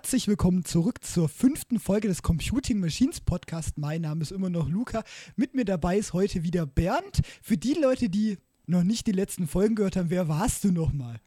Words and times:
Herzlich 0.00 0.28
willkommen 0.28 0.64
zurück 0.64 1.04
zur 1.04 1.28
fünften 1.28 1.78
Folge 1.78 2.08
des 2.08 2.22
Computing 2.22 2.80
Machines 2.80 3.20
Podcast. 3.20 3.76
Mein 3.76 4.00
Name 4.00 4.22
ist 4.22 4.32
immer 4.32 4.48
noch 4.48 4.66
Luca. 4.66 5.04
Mit 5.36 5.54
mir 5.54 5.66
dabei 5.66 5.98
ist 5.98 6.14
heute 6.14 6.42
wieder 6.42 6.64
Bernd. 6.64 7.20
Für 7.42 7.58
die 7.58 7.74
Leute, 7.74 8.08
die 8.08 8.38
noch 8.66 8.82
nicht 8.82 9.06
die 9.06 9.12
letzten 9.12 9.46
Folgen 9.46 9.74
gehört 9.74 9.96
haben, 9.96 10.08
wer 10.08 10.26
warst 10.26 10.64
du 10.64 10.72
nochmal? 10.72 11.20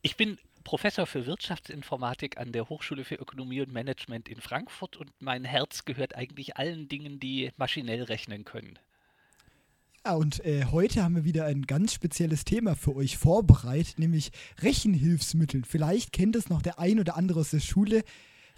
Ich 0.00 0.16
bin 0.16 0.38
Professor 0.62 1.06
für 1.06 1.26
Wirtschaftsinformatik 1.26 2.38
an 2.38 2.52
der 2.52 2.68
Hochschule 2.68 3.04
für 3.04 3.16
Ökonomie 3.16 3.62
und 3.62 3.72
Management 3.72 4.28
in 4.28 4.40
Frankfurt 4.40 4.96
und 4.96 5.10
mein 5.18 5.44
Herz 5.44 5.84
gehört 5.84 6.14
eigentlich 6.14 6.56
allen 6.56 6.86
Dingen, 6.86 7.18
die 7.18 7.50
maschinell 7.56 8.04
rechnen 8.04 8.44
können. 8.44 8.78
Ja, 10.06 10.14
und 10.14 10.42
äh, 10.46 10.64
heute 10.64 11.04
haben 11.04 11.14
wir 11.14 11.24
wieder 11.24 11.44
ein 11.44 11.66
ganz 11.66 11.92
spezielles 11.92 12.46
Thema 12.46 12.74
für 12.74 12.96
euch 12.96 13.18
vorbereitet, 13.18 13.98
nämlich 13.98 14.32
Rechenhilfsmittel. 14.62 15.62
Vielleicht 15.66 16.12
kennt 16.12 16.36
es 16.36 16.48
noch 16.48 16.62
der 16.62 16.78
ein 16.78 17.00
oder 17.00 17.18
andere 17.18 17.40
aus 17.40 17.50
der 17.50 17.60
Schule. 17.60 18.02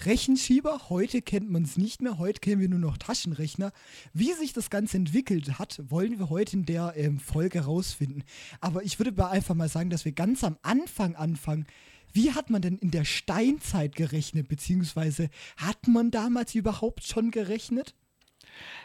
Rechenschieber, 0.05 0.89
heute 0.89 1.21
kennt 1.21 1.51
man 1.51 1.65
es 1.65 1.77
nicht 1.77 2.01
mehr, 2.01 2.19
heute 2.19 2.39
kennen 2.39 2.61
wir 2.61 2.69
nur 2.69 2.79
noch 2.79 2.97
Taschenrechner. 2.97 3.73
Wie 4.13 4.33
sich 4.35 4.53
das 4.53 4.71
Ganze 4.71 4.99
entwickelt 4.99 5.59
hat, 5.59 5.83
wollen 5.89 6.21
wir 6.21 6.31
heute 6.31 6.59
in 6.59 6.65
der 6.65 6.95
ähm, 6.97 7.19
Folge 7.19 7.59
herausfinden. 7.63 8.23
Aber 8.61 8.85
ich 8.85 9.01
würde 9.01 9.29
einfach 9.29 9.57
mal 9.57 9.69
sagen, 9.69 9.91
dass 9.91 10.05
wir 10.05 10.13
ganz 10.13 10.45
am 10.45 10.59
Anfang 10.63 11.17
anfangen. 11.17 11.67
Wie 12.13 12.31
hat 12.31 12.51
man 12.51 12.63
denn 12.63 12.79
in 12.79 12.93
der 12.93 13.05
Steinzeit 13.05 13.97
gerechnet, 13.97 14.47
beziehungsweise 14.47 15.29
hat 15.57 15.89
man 15.89 16.13
damals 16.13 16.55
überhaupt 16.55 17.05
schon 17.05 17.33
gerechnet? 17.33 17.97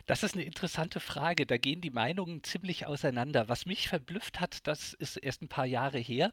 Das 0.05 0.23
ist 0.23 0.36
eine 0.36 0.44
interessante 0.44 0.99
Frage. 0.99 1.45
Da 1.45 1.58
gehen 1.58 1.81
die 1.81 1.90
Meinungen 1.90 2.44
ziemlich 2.44 2.85
auseinander. 2.85 3.49
Was 3.49 3.66
mich 3.66 3.88
verblüfft 3.88 4.40
hat, 4.40 4.68
das 4.68 4.94
ist 4.94 5.18
erst 5.18 5.41
ein 5.41 5.48
paar 5.48 5.66
Jahre 5.66 5.99
her. 5.99 6.31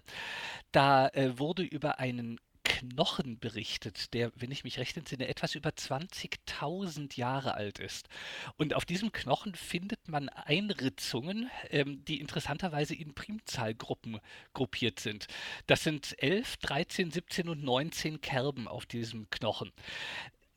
Da 0.72 1.08
äh, 1.08 1.38
wurde 1.38 1.62
über 1.62 1.98
einen 1.98 2.38
Knochen 2.64 3.38
berichtet, 3.38 4.14
der, 4.14 4.32
wenn 4.36 4.50
ich 4.50 4.64
mich 4.64 4.78
recht 4.78 4.96
entsinne, 4.96 5.28
etwas 5.28 5.54
über 5.54 5.70
20.000 5.70 7.16
Jahre 7.16 7.54
alt 7.54 7.78
ist. 7.78 8.08
Und 8.56 8.74
auf 8.74 8.84
diesem 8.84 9.12
Knochen 9.12 9.54
findet 9.54 10.08
man 10.08 10.28
Einritzungen, 10.30 11.50
ähm, 11.70 12.04
die 12.06 12.20
interessanterweise 12.20 12.94
in 12.94 13.14
Primzahlgruppen 13.14 14.18
gruppiert 14.54 14.98
sind. 14.98 15.26
Das 15.66 15.84
sind 15.84 16.20
11, 16.22 16.56
13, 16.58 17.10
17 17.10 17.48
und 17.48 17.62
19 17.62 18.20
Kerben 18.20 18.66
auf 18.66 18.86
diesem 18.86 19.28
Knochen 19.30 19.70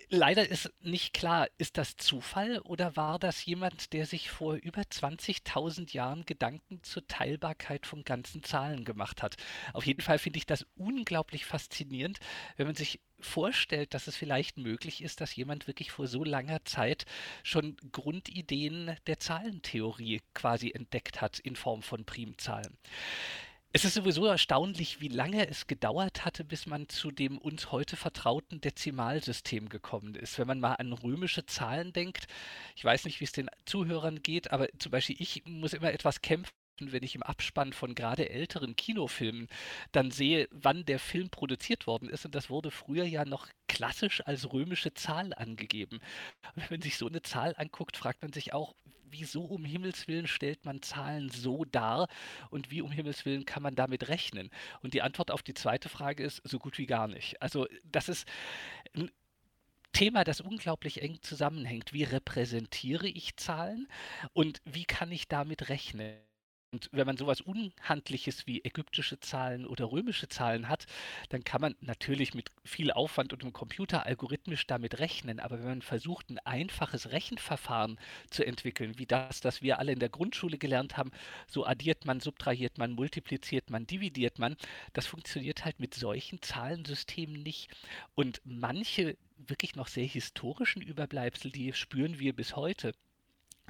leider 0.10 0.48
ist 0.48 0.72
nicht 0.82 1.14
klar, 1.14 1.48
ist 1.58 1.78
das 1.78 1.96
Zufall 1.98 2.60
oder 2.60 2.96
war 2.96 3.20
das 3.20 3.46
jemand, 3.46 3.94
der 3.94 4.06
sich 4.06 4.30
vor 4.30 4.56
über 4.56 4.82
20.000 4.82 5.94
Jahren 5.94 6.26
Gedanken 6.26 6.82
zur 6.84 7.08
Teilbarkeit 7.08 7.86
von 7.86 8.04
ganzen 8.04 8.44
Zahlen 8.44 8.86
gemacht 8.86 9.22
hat? 9.22 9.36
Auf 9.74 9.86
jeden 9.86 10.02
Fall 10.02 10.20
finde 10.20 10.38
ich 10.38 10.46
das 10.46 10.66
unglaublich 10.76 11.46
faszinierend, 11.46 12.20
wenn 12.56 12.68
man 12.68 12.76
sich 12.76 13.02
vorstellt, 13.20 13.94
dass 13.94 14.08
es 14.08 14.16
vielleicht 14.16 14.58
möglich 14.58 15.04
ist, 15.04 15.22
dass 15.22 15.36
jemand 15.36 15.68
wirklich 15.68 15.92
vor 15.92 16.08
so 16.08 16.24
langer 16.24 16.64
Zeit 16.66 17.06
schon 17.44 17.76
Grundideen 17.92 18.96
der 19.08 19.20
Zahlentheorie 19.20 20.22
quasi 20.34 20.72
entdeckt 20.72 21.22
hat 21.22 21.40
in 21.40 21.56
Form 21.56 21.82
von 21.82 22.06
Primzahlen. 22.06 22.78
Es 23.78 23.86
ist 23.86 23.94
sowieso 23.94 24.26
erstaunlich, 24.26 25.02
wie 25.02 25.08
lange 25.08 25.48
es 25.48 25.68
gedauert 25.68 26.26
hatte, 26.26 26.44
bis 26.44 26.66
man 26.66 26.90
zu 26.90 27.12
dem 27.12 27.38
uns 27.38 27.72
heute 27.72 27.96
vertrauten 27.96 28.60
Dezimalsystem 28.60 29.70
gekommen 29.70 30.16
ist. 30.16 30.40
Wenn 30.40 30.48
man 30.48 30.60
mal 30.60 30.74
an 30.74 30.94
römische 30.94 31.46
Zahlen 31.46 31.94
denkt, 31.94 32.26
ich 32.76 32.84
weiß 32.84 33.06
nicht, 33.06 33.20
wie 33.20 33.26
es 33.26 33.34
den 33.34 33.52
Zuhörern 33.66 34.24
geht, 34.24 34.50
aber 34.50 34.68
zum 34.80 34.92
Beispiel 34.92 35.18
ich 35.20 35.44
muss 35.46 35.74
immer 35.74 35.94
etwas 35.94 36.22
kämpfen 36.22 36.52
wenn 36.80 37.04
ich 37.04 37.16
im 37.16 37.24
Abspann 37.24 37.74
von 37.74 37.96
gerade 37.96 38.30
älteren 38.30 38.76
Kinofilmen 38.76 39.48
dann 39.92 40.12
sehe, 40.12 40.48
wann 40.52 40.86
der 40.86 41.00
Film 41.00 41.30
produziert 41.30 41.88
worden 41.88 42.08
ist. 42.08 42.26
Und 42.26 42.36
das 42.36 42.52
wurde 42.52 42.70
früher 42.70 43.04
ja 43.04 43.26
noch 43.26 43.48
klassisch 43.68 44.22
als 44.26 44.54
römische 44.54 44.94
Zahl 44.94 45.34
angegeben. 45.34 46.00
Und 46.56 46.64
wenn 46.64 46.78
man 46.78 46.82
sich 46.82 46.98
so 46.98 47.08
eine 47.08 47.24
Zahl 47.24 47.56
anguckt, 47.58 47.98
fragt 47.98 48.22
man 48.22 48.32
sich 48.32 48.54
auch, 48.54 48.76
wieso 49.10 49.44
um 49.44 49.66
Himmels 49.66 50.08
Willen 50.08 50.28
stellt 50.28 50.66
man 50.66 50.82
Zahlen 50.82 51.30
so 51.30 51.66
dar 51.66 52.08
und 52.50 52.72
wie 52.72 52.82
um 52.82 52.92
Himmels 52.92 53.26
Willen 53.26 53.46
kann 53.46 53.64
man 53.64 53.76
damit 53.76 54.10
rechnen? 54.10 54.50
Und 54.82 54.94
die 54.94 55.02
Antwort 55.02 55.32
auf 55.32 55.44
die 55.44 55.54
zweite 55.54 55.90
Frage 55.90 56.24
ist 56.24 56.42
so 56.44 56.60
gut 56.60 56.78
wie 56.78 56.86
gar 56.86 57.08
nicht. 57.08 57.42
Also 57.42 57.68
das 57.84 58.10
ist 58.10 58.28
ein 58.96 59.12
Thema, 59.94 60.24
das 60.24 60.42
unglaublich 60.42 61.02
eng 61.02 61.22
zusammenhängt. 61.22 61.94
Wie 61.94 62.04
repräsentiere 62.04 63.08
ich 63.08 63.38
Zahlen 63.38 63.88
und 64.34 64.62
wie 64.66 64.86
kann 64.86 65.12
ich 65.12 65.28
damit 65.28 65.70
rechnen? 65.70 66.27
Und 66.74 66.90
wenn 66.92 67.08
man 67.08 67.16
sowas 67.16 67.40
Unhandliches 67.40 68.46
wie 68.46 68.64
ägyptische 68.66 69.22
Zahlen 69.22 69.66
oder 69.66 69.90
römische 69.90 70.28
Zahlen 70.28 70.68
hat, 70.68 70.86
dann 71.30 71.46
kann 71.46 71.62
man 71.62 71.76
natürlich 71.80 72.34
mit 72.34 72.52
viel 72.66 72.92
Aufwand 72.92 73.32
und 73.32 73.42
einem 73.42 73.54
Computer 73.54 74.06
algorithmisch 74.06 74.68
damit 74.68 75.00
rechnen. 75.00 75.40
Aber 75.40 75.60
wenn 75.60 75.68
man 75.68 75.82
versucht, 75.82 76.30
ein 76.30 76.40
einfaches 76.40 77.12
Rechenverfahren 77.12 77.98
zu 78.30 78.46
entwickeln, 78.46 79.00
wie 79.00 79.06
das, 79.06 79.40
das 79.40 79.62
wir 79.62 79.80
alle 79.80 79.94
in 79.94 80.00
der 80.00 80.10
Grundschule 80.10 80.58
gelernt 80.58 80.98
haben, 80.98 81.12
so 81.48 81.66
addiert 81.66 82.06
man, 82.06 82.20
subtrahiert 82.20 82.78
man, 82.78 82.92
multipliziert 82.92 83.70
man, 83.70 83.88
dividiert 83.88 84.38
man, 84.38 84.58
das 84.92 85.08
funktioniert 85.08 85.64
halt 85.64 85.80
mit 85.80 85.94
solchen 85.94 86.42
Zahlensystemen 86.42 87.44
nicht. 87.44 87.70
Und 88.14 88.42
manche 88.44 89.16
wirklich 89.38 89.76
noch 89.76 89.88
sehr 89.88 90.06
historischen 90.06 90.82
Überbleibsel, 90.82 91.52
die 91.52 91.72
spüren 91.72 92.20
wir 92.20 92.34
bis 92.36 92.56
heute 92.58 92.94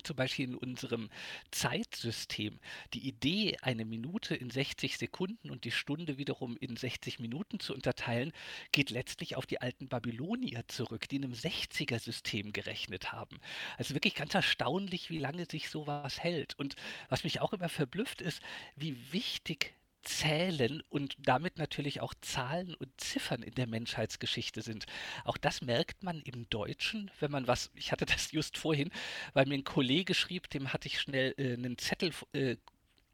zum 0.04 0.16
Beispiel 0.16 0.46
in 0.46 0.56
unserem 0.56 1.10
Zeitsystem 1.52 2.60
die 2.94 3.08
Idee, 3.08 3.58
eine 3.62 3.86
Minute 3.86 4.36
in 4.36 4.50
60 4.50 4.98
Sekunden 4.98 5.50
und 5.50 5.64
die 5.64 5.72
Stunde 5.72 6.18
wiederum 6.18 6.58
in 6.58 6.76
60 6.76 7.20
Minuten 7.20 7.60
zu 7.60 7.74
unterteilen, 7.74 8.32
geht 8.72 8.90
letztlich 8.90 9.36
auf 9.36 9.46
die 9.46 9.62
alten 9.62 9.88
Babylonier 9.88 10.68
zurück, 10.68 11.08
die 11.10 11.18
in 11.18 11.26
einem 11.26 11.34
60er-System 11.34 12.54
gerechnet 12.54 13.12
haben. 13.12 13.40
Also 13.78 13.94
wirklich 13.94 14.16
ganz 14.16 14.34
erstaunlich, 14.34 15.10
wie 15.10 15.20
lange 15.20 15.46
sich 15.50 15.70
sowas 15.70 16.20
hält. 16.20 16.58
Und 16.58 16.76
was 17.10 17.24
mich 17.24 17.42
auch 17.42 17.54
immer 17.54 17.70
verblüfft 17.70 18.22
ist, 18.22 18.42
wie 18.76 18.98
wichtig 19.12 19.74
Zählen 20.04 20.82
und 20.90 21.16
damit 21.20 21.58
natürlich 21.58 22.02
auch 22.02 22.14
Zahlen 22.22 22.74
und 22.76 22.90
Ziffern 23.00 23.44
in 23.44 23.56
der 23.56 23.68
Menschheitsgeschichte 23.68 24.62
sind. 24.62 24.86
Auch 25.26 25.38
das 25.38 25.62
merkt 25.62 26.04
man 26.04 26.22
im 26.22 26.50
Deutschen, 26.50 27.12
wenn 27.20 27.32
man 27.32 27.48
was, 27.48 27.72
ich 27.76 27.92
hatte 27.92 28.06
das 28.06 28.32
just 28.32 28.58
vorhin, 28.58 28.90
weil 29.34 29.46
mir 29.46 29.56
ein 29.56 29.64
Kollege 29.64 30.14
schrieb, 30.14 30.50
dem 30.50 30.74
hatte 30.74 30.88
ich 30.88 31.00
schnell 31.00 31.34
äh, 31.38 31.54
einen 31.54 31.78
Zettel 31.78 32.12
äh, 32.34 32.58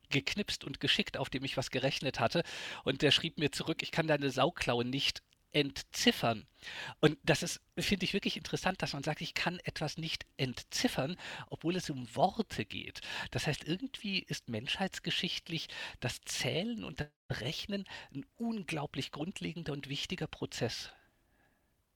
geknipst 0.09 0.63
und 0.63 0.79
geschickt, 0.79 1.17
auf 1.17 1.29
dem 1.29 1.43
ich 1.43 1.57
was 1.57 1.71
gerechnet 1.71 2.19
hatte. 2.19 2.43
Und 2.83 3.01
der 3.01 3.11
schrieb 3.11 3.39
mir 3.39 3.51
zurück, 3.51 3.81
ich 3.81 3.91
kann 3.91 4.07
deine 4.07 4.29
Sauklaue 4.29 4.85
nicht 4.85 5.23
entziffern. 5.53 6.45
Und 6.99 7.17
das 7.23 7.43
ist, 7.43 7.61
finde 7.77 8.05
ich 8.05 8.13
wirklich 8.13 8.37
interessant, 8.37 8.81
dass 8.81 8.93
man 8.93 9.03
sagt, 9.03 9.21
ich 9.21 9.33
kann 9.33 9.59
etwas 9.63 9.97
nicht 9.97 10.25
entziffern, 10.37 11.15
obwohl 11.49 11.75
es 11.75 11.89
um 11.89 12.13
Worte 12.15 12.65
geht. 12.65 13.01
Das 13.31 13.47
heißt, 13.47 13.63
irgendwie 13.65 14.19
ist 14.19 14.49
menschheitsgeschichtlich 14.49 15.67
das 15.99 16.21
Zählen 16.25 16.83
und 16.83 16.99
das 16.99 17.09
Rechnen 17.29 17.85
ein 18.13 18.25
unglaublich 18.35 19.11
grundlegender 19.11 19.73
und 19.73 19.89
wichtiger 19.89 20.27
Prozess. 20.27 20.91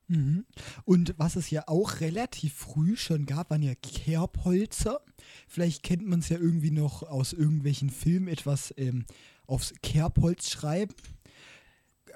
Mhm. 0.07 0.45
Und 0.85 1.15
was 1.17 1.35
es 1.35 1.49
ja 1.49 1.67
auch 1.67 1.99
relativ 1.99 2.53
früh 2.53 2.95
schon 2.95 3.25
gab, 3.25 3.49
waren 3.49 3.61
ja 3.61 3.75
Kerbholzer. 3.75 5.01
Vielleicht 5.47 5.83
kennt 5.83 6.07
man 6.07 6.19
es 6.19 6.29
ja 6.29 6.37
irgendwie 6.37 6.71
noch 6.71 7.03
aus 7.03 7.33
irgendwelchen 7.33 7.89
Filmen 7.89 8.27
etwas 8.27 8.73
ähm, 8.77 9.05
aufs 9.47 9.73
Kerbholz 9.81 10.49
schreiben. 10.49 10.95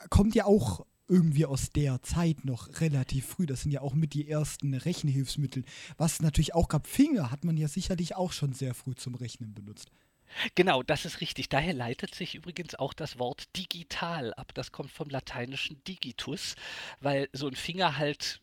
Kommt 0.10 0.36
ja 0.36 0.46
auch 0.46 0.86
irgendwie 1.12 1.46
aus 1.46 1.72
der 1.72 2.02
Zeit 2.02 2.46
noch 2.46 2.80
relativ 2.80 3.26
früh. 3.26 3.46
Das 3.46 3.62
sind 3.64 3.72
ja 3.72 3.82
auch 3.82 3.94
mit 3.94 4.14
die 4.14 4.30
ersten 4.30 4.74
Rechenhilfsmittel. 4.74 5.66
Was 5.98 6.22
natürlich 6.22 6.56
auch 6.56 6.70
gab, 6.70 6.88
Finger 6.88 7.30
hat 7.30 7.44
man 7.44 7.58
ja 7.58 7.68
sicherlich 7.68 8.16
auch 8.16 8.32
schon 8.32 8.54
sehr 8.54 8.74
früh 8.74 8.96
zum 8.96 9.16
Rechnen 9.16 9.54
benutzt. 9.54 9.92
Genau, 10.56 10.82
das 10.82 11.04
ist 11.04 11.20
richtig. 11.20 11.50
Daher 11.50 11.74
leitet 11.74 12.16
sich 12.16 12.36
übrigens 12.36 12.76
auch 12.76 12.94
das 12.94 13.20
Wort 13.20 13.56
digital 13.58 14.34
ab. 14.36 14.54
Das 14.54 14.72
kommt 14.72 14.90
vom 14.90 15.10
lateinischen 15.10 15.84
digitus, 15.84 16.56
weil 17.02 17.28
so 17.34 17.48
ein 17.48 17.56
Finger 17.56 17.98
halt 17.98 18.40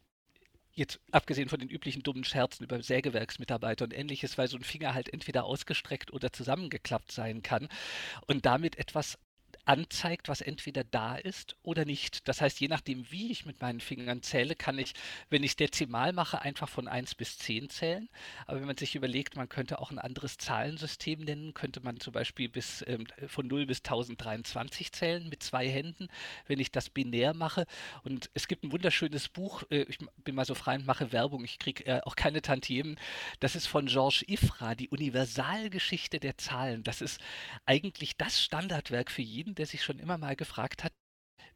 jetzt 0.75 1.01
abgesehen 1.11 1.49
von 1.49 1.59
den 1.59 1.71
üblichen 1.71 2.03
dummen 2.03 2.25
Scherzen 2.25 2.65
über 2.65 2.83
Sägewerksmitarbeiter 2.83 3.87
und 3.87 3.95
ähnliches, 3.95 4.37
weil 4.37 4.49
so 4.49 4.59
ein 4.59 4.63
Finger 4.63 4.93
halt 4.93 5.13
entweder 5.13 5.45
ausgestreckt 5.45 6.13
oder 6.13 6.33
zusammengeklappt 6.33 7.11
sein 7.11 7.43
kann 7.43 7.69
und 8.27 8.47
damit 8.47 8.79
etwas 8.79 9.19
anzeigt, 9.69 10.29
was 10.29 10.41
entweder 10.41 10.83
da 10.83 11.17
ist 11.17 11.57
oder 11.63 11.85
nicht. 11.85 12.27
Das 12.27 12.41
heißt, 12.41 12.59
je 12.59 12.69
nachdem, 12.69 13.11
wie 13.11 13.31
ich 13.31 13.45
mit 13.45 13.61
meinen 13.61 13.81
Fingern 13.81 14.23
zähle, 14.23 14.57
kann 14.57 14.79
ich, 14.79 14.95
wenn 15.29 15.43
ich 15.43 15.51
es 15.51 15.57
dezimal 15.57 16.15
mache, 16.15 16.41
einfach 16.41 16.69
von 16.69 16.89
1 16.89 17.15
bis 17.15 17.39
10 17.39 17.69
zählen. 17.69 18.09
Aber 18.47 18.61
wenn 18.61 18.67
man 18.67 18.79
sich 18.79 18.95
überlegt, 18.95 19.37
man 19.37 19.49
könnte 19.49 19.79
auch 19.79 19.91
ein 19.91 19.99
anderes 19.99 20.39
Zahlensystem 20.39 21.21
nennen, 21.21 21.53
könnte 21.53 21.81
man 21.81 22.01
zum 22.01 22.15
Beispiel 22.15 22.49
bis, 22.49 22.83
ähm, 22.87 23.07
von 23.27 23.47
0 23.47 23.67
bis 23.67 23.79
1023 23.79 24.91
zählen 24.93 25.29
mit 25.29 25.43
zwei 25.43 25.69
Händen, 25.69 26.09
wenn 26.47 26.61
ich 26.61 26.73
das 26.73 26.89
binär 26.89 27.35
mache. 27.35 27.67
Und 28.05 28.31
es 28.33 28.49
gibt 28.49 28.65
ein 28.65 28.73
wunderschönes 28.73 29.29
Buch, 29.29 29.65
äh, 29.71 29.83
ich 29.83 29.99
bin 30.25 30.35
mal 30.35 30.47
so 30.47 30.55
frei 30.55 30.77
und 30.77 30.87
mache 30.87 31.13
Werbung, 31.13 31.45
ich 31.45 31.59
kriege 31.59 31.85
äh, 31.85 32.01
auch 32.05 32.17
keine 32.17 32.41
Tantiemen. 32.41 32.99
Das 33.41 33.55
ist 33.55 33.67
von 33.67 33.85
Georges 33.85 34.25
Ifra, 34.27 34.75
die 34.75 34.89
Universalgeschichte 34.89 36.21
der 36.21 36.39
Zahlen. 36.39 36.85
Das 36.85 37.03
ist 37.03 37.21
eigentlich 37.67 38.17
das 38.17 38.43
Standardwerk 38.43 39.11
für 39.11 39.23
jeden, 39.23 39.58
der 39.59 39.67
sich 39.67 39.83
schon 39.83 39.99
immer 39.99 40.19
mal 40.19 40.37
gefragt 40.37 40.85
hat, 40.85 40.93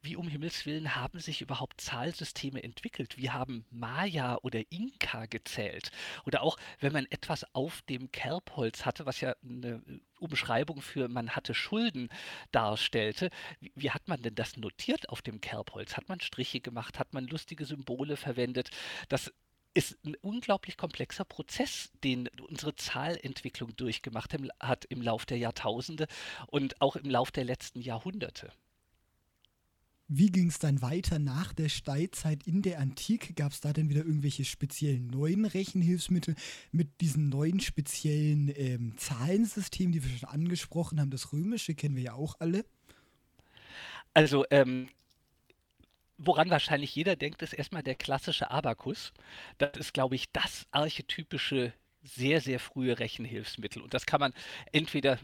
wie 0.03 0.17
um 0.17 0.27
Himmels 0.27 0.65
Willen 0.65 0.95
haben 0.95 1.19
sich 1.19 1.41
überhaupt 1.41 1.79
Zahlsysteme 1.79 2.61
entwickelt? 2.61 3.17
Wie 3.17 3.29
haben 3.29 3.65
Maya 3.71 4.37
oder 4.41 4.61
Inka 4.69 5.27
gezählt? 5.27 5.91
Oder 6.25 6.41
auch, 6.41 6.57
wenn 6.81 6.91
man 6.91 7.05
etwas 7.09 7.45
auf 7.55 7.81
dem 7.83 8.11
Kerbholz 8.11 8.85
hatte, 8.85 9.05
was 9.05 9.21
ja 9.21 9.33
eine 9.41 9.81
Umschreibung 10.19 10.81
für 10.81 11.07
man 11.07 11.29
hatte 11.29 11.53
Schulden 11.53 12.09
darstellte, 12.51 13.29
wie, 13.61 13.71
wie 13.75 13.91
hat 13.91 14.09
man 14.09 14.21
denn 14.21 14.35
das 14.35 14.57
notiert 14.57 15.07
auf 15.07 15.21
dem 15.21 15.39
Kerbholz? 15.39 15.95
Hat 15.95 16.09
man 16.09 16.19
Striche 16.19 16.59
gemacht? 16.59 16.99
Hat 16.99 17.13
man 17.13 17.25
lustige 17.25 17.63
Symbole 17.63 18.17
verwendet? 18.17 18.71
Das 19.07 19.31
ist 19.73 19.97
ein 20.05 20.15
unglaublich 20.21 20.77
komplexer 20.77 21.25
Prozess, 21.25 21.91
den 22.03 22.29
unsere 22.47 22.75
Zahlentwicklung 22.75 23.75
durchgemacht 23.75 24.35
hat 24.59 24.85
im 24.85 25.01
Lauf 25.01 25.25
der 25.25 25.37
Jahrtausende 25.37 26.07
und 26.47 26.81
auch 26.81 26.95
im 26.95 27.09
Lauf 27.09 27.31
der 27.31 27.43
letzten 27.43 27.81
Jahrhunderte. 27.81 28.51
Wie 30.15 30.29
ging 30.29 30.49
es 30.49 30.59
dann 30.59 30.81
weiter 30.81 31.17
nach 31.17 31.53
der 31.53 31.69
Steinzeit 31.69 32.45
in 32.45 32.61
der 32.61 32.79
Antike? 32.79 33.33
Gab 33.33 33.51
es 33.51 33.61
da 33.61 33.73
denn 33.73 33.89
wieder 33.89 34.05
irgendwelche 34.05 34.45
speziellen 34.45 35.07
neuen 35.07 35.45
Rechenhilfsmittel 35.45 36.35
mit 36.71 37.01
diesen 37.01 37.29
neuen 37.29 37.59
speziellen 37.61 38.51
ähm, 38.55 38.93
Zahlensystemen, 38.97 39.93
die 39.93 40.03
wir 40.03 40.17
schon 40.17 40.29
angesprochen 40.29 40.99
haben? 40.99 41.09
Das 41.09 41.31
römische 41.31 41.73
kennen 41.73 41.95
wir 41.95 42.03
ja 42.03 42.13
auch 42.13 42.35
alle. 42.39 42.65
Also 44.13 44.45
ähm, 44.51 44.89
woran 46.25 46.49
wahrscheinlich 46.49 46.95
jeder 46.95 47.15
denkt, 47.15 47.41
ist 47.41 47.53
erstmal 47.53 47.83
der 47.83 47.95
klassische 47.95 48.51
Abakus. 48.51 49.13
Das 49.57 49.77
ist, 49.77 49.93
glaube 49.93 50.15
ich, 50.15 50.31
das 50.31 50.67
archetypische 50.71 51.73
sehr, 52.03 52.41
sehr 52.41 52.59
frühe 52.59 52.99
Rechenhilfsmittel. 52.99 53.81
Und 53.81 53.93
das 53.93 54.05
kann 54.05 54.19
man 54.19 54.33
entweder 54.71 55.17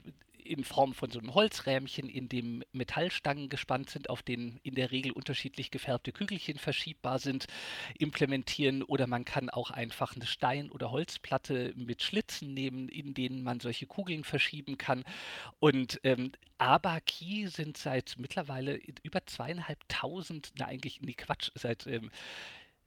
in 0.49 0.63
Form 0.63 0.93
von 0.93 1.11
so 1.11 1.19
einem 1.19 1.33
Holzrähmchen, 1.35 2.09
in 2.09 2.27
dem 2.27 2.63
Metallstangen 2.71 3.49
gespannt 3.49 3.89
sind, 3.89 4.09
auf 4.09 4.23
denen 4.23 4.59
in 4.63 4.75
der 4.75 4.91
Regel 4.91 5.11
unterschiedlich 5.11 5.69
gefärbte 5.69 6.11
Kügelchen 6.11 6.57
verschiebbar 6.57 7.19
sind, 7.19 7.45
implementieren 7.97 8.81
oder 8.83 9.05
man 9.05 9.25
kann 9.25 9.49
auch 9.49 9.69
einfach 9.69 10.15
eine 10.15 10.25
Stein- 10.25 10.71
oder 10.71 10.91
Holzplatte 10.91 11.73
mit 11.75 12.01
Schlitzen 12.01 12.53
nehmen, 12.53 12.89
in 12.89 13.13
denen 13.13 13.43
man 13.43 13.59
solche 13.59 13.85
Kugeln 13.85 14.23
verschieben 14.23 14.77
kann. 14.77 15.03
Und 15.59 15.99
ähm, 16.03 16.31
Abaki 16.57 17.47
sind 17.47 17.77
seit 17.77 18.15
mittlerweile 18.17 18.79
über 19.03 19.25
zweieinhalbtausend, 19.25 20.51
na 20.57 20.65
eigentlich, 20.65 21.01
nee 21.01 21.13
Quatsch, 21.13 21.51
seit 21.55 21.85
ähm, 21.87 22.11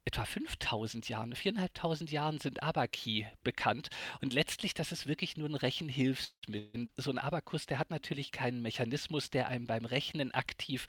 etwa 0.05 0.25
5000 0.25 1.09
Jahren, 1.09 1.33
4.500 1.33 2.11
Jahren 2.11 2.41
sind 2.41 2.63
Abaki 2.63 3.27
bekannt. 3.45 3.89
Und 4.21 4.33
letztlich, 4.33 4.75
das 4.75 4.91
ist 4.91 5.07
wirklich 5.07 5.37
nur 5.37 5.49
ein 5.49 5.55
Rechenhilfsmittel. 5.55 6.89
So 6.97 7.11
ein 7.11 7.19
Abakus, 7.19 7.67
der 7.67 7.79
hat 7.79 7.91
natürlich 7.91 8.33
keinen 8.33 8.63
Mechanismus, 8.63 9.31
der 9.31 9.49
einem 9.49 9.67
beim 9.67 9.85
Rechnen 9.85 10.33
aktiv 10.33 10.89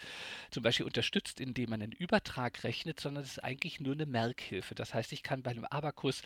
zum 0.49 0.63
Beispiel 0.63 0.85
unterstützt, 0.85 1.39
indem 1.39 1.69
man 1.69 1.81
einen 1.81 1.91
Übertrag 1.91 2.63
rechnet, 2.63 2.99
sondern 2.99 3.23
es 3.23 3.33
ist 3.33 3.43
eigentlich 3.43 3.79
nur 3.79 3.93
eine 3.93 4.07
Merkhilfe. 4.07 4.73
Das 4.73 4.93
heißt, 4.95 5.11
ich 5.13 5.21
kann 5.21 5.43
bei 5.43 5.51
einem 5.51 5.65
Abakus 5.65 6.23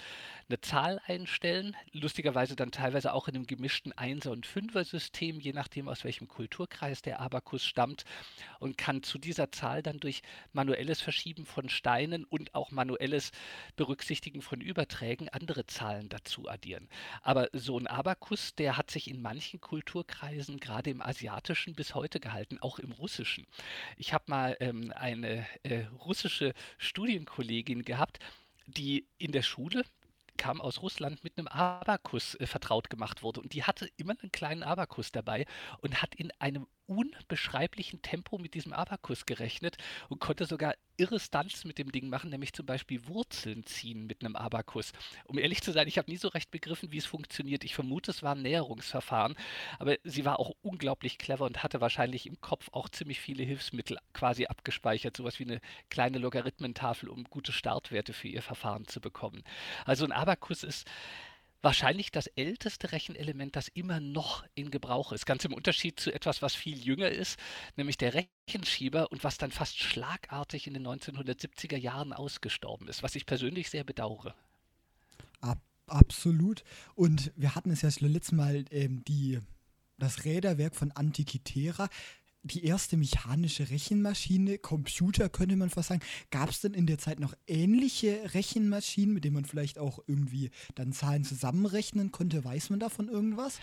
eine 0.47 0.61
Zahl 0.61 1.01
einstellen, 1.05 1.75
lustigerweise 1.91 2.55
dann 2.55 2.71
teilweise 2.71 3.13
auch 3.13 3.27
in 3.27 3.35
einem 3.35 3.47
gemischten 3.47 3.91
Einser- 3.91 4.31
und 4.31 4.45
Fünfer-System, 4.45 5.41
je 5.41 5.51
nachdem, 5.51 5.89
aus 5.89 6.05
welchem 6.05 6.29
Kulturkreis 6.29 7.01
der 7.01 7.19
Abakus 7.19 7.65
stammt, 7.65 8.05
und 8.59 8.77
kann 8.77 9.03
zu 9.03 9.17
dieser 9.17 9.51
Zahl 9.51 9.83
dann 9.83 9.99
durch 9.99 10.21
manuelles 10.53 11.01
Verschieben 11.01 11.45
von 11.45 11.67
Steinen 11.67 12.23
und 12.23 12.55
auch 12.55 12.71
manuelles 12.77 13.31
Berücksichtigen 13.75 14.41
von 14.41 14.61
Überträgen 14.61 15.27
andere 15.29 15.65
Zahlen 15.65 16.07
dazu 16.07 16.47
addieren. 16.47 16.87
Aber 17.21 17.49
so 17.51 17.77
ein 17.77 17.87
Abakus, 17.87 18.55
der 18.55 18.77
hat 18.77 18.91
sich 18.91 19.09
in 19.09 19.21
manchen 19.21 19.59
Kulturkreisen, 19.59 20.59
gerade 20.59 20.89
im 20.91 21.01
asiatischen, 21.01 21.73
bis 21.73 21.95
heute 21.95 22.19
gehalten, 22.19 22.59
auch 22.61 22.79
im 22.79 22.91
russischen. 22.91 23.45
Ich 23.97 24.13
habe 24.13 24.25
mal 24.27 24.55
ähm, 24.59 24.93
eine 24.95 25.45
äh, 25.63 25.85
russische 26.05 26.53
Studienkollegin 26.77 27.83
gehabt, 27.83 28.19
die 28.67 29.07
in 29.17 29.31
der 29.31 29.41
Schule 29.43 29.83
kam 30.37 30.61
aus 30.61 30.81
Russland 30.81 31.23
mit 31.23 31.37
einem 31.37 31.47
Abakus 31.47 32.35
äh, 32.35 32.45
vertraut 32.45 32.89
gemacht 32.89 33.23
wurde. 33.23 33.41
Und 33.41 33.53
die 33.53 33.63
hatte 33.63 33.89
immer 33.97 34.15
einen 34.21 34.31
kleinen 34.31 34.63
Abakus 34.63 35.11
dabei 35.11 35.45
und 35.81 36.01
hat 36.01 36.15
in 36.15 36.31
einem 36.39 36.67
unbeschreiblichen 36.87 38.01
Tempo 38.01 38.37
mit 38.37 38.53
diesem 38.53 38.73
Abakus 38.73 39.25
gerechnet 39.25 39.77
und 40.09 40.19
konnte 40.19 40.45
sogar 40.45 40.73
irre 40.97 41.19
Stunts 41.19 41.63
mit 41.63 41.77
dem 41.77 41.91
Ding 41.91 42.09
machen, 42.09 42.31
nämlich 42.31 42.53
zum 42.53 42.65
Beispiel 42.65 43.05
Wurzeln 43.07 43.63
ziehen 43.65 44.07
mit 44.07 44.23
einem 44.23 44.35
Abakus. 44.35 44.91
Um 45.25 45.37
ehrlich 45.37 45.61
zu 45.61 45.71
sein, 45.71 45.87
ich 45.87 45.97
habe 45.97 46.09
nie 46.09 46.17
so 46.17 46.27
recht 46.29 46.49
begriffen, 46.49 46.91
wie 46.91 46.97
es 46.97 47.05
funktioniert. 47.05 47.63
Ich 47.63 47.75
vermute, 47.75 48.11
es 48.11 48.23
war 48.23 48.33
ein 48.33 48.41
Näherungsverfahren, 48.41 49.35
aber 49.77 49.97
sie 50.03 50.25
war 50.25 50.39
auch 50.39 50.53
unglaublich 50.61 51.17
clever 51.17 51.45
und 51.45 51.61
hatte 51.63 51.81
wahrscheinlich 51.81 52.25
im 52.25 52.41
Kopf 52.41 52.69
auch 52.71 52.89
ziemlich 52.89 53.19
viele 53.19 53.43
Hilfsmittel 53.43 53.99
quasi 54.13 54.47
abgespeichert, 54.47 55.15
sowas 55.15 55.39
wie 55.39 55.45
eine 55.45 55.61
kleine 55.89 56.17
Logarithmentafel, 56.17 57.09
um 57.09 57.25
gute 57.25 57.51
Startwerte 57.51 58.13
für 58.13 58.27
ihr 58.27 58.41
Verfahren 58.41 58.87
zu 58.87 58.99
bekommen. 58.99 59.43
Also 59.85 60.05
ein 60.05 60.11
Abakus 60.11 60.63
ist 60.63 60.87
wahrscheinlich 61.61 62.11
das 62.11 62.27
älteste 62.27 62.91
Rechenelement, 62.91 63.55
das 63.55 63.67
immer 63.67 63.99
noch 63.99 64.45
in 64.55 64.71
Gebrauch 64.71 65.11
ist. 65.11 65.25
Ganz 65.25 65.43
im 65.45 65.53
Unterschied 65.53 65.99
zu 65.99 66.13
etwas, 66.13 66.41
was 66.41 66.55
viel 66.55 66.77
jünger 66.77 67.09
ist, 67.09 67.39
nämlich 67.75 67.97
der 67.97 68.13
Rechenschieber 68.13 69.11
und 69.11 69.23
was 69.23 69.37
dann 69.37 69.51
fast 69.51 69.77
schlagartig 69.77 70.67
in 70.67 70.73
den 70.73 70.87
1970er 70.87 71.77
Jahren 71.77 72.13
ausgestorben 72.13 72.87
ist, 72.87 73.03
was 73.03 73.15
ich 73.15 73.25
persönlich 73.25 73.69
sehr 73.69 73.83
bedauere. 73.83 74.35
Ab, 75.41 75.59
absolut. 75.87 76.63
Und 76.95 77.31
wir 77.35 77.55
hatten 77.55 77.71
es 77.71 77.81
ja 77.81 77.87
das 77.87 78.01
letzte 78.01 78.35
Mal 78.35 78.65
ähm, 78.71 79.03
die 79.05 79.39
das 79.97 80.25
Räderwerk 80.25 80.75
von 80.75 80.91
Antikythera 80.91 81.89
die 82.47 82.65
erste 82.65 82.97
mechanische 82.97 83.69
Rechenmaschine, 83.69 84.57
Computer 84.57 85.29
könnte 85.29 85.55
man 85.55 85.69
fast 85.69 85.89
sagen. 85.89 86.01
Gab 86.31 86.49
es 86.49 86.61
denn 86.61 86.73
in 86.73 86.87
der 86.87 86.97
Zeit 86.97 87.19
noch 87.19 87.33
ähnliche 87.47 88.33
Rechenmaschinen, 88.33 89.13
mit 89.13 89.23
denen 89.23 89.35
man 89.35 89.45
vielleicht 89.45 89.79
auch 89.79 89.99
irgendwie 90.07 90.49
dann 90.75 90.93
Zahlen 90.93 91.23
zusammenrechnen 91.23 92.11
konnte? 92.11 92.43
Weiß 92.43 92.69
man 92.69 92.79
davon 92.79 93.09
irgendwas? 93.09 93.59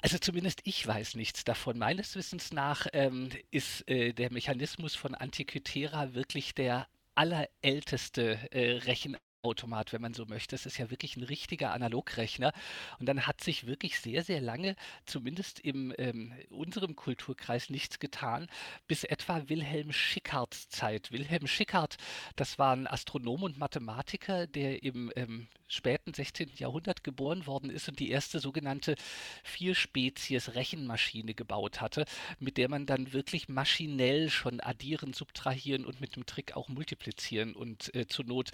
Also 0.00 0.18
zumindest 0.18 0.60
ich 0.64 0.86
weiß 0.86 1.16
nichts 1.16 1.44
davon. 1.44 1.78
Meines 1.78 2.14
Wissens 2.14 2.52
nach 2.52 2.86
ähm, 2.92 3.30
ist 3.50 3.88
äh, 3.88 4.12
der 4.12 4.32
Mechanismus 4.32 4.94
von 4.94 5.14
Antikythera 5.14 6.14
wirklich 6.14 6.54
der 6.54 6.88
allerälteste 7.14 8.38
äh, 8.52 8.78
Rechen 8.78 9.16
Automat, 9.42 9.92
wenn 9.92 10.02
man 10.02 10.14
so 10.14 10.26
möchte. 10.26 10.54
Es 10.54 10.66
ist 10.66 10.78
ja 10.78 10.90
wirklich 10.90 11.16
ein 11.16 11.22
richtiger 11.22 11.72
Analogrechner. 11.72 12.52
Und 12.98 13.06
dann 13.06 13.26
hat 13.26 13.42
sich 13.42 13.66
wirklich 13.66 14.00
sehr, 14.00 14.24
sehr 14.24 14.40
lange, 14.40 14.76
zumindest 15.06 15.60
in 15.60 15.94
ähm, 15.98 16.32
unserem 16.50 16.96
Kulturkreis, 16.96 17.70
nichts 17.70 17.98
getan, 17.98 18.48
bis 18.86 19.04
etwa 19.04 19.48
Wilhelm 19.48 19.92
Schickhards 19.92 20.68
Zeit. 20.68 21.12
Wilhelm 21.12 21.46
Schickhardt, 21.46 21.96
das 22.36 22.58
war 22.58 22.74
ein 22.74 22.86
Astronom 22.86 23.42
und 23.42 23.58
Mathematiker, 23.58 24.46
der 24.46 24.82
im 24.82 25.12
ähm, 25.16 25.48
späten 25.68 26.14
16. 26.14 26.52
Jahrhundert 26.56 27.04
geboren 27.04 27.46
worden 27.46 27.70
ist 27.70 27.88
und 27.88 27.98
die 28.00 28.10
erste 28.10 28.40
sogenannte 28.40 28.96
Vier-Spezies-Rechenmaschine 29.44 31.34
gebaut 31.34 31.80
hatte, 31.80 32.06
mit 32.38 32.56
der 32.56 32.68
man 32.68 32.86
dann 32.86 33.12
wirklich 33.12 33.48
maschinell 33.48 34.30
schon 34.30 34.60
addieren, 34.60 35.12
subtrahieren 35.12 35.84
und 35.84 36.00
mit 36.00 36.16
dem 36.16 36.26
Trick 36.26 36.56
auch 36.56 36.68
multiplizieren 36.68 37.54
und 37.54 37.94
äh, 37.94 38.06
zur 38.06 38.24
Not 38.24 38.50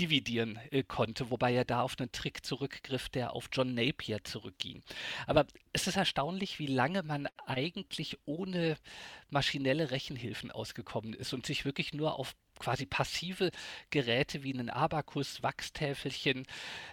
dividieren 0.00 0.58
äh, 0.70 0.82
konnte, 0.82 1.30
wobei 1.30 1.54
er 1.54 1.64
da 1.64 1.82
auf 1.82 1.96
einen 1.98 2.10
Trick 2.12 2.44
zurückgriff, 2.44 3.08
der 3.08 3.34
auf 3.34 3.48
John 3.52 3.74
Napier 3.74 4.24
zurückging. 4.24 4.82
Aber 5.26 5.46
es 5.72 5.86
ist 5.86 5.96
erstaunlich, 5.96 6.58
wie 6.58 6.66
lange 6.66 7.02
man 7.02 7.28
eigentlich 7.46 8.18
ohne 8.24 8.76
maschinelle 9.30 9.90
Rechenhilfen 9.90 10.50
ausgekommen 10.50 11.12
ist 11.12 11.34
und 11.34 11.44
sich 11.44 11.64
wirklich 11.64 11.92
nur 11.92 12.18
auf 12.18 12.34
quasi 12.58 12.86
passive 12.86 13.50
Geräte 13.90 14.42
wie 14.42 14.54
einen 14.54 14.70
Abakus, 14.70 15.42
Wachstäfelchen 15.42 16.46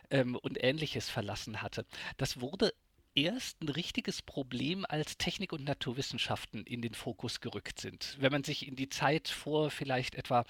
ähm, 0.10 0.36
und 0.36 0.64
ähnliches 0.64 1.10
verlassen 1.10 1.62
hatte. 1.62 1.86
Das 2.18 2.42
wurde 2.42 2.74
erst 3.16 3.62
ein 3.62 3.70
richtiges 3.70 4.22
Problem, 4.22 4.86
als 4.88 5.18
Technik 5.18 5.52
und 5.54 5.66
Naturwissenschaften 5.66 6.64
in 6.64 6.82
den 6.82 6.94
Fokus 6.94 7.42
gerückt 7.42 7.80
sind. 7.80 8.16
Wenn 8.20 8.32
man 8.32 8.44
sich 8.44 8.68
in 8.68 8.76
die 8.76 8.90
Zeit 8.90 9.28
vor 9.28 9.70
vielleicht 9.70 10.16
etwa 10.16 10.46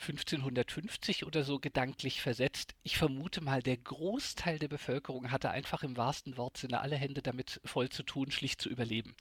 1550 0.00 1.24
oder 1.24 1.44
so 1.44 1.60
gedanklich 1.60 2.20
versetzt, 2.20 2.74
ich 2.82 2.96
vermute 2.96 3.40
mal, 3.40 3.62
der 3.62 3.76
Großteil 3.76 4.58
der 4.58 4.68
Bevölkerung 4.68 5.30
hatte 5.30 5.50
einfach 5.50 5.84
im 5.84 5.96
wahrsten 5.96 6.36
Wortsinne 6.36 6.80
alle 6.80 6.96
Hände 6.96 7.22
damit 7.22 7.60
voll 7.64 7.88
zu 7.88 8.02
tun, 8.02 8.32
schlicht 8.32 8.60
zu 8.60 8.68
überleben. 8.68 9.14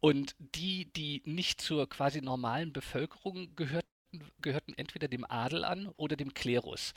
Und 0.00 0.34
die, 0.38 0.92
die 0.92 1.22
nicht 1.24 1.60
zur 1.62 1.88
quasi 1.88 2.20
normalen 2.20 2.72
Bevölkerung 2.72 3.56
gehörten, 3.56 3.91
gehörten 4.42 4.74
entweder 4.76 5.08
dem 5.08 5.24
Adel 5.24 5.64
an 5.64 5.88
oder 5.96 6.16
dem 6.16 6.34
Klerus. 6.34 6.92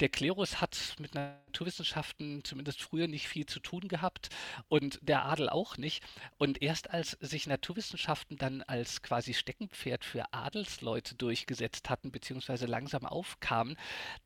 Der 0.00 0.08
Klerus 0.08 0.60
hat 0.60 0.96
mit 0.98 1.14
Naturwissenschaften 1.14 2.44
zumindest 2.44 2.82
früher 2.82 3.08
nicht 3.08 3.28
viel 3.28 3.46
zu 3.46 3.60
tun 3.60 3.88
gehabt 3.88 4.28
und 4.68 4.98
der 5.02 5.24
Adel 5.24 5.48
auch 5.48 5.76
nicht. 5.78 6.02
Und 6.36 6.60
erst 6.62 6.90
als 6.90 7.12
sich 7.20 7.46
Naturwissenschaften 7.46 8.36
dann 8.36 8.62
als 8.62 9.02
quasi 9.02 9.34
Steckenpferd 9.34 10.04
für 10.04 10.32
Adelsleute 10.32 11.14
durchgesetzt 11.14 11.88
hatten, 11.88 12.10
beziehungsweise 12.10 12.66
langsam 12.66 13.06
aufkamen, 13.06 13.76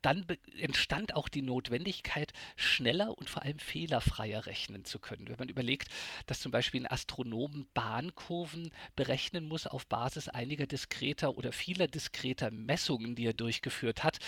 dann 0.01 0.27
entstand 0.59 1.15
auch 1.15 1.29
die 1.29 1.43
Notwendigkeit, 1.43 2.33
schneller 2.57 3.17
und 3.17 3.31
vor 3.31 3.43
allem 3.43 3.59
fehlerfreier 3.59 4.47
rechnen 4.47 4.85
zu 4.85 4.99
können. 4.99 5.29
Wenn 5.29 5.39
man 5.39 5.49
überlegt, 5.49 5.89
dass 6.27 6.41
zum 6.41 6.51
Beispiel 6.51 6.83
ein 6.83 6.91
Astronom 6.91 7.67
Bahnkurven 7.75 8.71
berechnen 8.97 9.47
muss 9.47 9.67
auf 9.67 9.87
Basis 9.87 10.29
einiger 10.29 10.67
diskreter 10.67 11.37
oder 11.37 11.53
vieler 11.53 11.87
diskreter 11.87 12.32
Messungen, 12.51 13.15
die 13.15 13.27
er 13.27 13.35
durchgeführt 13.35 14.05
hat, 14.05 14.19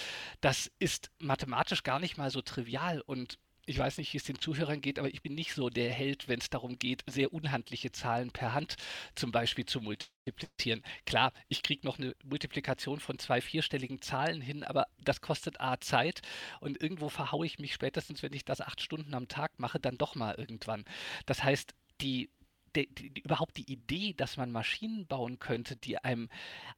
das 0.40 0.70
ist 0.78 1.10
mathematisch 1.18 1.82
gar 1.82 1.98
nicht 1.98 2.16
mal 2.16 2.30
so 2.30 2.42
trivial 2.42 3.00
und 3.00 3.38
ich 3.66 3.78
weiß 3.78 3.98
nicht, 3.98 4.12
wie 4.12 4.18
es 4.18 4.24
den 4.24 4.38
Zuhörern 4.38 4.80
geht, 4.80 4.98
aber 4.98 5.08
ich 5.08 5.22
bin 5.22 5.34
nicht 5.34 5.54
so 5.54 5.70
der 5.70 5.90
Held, 5.90 6.28
wenn 6.28 6.38
es 6.38 6.50
darum 6.50 6.78
geht, 6.78 7.02
sehr 7.06 7.32
unhandliche 7.32 7.92
Zahlen 7.92 8.30
per 8.30 8.52
Hand 8.52 8.76
zum 9.14 9.32
Beispiel 9.32 9.64
zu 9.64 9.80
multiplizieren. 9.80 10.82
Klar, 11.06 11.32
ich 11.48 11.62
kriege 11.62 11.86
noch 11.86 11.98
eine 11.98 12.14
Multiplikation 12.24 13.00
von 13.00 13.18
zwei 13.18 13.40
vierstelligen 13.40 14.02
Zahlen 14.02 14.40
hin, 14.40 14.64
aber 14.64 14.86
das 15.02 15.20
kostet 15.20 15.60
A 15.60 15.80
Zeit 15.80 16.20
und 16.60 16.82
irgendwo 16.82 17.08
verhaue 17.08 17.46
ich 17.46 17.58
mich 17.58 17.74
spätestens, 17.74 18.22
wenn 18.22 18.32
ich 18.32 18.44
das 18.44 18.60
acht 18.60 18.80
Stunden 18.80 19.14
am 19.14 19.28
Tag 19.28 19.58
mache, 19.58 19.80
dann 19.80 19.98
doch 19.98 20.14
mal 20.14 20.34
irgendwann. 20.34 20.84
Das 21.26 21.42
heißt, 21.42 21.74
die 22.00 22.30
die, 22.76 22.86
die, 22.94 23.20
überhaupt 23.20 23.56
die 23.56 23.70
Idee, 23.70 24.14
dass 24.14 24.36
man 24.36 24.50
Maschinen 24.50 25.06
bauen 25.06 25.38
könnte, 25.38 25.76
die 25.76 25.98
einem 25.98 26.28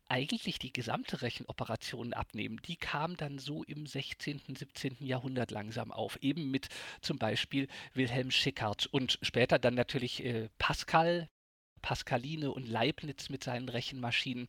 eigentlich 0.09 0.59
die 0.59 0.73
gesamte 0.73 1.23
Rechenoperation 1.23 2.13
abnehmen, 2.13 2.61
die 2.67 2.77
kam 2.77 3.17
dann 3.17 3.39
so 3.39 3.65
im 3.65 3.87
16., 3.87 4.43
17. 4.55 4.97
Jahrhundert 5.01 5.51
langsam 5.51 5.93
auf. 5.93 6.19
Eben 6.23 6.51
mit 6.51 6.69
zum 7.01 7.19
Beispiel 7.19 7.69
Wilhelm 7.95 8.31
Schickard 8.31 8.87
und 8.87 9.19
später 9.23 9.59
dann 9.59 9.75
natürlich 9.75 10.25
äh, 10.25 10.49
Pascal, 10.59 11.29
Pascaline 11.83 12.51
und 12.51 12.67
Leibniz 12.69 13.29
mit 13.29 13.45
seinen 13.45 13.69
Rechenmaschinen. 13.69 14.49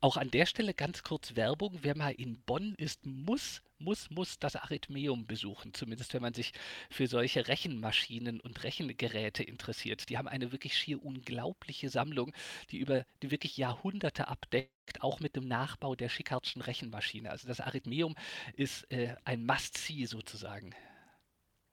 Auch 0.00 0.16
an 0.16 0.30
der 0.30 0.46
Stelle 0.46 0.74
ganz 0.74 1.02
kurz 1.02 1.34
Werbung. 1.34 1.78
Wer 1.82 1.96
mal 1.96 2.12
in 2.12 2.40
Bonn 2.42 2.74
ist, 2.76 3.04
muss, 3.04 3.62
muss, 3.78 4.10
muss 4.10 4.38
das 4.38 4.56
Arithmeum 4.56 5.26
besuchen. 5.26 5.74
Zumindest 5.74 6.14
wenn 6.14 6.22
man 6.22 6.34
sich 6.34 6.52
für 6.90 7.06
solche 7.06 7.48
Rechenmaschinen 7.48 8.40
und 8.40 8.62
Rechengeräte 8.64 9.42
interessiert. 9.42 10.08
Die 10.08 10.18
haben 10.18 10.28
eine 10.28 10.52
wirklich 10.52 10.76
schier 10.76 11.04
unglaubliche 11.04 11.88
Sammlung, 11.90 12.32
die 12.70 12.78
über 12.78 13.04
die 13.22 13.30
wirklich 13.30 13.56
Jahrhunderte 13.56 14.28
abdeckt, 14.28 14.70
auch 15.00 15.20
mit 15.20 15.36
dem 15.36 15.46
Nachbau 15.46 15.94
der 15.94 16.08
Schickardschen 16.08 16.62
Rechenmaschine. 16.62 17.30
Also 17.30 17.48
das 17.48 17.60
Arithmeum 17.60 18.14
ist 18.54 18.90
äh, 18.90 19.16
ein 19.24 19.44
Must-See 19.44 20.06
sozusagen. 20.06 20.74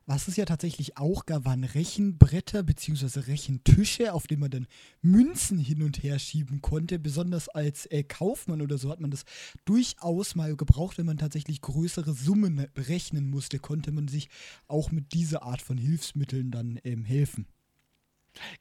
Was 0.08 0.28
es 0.28 0.36
ja 0.36 0.46
tatsächlich 0.46 0.98
auch 0.98 1.26
gab, 1.26 1.46
waren 1.46 1.64
Rechenbretter 1.64 2.62
bzw. 2.62 3.22
Rechentische, 3.22 4.14
auf 4.14 4.28
denen 4.28 4.42
man 4.42 4.52
dann 4.52 4.68
Münzen 5.02 5.58
hin 5.58 5.82
und 5.82 6.04
her 6.04 6.20
schieben 6.20 6.62
konnte. 6.62 7.00
Besonders 7.00 7.50
als 7.50 7.88
äh, 7.88 8.04
Kaufmann 8.04 8.62
oder 8.62 8.78
so 8.78 8.92
hat 8.92 9.00
man 9.00 9.10
das 9.10 9.26
durchaus 9.66 10.36
mal 10.36 10.56
gebraucht, 10.56 11.00
wenn 11.00 11.08
man 11.08 11.18
tatsächlich 11.18 11.60
größere 11.62 12.14
Summen 12.14 12.68
berechnen 12.76 13.32
musste, 13.32 13.58
konnte 13.58 13.92
man 13.92 14.08
sich 14.08 14.30
auch 14.68 14.92
mit 14.92 15.14
dieser 15.14 15.42
Art 15.42 15.64
von 15.64 15.80
Hilfsmitteln 15.80 16.52
dann 16.52 16.80
ähm, 16.84 17.04
helfen. 17.04 17.48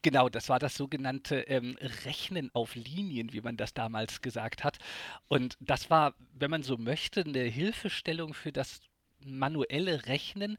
Genau, 0.01 0.29
das 0.29 0.49
war 0.49 0.57
das 0.57 0.75
sogenannte 0.75 1.41
ähm, 1.41 1.77
Rechnen 2.05 2.49
auf 2.53 2.73
Linien, 2.73 3.33
wie 3.33 3.41
man 3.41 3.57
das 3.57 3.73
damals 3.75 4.21
gesagt 4.21 4.63
hat. 4.63 4.77
Und 5.27 5.57
das 5.59 5.91
war, 5.91 6.15
wenn 6.33 6.49
man 6.49 6.63
so 6.63 6.77
möchte, 6.77 7.21
eine 7.21 7.43
Hilfestellung 7.43 8.33
für 8.33 8.51
das 8.51 8.79
manuelle 9.25 10.05
Rechnen. 10.05 10.57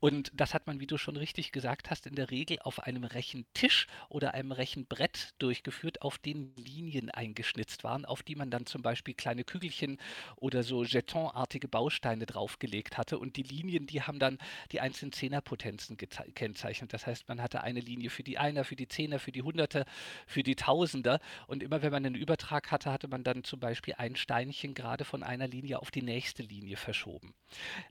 Und 0.00 0.30
das 0.34 0.54
hat 0.54 0.66
man, 0.66 0.80
wie 0.80 0.86
du 0.86 0.96
schon 0.96 1.16
richtig 1.16 1.52
gesagt 1.52 1.90
hast, 1.90 2.06
in 2.06 2.14
der 2.14 2.30
Regel 2.30 2.58
auf 2.60 2.80
einem 2.80 3.04
Rechentisch 3.04 3.86
oder 4.08 4.34
einem 4.34 4.52
Rechenbrett 4.52 5.34
durchgeführt, 5.38 6.02
auf 6.02 6.18
denen 6.18 6.54
Linien 6.56 7.10
eingeschnitzt 7.10 7.82
waren, 7.84 8.04
auf 8.04 8.22
die 8.22 8.36
man 8.36 8.50
dann 8.50 8.66
zum 8.66 8.82
Beispiel 8.82 9.14
kleine 9.14 9.44
Kügelchen 9.44 9.98
oder 10.36 10.62
so 10.62 10.84
Jetonartige 10.84 11.68
Bausteine 11.68 12.26
draufgelegt 12.26 12.96
hatte. 12.96 13.18
Und 13.18 13.36
die 13.36 13.42
Linien, 13.42 13.86
die 13.86 14.02
haben 14.02 14.18
dann 14.18 14.38
die 14.70 14.80
einzelnen 14.80 15.12
Zehnerpotenzen 15.12 15.96
gekennzeichnet. 15.96 16.92
Das 16.92 17.06
heißt, 17.06 17.28
man 17.28 17.42
hatte 17.42 17.62
eine 17.62 17.80
Linie 17.80 18.10
für 18.10 18.22
die 18.22 18.38
Einer, 18.38 18.64
für 18.64 18.76
die 18.76 18.88
Zehner, 18.88 19.18
für 19.18 19.32
die 19.32 19.42
Hunderter, 19.42 19.84
für 20.26 20.42
die 20.42 20.54
Tausender. 20.54 21.20
Und 21.48 21.62
immer 21.62 21.82
wenn 21.82 21.90
man 21.92 22.06
einen 22.06 22.14
Übertrag 22.14 22.70
hatte, 22.70 22.92
hatte 22.92 23.08
man 23.08 23.24
dann 23.24 23.42
zum 23.42 23.58
Beispiel 23.58 23.94
ein 23.98 24.14
Steinchen 24.14 24.74
gerade 24.74 25.04
von 25.04 25.22
einer 25.22 25.48
Linie 25.48 25.80
auf 25.80 25.90
die 25.90 26.02
nächste 26.02 26.42
Linie 26.42 26.76
verschoben. 26.76 27.34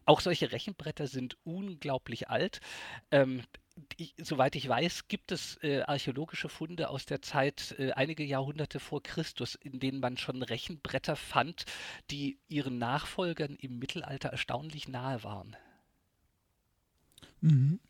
Auch 0.08 0.22
solche 0.22 0.54
Rechenbretter 0.54 1.06
sind 1.06 1.38
unglaublich 1.44 2.30
alt. 2.30 2.62
Ähm, 3.12 3.44
ich, 3.98 4.16
soweit 4.24 4.56
ich 4.56 4.68
weiß, 4.68 5.10
gibt 5.10 5.34
es 5.34 5.58
äh, 5.62 5.82
archäologische 5.82 6.48
Funde 6.48 6.90
aus 6.90 7.06
der 7.06 7.22
Zeit 7.22 7.76
äh, 7.78 7.92
einige 7.92 8.24
Jahrhunderte 8.24 8.80
vor 8.80 9.04
Christus, 9.04 9.56
in 9.56 9.80
denen 9.80 10.00
man 10.00 10.18
schon 10.18 10.42
Rechenbretter 10.42 11.18
fand, 11.18 11.66
die 12.10 12.40
ihren 12.48 12.78
Nachfolgern 12.78 13.58
im 13.58 13.80
Mittelalter 13.80 14.30
erstaunlich 14.30 14.88
nahe 14.88 15.24
waren. 15.26 15.58
Mhm. 17.42 17.82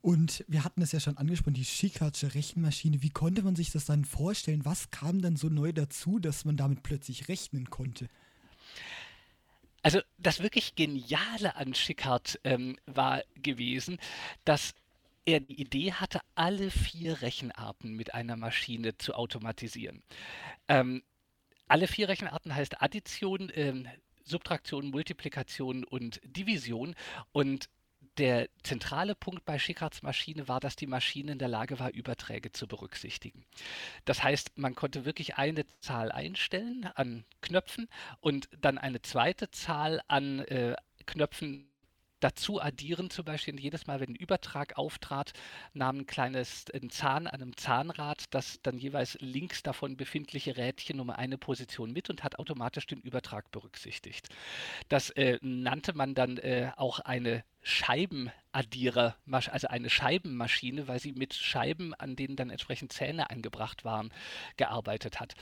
Und 0.00 0.46
wir 0.48 0.64
hatten 0.64 0.80
es 0.80 0.92
ja 0.92 1.00
schon 1.00 1.18
angesprochen, 1.18 1.52
die 1.54 1.66
Schikardsche 1.66 2.34
Rechenmaschine. 2.34 3.02
Wie 3.02 3.10
konnte 3.10 3.42
man 3.42 3.56
sich 3.56 3.72
das 3.72 3.84
dann 3.84 4.06
vorstellen? 4.06 4.64
Was 4.64 4.90
kam 4.90 5.20
dann 5.20 5.36
so 5.36 5.48
neu 5.48 5.72
dazu, 5.72 6.18
dass 6.18 6.46
man 6.46 6.56
damit 6.56 6.82
plötzlich 6.82 7.28
rechnen 7.28 7.68
konnte? 7.68 8.08
Also 9.88 10.02
das 10.18 10.42
wirklich 10.42 10.74
Geniale 10.74 11.56
an 11.56 11.72
Schickard 11.72 12.38
ähm, 12.44 12.76
war 12.84 13.22
gewesen, 13.36 13.98
dass 14.44 14.74
er 15.24 15.40
die 15.40 15.58
Idee 15.58 15.94
hatte, 15.94 16.20
alle 16.34 16.70
vier 16.70 17.22
Rechenarten 17.22 17.94
mit 17.94 18.12
einer 18.12 18.36
Maschine 18.36 18.98
zu 18.98 19.14
automatisieren. 19.14 20.02
Ähm, 20.68 21.02
alle 21.68 21.88
vier 21.88 22.10
Rechenarten 22.10 22.54
heißt 22.54 22.82
Addition, 22.82 23.50
ähm, 23.54 23.88
Subtraktion, 24.24 24.90
Multiplikation 24.90 25.84
und 25.84 26.20
Division. 26.22 26.94
Und 27.32 27.70
der 28.18 28.48
zentrale 28.62 29.14
Punkt 29.14 29.44
bei 29.44 29.58
Schickards 29.58 30.02
Maschine 30.02 30.48
war, 30.48 30.60
dass 30.60 30.76
die 30.76 30.86
Maschine 30.86 31.32
in 31.32 31.38
der 31.38 31.48
Lage 31.48 31.78
war, 31.78 31.92
Überträge 31.92 32.52
zu 32.52 32.66
berücksichtigen. 32.66 33.44
Das 34.04 34.22
heißt, 34.22 34.58
man 34.58 34.74
konnte 34.74 35.04
wirklich 35.04 35.36
eine 35.36 35.64
Zahl 35.80 36.12
einstellen 36.12 36.88
an 36.94 37.24
Knöpfen 37.40 37.88
und 38.20 38.48
dann 38.60 38.78
eine 38.78 39.02
zweite 39.02 39.50
Zahl 39.50 40.00
an 40.08 40.40
äh, 40.40 40.76
Knöpfen 41.06 41.68
dazu 42.20 42.60
addieren, 42.60 43.10
zum 43.10 43.24
Beispiel 43.24 43.58
jedes 43.60 43.86
Mal, 43.86 44.00
wenn 44.00 44.10
ein 44.10 44.16
Übertrag 44.16 44.76
auftrat, 44.76 45.32
nahm 45.72 45.98
ein 45.98 46.06
kleines 46.06 46.66
ein 46.72 46.90
Zahn 46.90 47.26
an 47.26 47.40
einem 47.40 47.56
Zahnrad 47.56 48.24
das 48.30 48.60
dann 48.62 48.78
jeweils 48.78 49.16
links 49.20 49.62
davon 49.62 49.96
befindliche 49.96 50.56
Rädchen 50.56 51.00
um 51.00 51.10
eine 51.10 51.38
Position 51.38 51.92
mit 51.92 52.10
und 52.10 52.24
hat 52.24 52.38
automatisch 52.38 52.86
den 52.86 53.00
Übertrag 53.00 53.50
berücksichtigt. 53.50 54.28
Das 54.88 55.10
äh, 55.10 55.38
nannte 55.42 55.94
man 55.94 56.14
dann 56.14 56.38
äh, 56.38 56.72
auch 56.76 57.00
eine 57.00 57.44
Scheibenaddierer, 57.68 59.16
also 59.30 59.68
eine 59.68 59.90
Scheibenmaschine, 59.90 60.88
weil 60.88 61.00
sie 61.00 61.12
mit 61.12 61.34
Scheiben, 61.34 61.94
an 61.94 62.16
denen 62.16 62.34
dann 62.34 62.50
entsprechend 62.50 62.92
Zähne 62.92 63.30
angebracht 63.30 63.84
waren, 63.84 64.10
gearbeitet 64.56 65.20
hat. 65.20 65.34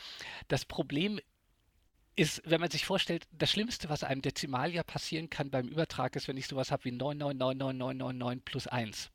Das 0.48 0.64
Problem 0.64 1.20
ist, 2.16 2.42
wenn 2.44 2.60
man 2.60 2.70
sich 2.70 2.84
vorstellt, 2.84 3.28
das 3.30 3.50
Schlimmste, 3.50 3.88
was 3.88 4.02
einem 4.02 4.22
Dezimaljahr 4.22 4.84
passieren 4.84 5.30
kann 5.30 5.50
beim 5.50 5.68
Übertrag, 5.68 6.16
ist, 6.16 6.26
wenn 6.26 6.36
ich 6.36 6.48
sowas 6.48 6.72
habe 6.72 6.84
wie 6.84 6.92
9999999 6.92 8.40
plus 8.44 8.66
1 8.66 9.10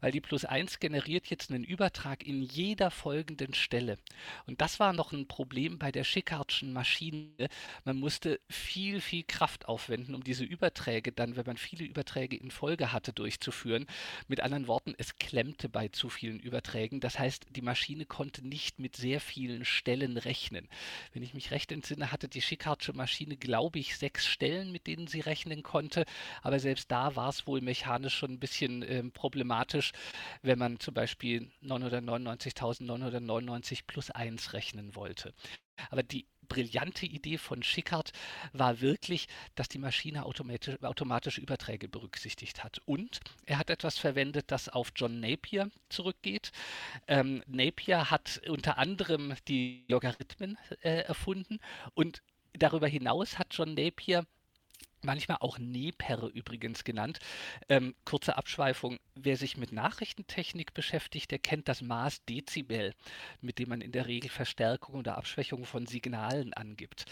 weil 0.00 0.12
die 0.12 0.20
plus 0.20 0.44
1 0.44 0.80
generiert 0.80 1.26
jetzt 1.26 1.50
einen 1.50 1.64
Übertrag 1.64 2.26
in 2.26 2.42
jeder 2.42 2.90
folgenden 2.90 3.54
Stelle. 3.54 3.98
Und 4.46 4.60
das 4.60 4.80
war 4.80 4.92
noch 4.92 5.12
ein 5.12 5.26
Problem 5.26 5.78
bei 5.78 5.92
der 5.92 6.04
Schickardschen 6.04 6.72
Maschine. 6.72 7.48
Man 7.84 7.98
musste 7.98 8.40
viel, 8.48 9.00
viel 9.00 9.24
Kraft 9.24 9.68
aufwenden, 9.68 10.14
um 10.14 10.24
diese 10.24 10.44
Überträge 10.44 11.12
dann, 11.12 11.36
wenn 11.36 11.46
man 11.46 11.56
viele 11.56 11.84
Überträge 11.84 12.36
in 12.36 12.50
Folge 12.50 12.92
hatte, 12.92 13.12
durchzuführen. 13.12 13.86
Mit 14.28 14.40
anderen 14.40 14.66
Worten, 14.66 14.94
es 14.98 15.16
klemmte 15.16 15.68
bei 15.68 15.88
zu 15.88 16.08
vielen 16.08 16.40
Überträgen. 16.40 17.00
Das 17.00 17.18
heißt, 17.18 17.46
die 17.50 17.62
Maschine 17.62 18.06
konnte 18.06 18.46
nicht 18.46 18.78
mit 18.78 18.96
sehr 18.96 19.20
vielen 19.20 19.64
Stellen 19.64 20.16
rechnen. 20.16 20.68
Wenn 21.12 21.22
ich 21.22 21.34
mich 21.34 21.50
recht 21.50 21.72
entsinne, 21.72 22.12
hatte 22.12 22.28
die 22.28 22.42
Schickardsche 22.42 22.92
Maschine, 22.92 23.36
glaube 23.36 23.78
ich, 23.78 23.96
sechs 23.96 24.26
Stellen, 24.26 24.72
mit 24.72 24.86
denen 24.86 25.06
sie 25.06 25.20
rechnen 25.20 25.62
konnte. 25.62 26.04
Aber 26.42 26.58
selbst 26.58 26.90
da 26.90 27.16
war 27.16 27.28
es 27.28 27.46
wohl 27.46 27.60
mechanisch 27.60 28.14
schon 28.14 28.32
ein 28.32 28.40
bisschen 28.40 28.82
äh, 28.82 29.02
problematisch 29.04 29.43
problematisch, 29.44 29.92
wenn 30.42 30.58
man 30.58 30.80
zum 30.80 30.94
Beispiel 30.94 31.50
999.999 31.62 33.80
plus 33.86 34.10
1 34.10 34.54
rechnen 34.54 34.94
wollte. 34.94 35.34
Aber 35.90 36.02
die 36.02 36.24
brillante 36.48 37.04
Idee 37.04 37.36
von 37.36 37.62
Schickard 37.62 38.12
war 38.54 38.80
wirklich, 38.80 39.28
dass 39.54 39.68
die 39.68 39.76
Maschine 39.78 40.24
automatisch, 40.24 40.82
automatisch, 40.82 41.36
Überträge 41.36 41.88
berücksichtigt 41.88 42.64
hat. 42.64 42.80
Und 42.86 43.20
er 43.44 43.58
hat 43.58 43.68
etwas 43.68 43.98
verwendet, 43.98 44.46
das 44.48 44.70
auf 44.70 44.92
John 44.96 45.20
Napier 45.20 45.70
zurückgeht. 45.90 46.50
Ähm, 47.06 47.42
Napier 47.46 48.10
hat 48.10 48.40
unter 48.48 48.78
anderem 48.78 49.34
die 49.46 49.84
Logarithmen 49.88 50.56
äh, 50.80 51.02
erfunden 51.02 51.58
und 51.92 52.22
darüber 52.54 52.88
hinaus 52.88 53.38
hat 53.38 53.48
John 53.50 53.74
Napier 53.74 54.24
manchmal 55.04 55.38
auch 55.40 55.58
Neper 55.58 56.28
übrigens 56.32 56.84
genannt. 56.84 57.18
Ähm, 57.68 57.94
kurze 58.04 58.36
Abschweifung, 58.36 58.98
wer 59.14 59.36
sich 59.36 59.56
mit 59.56 59.72
Nachrichtentechnik 59.72 60.74
beschäftigt, 60.74 61.30
der 61.30 61.38
kennt 61.38 61.68
das 61.68 61.82
Maß 61.82 62.24
Dezibel, 62.24 62.94
mit 63.40 63.58
dem 63.58 63.68
man 63.68 63.80
in 63.80 63.92
der 63.92 64.06
Regel 64.06 64.30
Verstärkung 64.30 64.96
oder 64.96 65.16
Abschwächung 65.16 65.64
von 65.64 65.86
Signalen 65.86 66.52
angibt. 66.54 67.04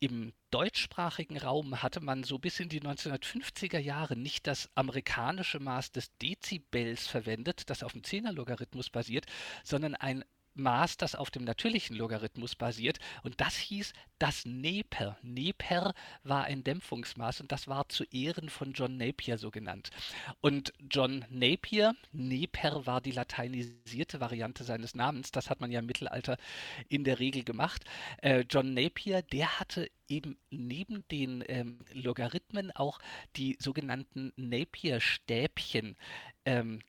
Im 0.00 0.32
deutschsprachigen 0.50 1.38
Raum 1.38 1.82
hatte 1.82 2.00
man 2.00 2.22
so 2.22 2.38
bis 2.38 2.60
in 2.60 2.68
die 2.68 2.80
1950er 2.80 3.78
Jahre 3.78 4.16
nicht 4.16 4.46
das 4.46 4.70
amerikanische 4.76 5.58
Maß 5.58 5.90
des 5.90 6.16
Dezibels 6.18 7.08
verwendet, 7.08 7.68
das 7.68 7.82
auf 7.82 7.92
dem 7.92 8.04
Zehnerlogarithmus 8.04 8.90
basiert, 8.90 9.26
sondern 9.64 9.96
ein 9.96 10.24
Maß, 10.58 10.96
das 10.96 11.14
auf 11.14 11.30
dem 11.30 11.44
natürlichen 11.44 11.96
Logarithmus 11.96 12.54
basiert. 12.54 12.98
Und 13.22 13.40
das 13.40 13.56
hieß 13.56 13.92
das 14.18 14.44
Neper. 14.44 15.16
Neper 15.22 15.94
war 16.22 16.44
ein 16.44 16.64
Dämpfungsmaß 16.64 17.40
und 17.40 17.52
das 17.52 17.68
war 17.68 17.88
zu 17.88 18.04
Ehren 18.04 18.48
von 18.48 18.72
John 18.72 18.96
Napier 18.96 19.38
so 19.38 19.50
genannt. 19.50 19.90
Und 20.40 20.72
John 20.90 21.24
Napier, 21.30 21.94
Neper 22.12 22.86
war 22.86 23.00
die 23.00 23.12
lateinisierte 23.12 24.20
Variante 24.20 24.64
seines 24.64 24.94
Namens, 24.94 25.30
das 25.30 25.50
hat 25.50 25.60
man 25.60 25.70
ja 25.70 25.78
im 25.78 25.86
Mittelalter 25.86 26.36
in 26.88 27.04
der 27.04 27.18
Regel 27.18 27.44
gemacht. 27.44 27.84
Äh, 28.22 28.44
John 28.48 28.74
Napier, 28.74 29.22
der 29.22 29.60
hatte 29.60 29.90
eben 30.08 30.38
neben 30.50 31.06
den 31.08 31.44
ähm, 31.46 31.78
Logarithmen 31.92 32.72
auch 32.72 32.98
die 33.36 33.56
sogenannten 33.60 34.32
Napier-Stäbchen 34.36 35.96
ähm, 36.44 36.80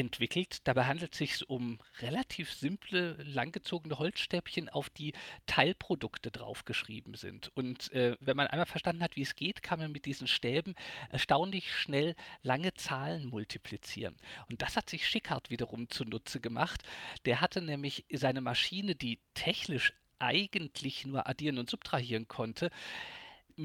entwickelt. 0.00 0.66
Dabei 0.66 0.86
handelt 0.86 1.12
es 1.12 1.18
sich 1.18 1.48
um 1.48 1.78
relativ 2.00 2.52
simple, 2.52 3.12
langgezogene 3.22 3.98
Holzstäbchen, 3.98 4.68
auf 4.68 4.90
die 4.90 5.12
Teilprodukte 5.46 6.30
draufgeschrieben 6.30 7.14
sind. 7.14 7.50
Und 7.54 7.92
äh, 7.92 8.16
wenn 8.20 8.36
man 8.36 8.48
einmal 8.48 8.66
verstanden 8.66 9.02
hat, 9.02 9.16
wie 9.16 9.22
es 9.22 9.36
geht, 9.36 9.62
kann 9.62 9.78
man 9.78 9.92
mit 9.92 10.06
diesen 10.06 10.26
Stäben 10.26 10.74
erstaunlich 11.10 11.72
schnell 11.72 12.16
lange 12.42 12.74
Zahlen 12.74 13.26
multiplizieren. 13.26 14.16
Und 14.48 14.62
das 14.62 14.76
hat 14.76 14.90
sich 14.90 15.06
Schickhardt 15.06 15.50
wiederum 15.50 15.88
zunutze 15.90 16.40
gemacht. 16.40 16.82
Der 17.26 17.40
hatte 17.40 17.62
nämlich 17.62 18.04
seine 18.12 18.40
Maschine, 18.40 18.94
die 18.94 19.20
technisch 19.34 19.92
eigentlich 20.18 21.06
nur 21.06 21.28
addieren 21.28 21.58
und 21.58 21.70
subtrahieren 21.70 22.28
konnte, 22.28 22.70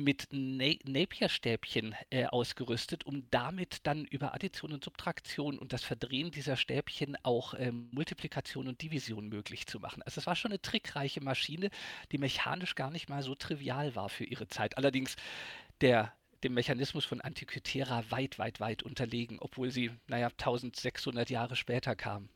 mit 0.04 0.28
Na 0.32 0.74
Napier-Stäbchen 0.86 1.96
äh, 2.10 2.26
ausgerüstet, 2.26 3.06
um 3.06 3.30
damit 3.32 3.86
dann 3.88 4.06
über 4.06 4.34
Addition 4.34 4.74
und 4.74 4.84
Subtraktion 4.84 5.58
und 5.58 5.74
das 5.74 5.84
Verdrehen 5.84 6.32
dieser 6.32 6.58
Stäbchen 6.58 7.18
auch 7.24 7.54
ähm, 7.58 7.90
Multiplikation 7.92 8.68
und 8.68 8.82
Division 8.82 9.30
möglich 9.30 9.68
zu 9.68 9.80
machen. 9.80 10.04
Also 10.04 10.20
es 10.20 10.28
war 10.28 10.36
schon 10.36 10.52
eine 10.52 10.62
trickreiche 10.62 11.22
Maschine, 11.22 11.70
die 12.12 12.18
mechanisch 12.18 12.76
gar 12.76 12.92
nicht 12.92 13.10
mal 13.10 13.24
so 13.24 13.36
trivial 13.36 13.96
war 13.96 14.10
für 14.10 14.26
ihre 14.26 14.48
Zeit. 14.48 14.78
Allerdings 14.78 15.16
der 15.82 16.14
dem 16.44 16.54
Mechanismus 16.54 17.06
von 17.06 17.22
Antikythera 17.22 18.04
weit, 18.12 18.38
weit, 18.38 18.60
weit 18.60 18.84
unterlegen, 18.84 19.40
obwohl 19.40 19.72
sie, 19.72 19.92
naja, 20.08 20.28
1600 20.28 21.30
Jahre 21.30 21.56
später 21.56 21.96
kam. 21.96 22.30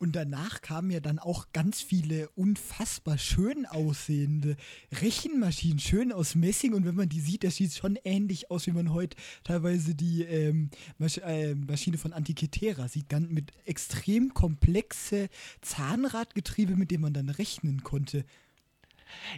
Und 0.00 0.16
danach 0.16 0.62
kamen 0.62 0.90
ja 0.90 1.00
dann 1.00 1.18
auch 1.18 1.48
ganz 1.52 1.82
viele 1.82 2.30
unfassbar 2.30 3.18
schön 3.18 3.66
aussehende 3.66 4.56
Rechenmaschinen, 4.90 5.78
schön 5.78 6.10
aus 6.10 6.34
Messing. 6.34 6.72
Und 6.72 6.86
wenn 6.86 6.94
man 6.94 7.10
die 7.10 7.20
sieht, 7.20 7.44
das 7.44 7.56
sieht 7.56 7.74
schon 7.74 7.98
ähnlich 8.02 8.50
aus, 8.50 8.66
wie 8.66 8.72
man 8.72 8.94
heute 8.94 9.18
teilweise 9.44 9.94
die 9.94 10.22
ähm, 10.22 10.70
Masch 10.96 11.18
äh, 11.18 11.54
Maschine 11.54 11.98
von 11.98 12.14
Antikythera 12.14 12.88
sieht. 12.88 13.10
Ganz 13.10 13.28
mit 13.28 13.52
extrem 13.66 14.32
komplexe 14.32 15.28
Zahnradgetriebe, 15.60 16.76
mit 16.76 16.90
denen 16.90 17.02
man 17.02 17.12
dann 17.12 17.28
rechnen 17.28 17.82
konnte. 17.82 18.24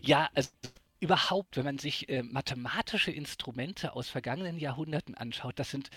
Ja, 0.01 0.31
also 0.33 0.51
überhaupt, 1.03 1.57
wenn 1.57 1.65
man 1.65 1.79
sich 1.79 2.09
äh, 2.09 2.23
mathematische 2.23 3.11
Instrumente 3.11 3.97
aus 3.97 4.09
vergangenen 4.09 4.57
Jahrhunderten 4.57 5.17
anschaut, 5.17 5.59
das 5.59 5.69
sind 5.69 5.91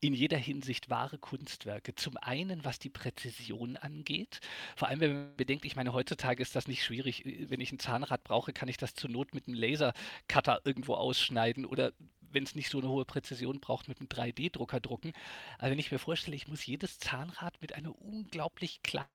in 0.00 0.12
jeder 0.12 0.36
Hinsicht 0.36 0.90
wahre 0.90 1.16
Kunstwerke. 1.16 1.94
Zum 1.94 2.18
einen, 2.18 2.62
was 2.62 2.78
die 2.78 2.90
Präzision 2.90 3.78
angeht. 3.78 4.40
Vor 4.76 4.88
allem, 4.88 5.00
wenn 5.00 5.12
man 5.14 5.36
bedenkt, 5.36 5.64
ich 5.64 5.76
meine, 5.76 5.94
heutzutage 5.94 6.42
ist 6.42 6.54
das 6.54 6.68
nicht 6.68 6.84
schwierig. 6.84 7.24
Äh, 7.24 7.48
wenn 7.48 7.62
ich 7.62 7.72
ein 7.72 7.78
Zahnrad 7.78 8.22
brauche, 8.22 8.52
kann 8.52 8.68
ich 8.68 8.76
das 8.76 8.92
zur 8.92 9.08
Not 9.08 9.32
mit 9.32 9.48
einem 9.48 9.56
Lasercutter 9.56 10.60
irgendwo 10.64 10.92
ausschneiden 10.92 11.64
oder 11.64 11.92
wenn 12.20 12.44
es 12.44 12.54
nicht 12.54 12.68
so 12.68 12.80
eine 12.80 12.88
hohe 12.90 13.06
Präzision 13.06 13.60
braucht, 13.60 13.88
mit 13.88 13.98
einem 13.98 14.08
3D-Drucker 14.08 14.80
drucken. 14.80 15.14
Aber 15.58 15.70
wenn 15.70 15.78
ich 15.78 15.90
mir 15.90 15.98
vorstelle, 15.98 16.36
ich 16.36 16.48
muss 16.48 16.66
jedes 16.66 16.98
Zahnrad 16.98 17.60
mit 17.62 17.74
einer 17.74 17.98
unglaublich 17.98 18.82
kleinen 18.82 19.08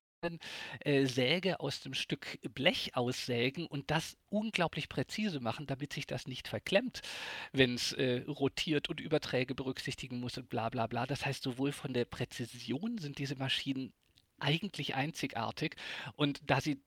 äh, 0.80 1.06
Säge 1.06 1.60
aus 1.60 1.82
dem 1.82 1.94
Stück 1.94 2.40
Blech 2.54 2.96
aussägen 2.96 3.66
und 3.66 3.92
das 3.92 4.18
unglaublich 4.30 4.90
präzise 4.90 5.40
machen, 5.40 5.68
damit 5.68 5.94
sich 5.94 6.06
das 6.06 6.28
nicht 6.28 6.48
verklemmt, 6.48 7.02
wenn 7.52 7.76
es 7.76 7.94
äh, 7.94 8.24
rotiert 8.28 8.90
und 8.90 9.00
Überträge 9.00 9.56
berücksichtigen 9.56 10.20
muss 10.20 10.38
und 10.38 10.50
bla 10.50 10.70
bla 10.70 10.88
bla. 10.88 11.06
Das 11.06 11.26
heißt, 11.26 11.44
sowohl 11.44 11.72
von 11.72 11.94
der 11.94 12.06
Präzision 12.06 12.98
sind 12.98 13.18
diese 13.18 13.36
Maschinen 13.36 13.94
eigentlich 14.40 14.96
einzigartig 14.96 15.76
und 16.16 16.42
da 16.46 16.62
sie 16.62 16.82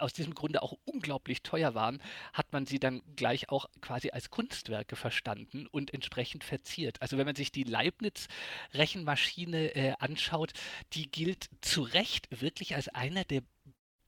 aus 0.00 0.12
diesem 0.12 0.34
Grunde 0.34 0.62
auch 0.62 0.74
unglaublich 0.84 1.42
teuer 1.42 1.74
waren, 1.74 2.02
hat 2.32 2.52
man 2.52 2.66
sie 2.66 2.78
dann 2.78 3.02
gleich 3.16 3.48
auch 3.48 3.66
quasi 3.80 4.10
als 4.10 4.30
Kunstwerke 4.30 4.96
verstanden 4.96 5.66
und 5.66 5.94
entsprechend 5.94 6.44
verziert. 6.44 7.00
Also 7.02 7.18
wenn 7.18 7.26
man 7.26 7.36
sich 7.36 7.52
die 7.52 7.64
Leibniz-Rechenmaschine 7.64 9.74
äh, 9.74 9.94
anschaut, 9.98 10.52
die 10.92 11.10
gilt 11.10 11.48
zu 11.60 11.82
Recht 11.82 12.28
wirklich 12.40 12.74
als 12.74 12.88
einer 12.88 13.24
der 13.24 13.42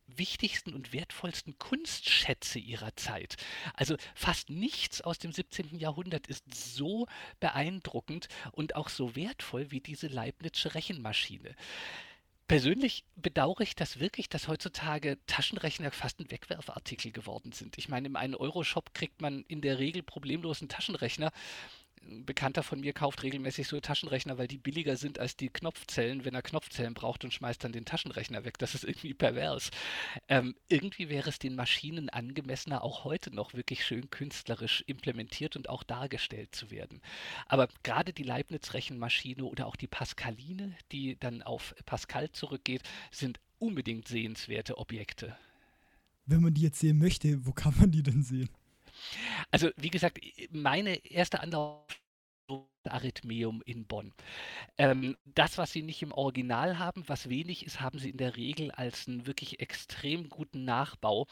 wichtigsten 0.07 0.75
und 0.75 0.93
wertvollsten 0.93 1.59
Kunstschätze 1.59 2.59
ihrer 2.59 2.95
Zeit. 2.97 3.37
Also 3.75 3.97
fast 4.15 4.51
nichts 4.51 5.01
aus 5.01 5.19
dem 5.19 5.33
17. 5.33 5.79
Jahrhundert 5.79 6.27
ist 6.27 6.45
so 6.55 7.07
beeindruckend 7.41 8.29
und 8.53 8.77
auch 8.77 8.89
so 8.89 9.17
wertvoll 9.17 9.71
wie 9.71 9.81
diese 9.81 10.07
Leibnizsche 10.07 10.75
Rechenmaschine. 10.75 11.55
Persönlich 12.49 13.05
bedauere 13.17 13.63
ich 13.63 13.75
das 13.75 13.99
wirklich, 13.99 14.29
dass 14.29 14.47
heutzutage 14.47 15.19
Taschenrechner 15.27 15.91
fast 15.91 16.21
ein 16.21 16.31
Wegwerfartikel 16.31 17.11
geworden 17.11 17.51
sind. 17.51 17.77
Ich 17.77 17.89
meine, 17.89 18.07
im 18.07 18.17
1-Euro-Shop 18.17 18.95
kriegt 18.95 19.21
man 19.21 19.45
in 19.49 19.63
der 19.63 19.81
Regel 19.81 20.05
problemlos 20.05 20.61
einen 20.61 20.69
Taschenrechner 20.69 21.33
ein 22.03 22.25
Bekannter 22.25 22.63
von 22.63 22.81
mir 22.81 22.93
kauft 22.93 23.23
regelmäßig 23.23 23.69
so 23.69 23.81
Taschenrechner, 23.81 24.39
weil 24.39 24.49
die 24.49 24.59
billiger 24.59 24.97
sind 24.97 25.19
als 25.19 25.37
die 25.37 25.49
Knopfzellen, 25.49 26.25
wenn 26.25 26.35
er 26.35 26.43
Knopfzellen 26.43 26.95
braucht 26.95 27.25
und 27.25 27.33
schmeißt 27.33 27.63
dann 27.63 27.73
den 27.73 27.85
Taschenrechner 27.85 28.45
weg. 28.45 28.59
Das 28.59 28.75
ist 28.75 28.85
irgendwie 28.85 29.15
pervers. 29.15 29.71
Ähm, 30.29 30.55
irgendwie 30.69 31.09
wäre 31.09 31.29
es 31.29 31.39
den 31.39 31.57
Maschinen 31.57 32.09
angemessener, 32.09 32.83
auch 32.83 33.05
heute 33.05 33.35
noch 33.35 33.55
wirklich 33.55 33.85
schön 33.85 34.11
künstlerisch 34.11 34.85
implementiert 34.87 35.57
und 35.57 35.69
auch 35.69 35.83
dargestellt 35.83 36.55
zu 36.55 36.71
werden. 36.71 37.01
Aber 37.47 37.69
gerade 37.83 38.13
die 38.13 38.23
Leibniz-Rechenmaschine 38.23 39.45
oder 39.45 39.67
auch 39.67 39.77
die 39.77 39.89
Pascaline, 39.89 40.75
die 40.93 41.17
dann 41.19 41.43
auf 41.43 41.75
Pascal 41.87 42.31
zurückgeht, 42.31 42.83
sind 43.11 43.41
unbedingt 43.59 44.09
sehenswerte 44.09 44.79
Objekte. 44.79 45.37
Wenn 46.27 46.43
man 46.43 46.55
die 46.55 46.63
jetzt 46.63 46.81
sehen 46.81 46.99
möchte, 46.99 47.47
wo 47.47 47.53
kann 47.53 47.75
man 47.79 47.91
die 47.91 48.03
denn 48.03 48.23
sehen? 48.23 48.49
Also, 49.51 49.71
wie 49.77 49.91
gesagt, 49.91 50.19
meine 50.51 51.05
erste 51.07 51.41
Anlauf 51.41 51.87
Arithmeum 52.89 53.63
in 53.65 53.85
Bonn. 53.87 54.13
Ähm, 54.79 55.17
das, 55.25 55.59
was 55.59 55.73
sie 55.73 55.83
nicht 55.83 56.03
im 56.03 56.13
Original 56.13 56.79
haben, 56.79 57.05
was 57.07 57.29
wenig 57.29 57.65
ist, 57.67 57.81
haben 57.81 57.99
sie 57.99 58.11
in 58.11 58.17
der 58.17 58.37
Regel 58.37 58.71
als 58.71 59.09
einen 59.09 59.27
wirklich 59.27 59.61
extrem 59.61 60.29
guten 60.29 60.65
Nachbau. 60.65 61.27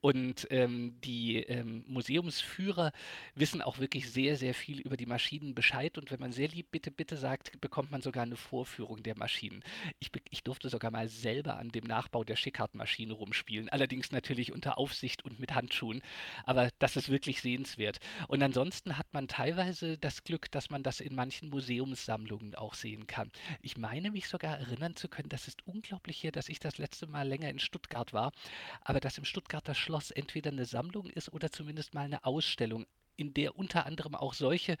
Und 0.00 0.46
ähm, 0.50 1.00
die 1.02 1.36
ähm, 1.36 1.84
Museumsführer 1.86 2.92
wissen 3.34 3.62
auch 3.62 3.78
wirklich 3.78 4.10
sehr, 4.10 4.36
sehr 4.36 4.54
viel 4.54 4.80
über 4.80 4.96
die 4.96 5.06
Maschinen 5.06 5.54
Bescheid. 5.54 5.98
Und 5.98 6.10
wenn 6.10 6.20
man 6.20 6.32
sehr 6.32 6.48
lieb 6.48 6.70
bitte, 6.70 6.90
bitte 6.90 7.16
sagt, 7.16 7.60
bekommt 7.60 7.90
man 7.90 8.02
sogar 8.02 8.24
eine 8.24 8.36
Vorführung 8.36 9.02
der 9.02 9.16
Maschinen. 9.16 9.62
Ich, 9.98 10.10
ich 10.30 10.42
durfte 10.42 10.68
sogar 10.68 10.90
mal 10.90 11.08
selber 11.08 11.56
an 11.58 11.70
dem 11.70 11.84
Nachbau 11.84 12.24
der 12.24 12.36
Schickhardt-Maschine 12.36 13.12
rumspielen. 13.12 13.68
Allerdings 13.68 14.12
natürlich 14.12 14.52
unter 14.52 14.78
Aufsicht 14.78 15.24
und 15.24 15.40
mit 15.40 15.54
Handschuhen. 15.54 16.02
Aber 16.44 16.70
das 16.78 16.96
ist 16.96 17.08
wirklich 17.08 17.40
sehenswert. 17.40 17.98
Und 18.28 18.42
ansonsten 18.42 18.98
hat 18.98 19.12
man 19.12 19.28
teilweise 19.28 19.98
das 19.98 20.24
Glück, 20.24 20.50
dass 20.50 20.70
man 20.70 20.82
das 20.82 20.97
in 21.00 21.14
manchen 21.14 21.50
Museumssammlungen 21.50 22.54
auch 22.54 22.74
sehen 22.74 23.06
kann. 23.06 23.30
Ich 23.60 23.76
meine 23.76 24.10
mich 24.10 24.28
sogar 24.28 24.58
erinnern 24.58 24.96
zu 24.96 25.08
können, 25.08 25.28
das 25.28 25.48
ist 25.48 25.66
unglaublich 25.66 26.18
hier, 26.18 26.32
dass 26.32 26.48
ich 26.48 26.60
das 26.60 26.78
letzte 26.78 27.06
Mal 27.06 27.26
länger 27.26 27.50
in 27.50 27.58
Stuttgart 27.58 28.12
war, 28.12 28.32
aber 28.82 29.00
dass 29.00 29.18
im 29.18 29.24
Stuttgarter 29.24 29.74
Schloss 29.74 30.10
entweder 30.10 30.50
eine 30.50 30.66
Sammlung 30.66 31.08
ist 31.10 31.32
oder 31.32 31.50
zumindest 31.50 31.94
mal 31.94 32.04
eine 32.04 32.24
Ausstellung 32.24 32.86
in 33.16 33.34
der 33.34 33.56
unter 33.56 33.84
anderem 33.84 34.14
auch 34.14 34.32
solche 34.32 34.76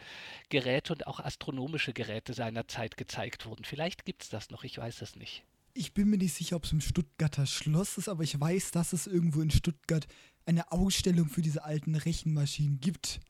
Geräte 0.48 0.92
und 0.92 1.06
auch 1.06 1.20
astronomische 1.20 1.92
Geräte 1.92 2.34
seiner 2.34 2.68
Zeit 2.68 2.96
gezeigt 2.96 3.46
wurden. 3.46 3.64
Vielleicht 3.64 4.04
gibt 4.04 4.22
es 4.22 4.28
das 4.28 4.50
noch, 4.50 4.62
ich 4.64 4.78
weiß 4.78 5.02
es 5.02 5.16
nicht. 5.16 5.42
Ich 5.74 5.92
bin 5.92 6.08
mir 6.08 6.18
nicht 6.18 6.34
sicher, 6.34 6.56
ob 6.56 6.64
es 6.64 6.72
im 6.72 6.80
Stuttgarter 6.80 7.46
Schloss 7.46 7.98
ist, 7.98 8.08
aber 8.08 8.22
ich 8.22 8.40
weiß, 8.40 8.70
dass 8.70 8.92
es 8.92 9.06
irgendwo 9.06 9.40
in 9.40 9.50
Stuttgart 9.50 10.06
eine 10.46 10.72
Ausstellung 10.72 11.28
für 11.28 11.42
diese 11.42 11.64
alten 11.64 11.94
Rechenmaschinen 11.94 12.80
gibt 12.80 13.20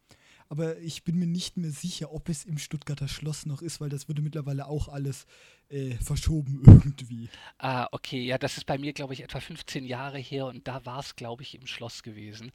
aber 0.48 0.78
ich 0.78 1.04
bin 1.04 1.18
mir 1.18 1.26
nicht 1.26 1.56
mehr 1.56 1.70
sicher, 1.70 2.12
ob 2.12 2.28
es 2.28 2.44
im 2.44 2.58
Stuttgarter 2.58 3.08
Schloss 3.08 3.44
noch 3.44 3.60
ist, 3.60 3.80
weil 3.80 3.90
das 3.90 4.08
wurde 4.08 4.22
mittlerweile 4.22 4.66
auch 4.66 4.88
alles 4.88 5.26
äh, 5.68 5.94
verschoben 5.96 6.62
irgendwie. 6.66 7.28
Ah, 7.58 7.88
okay, 7.92 8.22
ja, 8.24 8.38
das 8.38 8.56
ist 8.56 8.64
bei 8.64 8.78
mir, 8.78 8.92
glaube 8.92 9.12
ich, 9.12 9.22
etwa 9.22 9.40
15 9.40 9.84
Jahre 9.84 10.18
her 10.18 10.46
und 10.46 10.66
da 10.66 10.84
war 10.86 11.00
es, 11.00 11.16
glaube 11.16 11.42
ich, 11.42 11.54
im 11.54 11.66
Schloss 11.66 12.02
gewesen. 12.02 12.50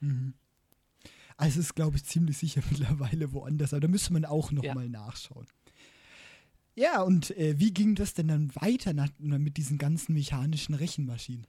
Mhm. 0.00 0.34
Also 1.36 1.58
es 1.58 1.66
ist, 1.66 1.74
glaube 1.74 1.96
ich, 1.96 2.04
ziemlich 2.04 2.38
sicher 2.38 2.62
mittlerweile 2.70 3.32
woanders, 3.32 3.72
aber 3.72 3.80
da 3.80 3.88
müsste 3.88 4.12
man 4.12 4.24
auch 4.24 4.52
nochmal 4.52 4.84
ja. 4.84 4.90
nachschauen. 4.90 5.46
Ja, 6.74 7.02
und 7.02 7.36
äh, 7.36 7.58
wie 7.58 7.74
ging 7.74 7.96
das 7.96 8.14
denn 8.14 8.28
dann 8.28 8.54
weiter 8.54 8.94
nach, 8.94 9.10
mit 9.18 9.56
diesen 9.56 9.76
ganzen 9.76 10.14
mechanischen 10.14 10.74
Rechenmaschinen? 10.74 11.46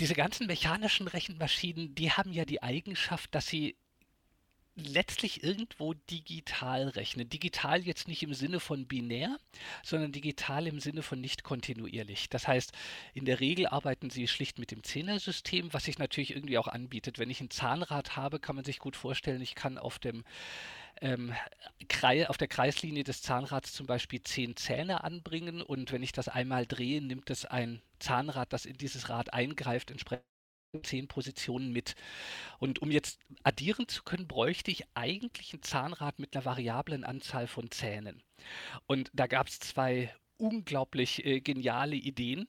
Diese 0.00 0.14
ganzen 0.14 0.46
mechanischen 0.46 1.08
Rechenmaschinen, 1.08 1.94
die 1.94 2.10
haben 2.10 2.32
ja 2.32 2.46
die 2.46 2.62
Eigenschaft, 2.62 3.34
dass 3.34 3.46
sie 3.46 3.76
letztlich 4.74 5.42
irgendwo 5.42 5.92
digital 5.92 6.88
rechnen. 6.88 7.28
Digital 7.28 7.82
jetzt 7.82 8.08
nicht 8.08 8.22
im 8.22 8.32
Sinne 8.32 8.60
von 8.60 8.86
binär, 8.86 9.38
sondern 9.82 10.12
digital 10.12 10.66
im 10.66 10.80
Sinne 10.80 11.02
von 11.02 11.20
nicht 11.20 11.44
kontinuierlich. 11.44 12.30
Das 12.30 12.48
heißt, 12.48 12.72
in 13.12 13.26
der 13.26 13.40
Regel 13.40 13.66
arbeiten 13.66 14.08
sie 14.08 14.26
schlicht 14.26 14.58
mit 14.58 14.70
dem 14.70 14.82
Zehnersystem, 14.82 15.72
was 15.72 15.84
sich 15.84 15.98
natürlich 15.98 16.34
irgendwie 16.34 16.56
auch 16.56 16.68
anbietet. 16.68 17.18
Wenn 17.18 17.28
ich 17.28 17.42
ein 17.42 17.50
Zahnrad 17.50 18.16
habe, 18.16 18.38
kann 18.40 18.56
man 18.56 18.64
sich 18.64 18.78
gut 18.78 18.96
vorstellen, 18.96 19.42
ich 19.42 19.54
kann 19.54 19.76
auf 19.76 19.98
dem 19.98 20.24
ähm, 21.00 21.34
auf 22.28 22.36
der 22.36 22.48
Kreislinie 22.48 23.04
des 23.04 23.22
Zahnrads 23.22 23.72
zum 23.72 23.86
Beispiel 23.86 24.22
zehn 24.22 24.56
Zähne 24.56 25.04
anbringen 25.04 25.62
und 25.62 25.92
wenn 25.92 26.02
ich 26.02 26.12
das 26.12 26.28
einmal 26.28 26.66
drehe, 26.66 27.00
nimmt 27.00 27.30
es 27.30 27.44
ein 27.44 27.82
Zahnrad, 27.98 28.52
das 28.52 28.66
in 28.66 28.76
dieses 28.76 29.08
Rad 29.08 29.32
eingreift, 29.32 29.90
entsprechend 29.90 30.24
zehn 30.82 31.08
Positionen 31.08 31.72
mit. 31.72 31.96
Und 32.58 32.80
um 32.80 32.90
jetzt 32.90 33.18
addieren 33.42 33.88
zu 33.88 34.02
können, 34.04 34.28
bräuchte 34.28 34.70
ich 34.70 34.84
eigentlich 34.94 35.52
ein 35.52 35.62
Zahnrad 35.62 36.18
mit 36.18 36.34
einer 36.36 36.44
variablen 36.44 37.04
Anzahl 37.04 37.46
von 37.46 37.70
Zähnen. 37.70 38.22
Und 38.86 39.10
da 39.12 39.26
gab 39.26 39.48
es 39.48 39.58
zwei 39.58 40.14
unglaublich 40.40 41.24
äh, 41.24 41.40
geniale 41.40 41.96
Ideen, 41.96 42.48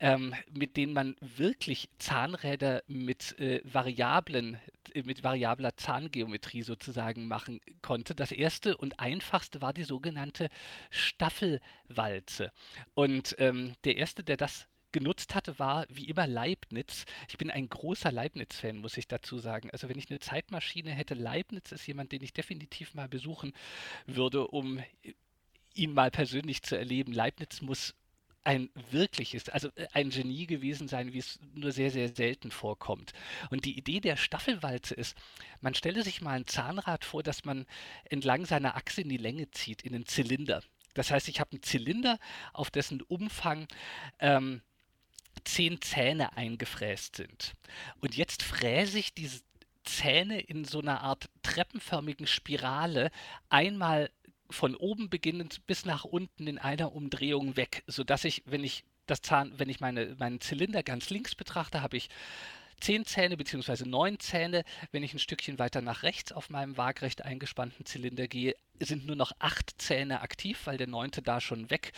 ähm, 0.00 0.34
mit 0.52 0.76
denen 0.76 0.92
man 0.92 1.16
wirklich 1.20 1.88
Zahnräder 1.98 2.82
mit 2.86 3.38
äh, 3.38 3.60
variablen, 3.64 4.58
äh, 4.94 5.02
mit 5.02 5.22
variabler 5.22 5.76
Zahngeometrie 5.76 6.62
sozusagen 6.62 7.28
machen 7.28 7.60
konnte. 7.82 8.14
Das 8.14 8.32
erste 8.32 8.76
und 8.76 8.98
einfachste 9.00 9.62
war 9.62 9.72
die 9.72 9.84
sogenannte 9.84 10.48
Staffelwalze. 10.90 12.52
Und 12.94 13.36
ähm, 13.38 13.74
der 13.84 13.96
erste, 13.96 14.24
der 14.24 14.36
das 14.36 14.66
genutzt 14.92 15.34
hatte, 15.34 15.58
war 15.58 15.86
wie 15.88 16.08
immer 16.08 16.26
Leibniz. 16.26 17.04
Ich 17.28 17.38
bin 17.38 17.50
ein 17.50 17.68
großer 17.68 18.10
Leibniz-Fan, 18.10 18.78
muss 18.78 18.96
ich 18.96 19.06
dazu 19.06 19.38
sagen. 19.38 19.70
Also 19.70 19.88
wenn 19.88 19.98
ich 19.98 20.10
eine 20.10 20.18
Zeitmaschine 20.18 20.90
hätte, 20.90 21.14
Leibniz 21.14 21.72
ist 21.72 21.86
jemand, 21.86 22.12
den 22.12 22.22
ich 22.22 22.32
definitiv 22.32 22.94
mal 22.94 23.08
besuchen 23.08 23.52
würde, 24.06 24.48
um 24.48 24.82
ihn 25.74 25.94
mal 25.94 26.10
persönlich 26.10 26.62
zu 26.62 26.76
erleben. 26.76 27.12
Leibniz 27.12 27.60
muss 27.60 27.94
ein 28.42 28.70
wirkliches, 28.90 29.48
also 29.48 29.68
äh, 29.76 29.86
ein 29.92 30.10
Genie 30.10 30.46
gewesen 30.46 30.88
sein, 30.88 31.12
wie 31.12 31.18
es 31.18 31.38
nur 31.54 31.72
sehr, 31.72 31.90
sehr 31.90 32.08
selten 32.14 32.50
vorkommt. 32.50 33.12
Und 33.50 33.64
die 33.64 33.76
Idee 33.76 34.00
der 34.00 34.16
Staffelwalze 34.16 34.94
ist, 34.94 35.16
man 35.60 35.74
stelle 35.74 36.02
sich 36.02 36.20
mal 36.20 36.32
ein 36.32 36.46
Zahnrad 36.46 37.04
vor, 37.04 37.22
das 37.22 37.44
man 37.44 37.66
entlang 38.04 38.46
seiner 38.46 38.76
Achse 38.76 39.02
in 39.02 39.08
die 39.08 39.18
Länge 39.18 39.50
zieht, 39.50 39.82
in 39.82 39.94
einen 39.94 40.06
Zylinder. 40.06 40.62
Das 40.94 41.10
heißt, 41.10 41.28
ich 41.28 41.38
habe 41.38 41.52
einen 41.52 41.62
Zylinder, 41.62 42.18
auf 42.52 42.70
dessen 42.70 43.02
Umfang 43.02 43.68
ähm, 44.18 44.62
zehn 45.44 45.80
Zähne 45.80 46.36
eingefräst 46.36 47.16
sind. 47.16 47.54
Und 48.00 48.16
jetzt 48.16 48.42
fräse 48.42 48.98
ich 48.98 49.14
diese 49.14 49.40
Zähne 49.84 50.40
in 50.40 50.64
so 50.64 50.80
einer 50.80 51.02
Art 51.02 51.30
treppenförmigen 51.42 52.26
Spirale 52.26 53.10
einmal 53.48 54.10
von 54.50 54.74
oben 54.74 55.08
beginnend 55.08 55.66
bis 55.66 55.84
nach 55.84 56.04
unten 56.04 56.46
in 56.46 56.58
einer 56.58 56.92
Umdrehung 56.92 57.56
weg, 57.56 57.82
sodass 57.86 58.24
ich, 58.24 58.42
wenn 58.46 58.64
ich 58.64 58.84
das 59.06 59.22
Zahn, 59.22 59.52
wenn 59.56 59.68
ich 59.68 59.80
meine, 59.80 60.16
meinen 60.18 60.40
Zylinder 60.40 60.82
ganz 60.82 61.10
links 61.10 61.34
betrachte, 61.34 61.82
habe 61.82 61.96
ich 61.96 62.08
zehn 62.80 63.04
Zähne 63.04 63.36
bzw. 63.36 63.84
neun 63.84 64.18
Zähne. 64.18 64.64
Wenn 64.92 65.02
ich 65.02 65.12
ein 65.12 65.18
Stückchen 65.18 65.58
weiter 65.58 65.82
nach 65.82 66.02
rechts 66.02 66.32
auf 66.32 66.50
meinem 66.50 66.76
waagrecht 66.76 67.24
eingespannten 67.24 67.84
Zylinder 67.84 68.28
gehe, 68.28 68.54
sind 68.80 69.06
nur 69.06 69.16
noch 69.16 69.32
acht 69.38 69.80
Zähne 69.80 70.20
aktiv, 70.22 70.60
weil 70.64 70.78
der 70.78 70.86
neunte 70.86 71.22
da 71.22 71.40
schon 71.40 71.70
weg 71.70 71.92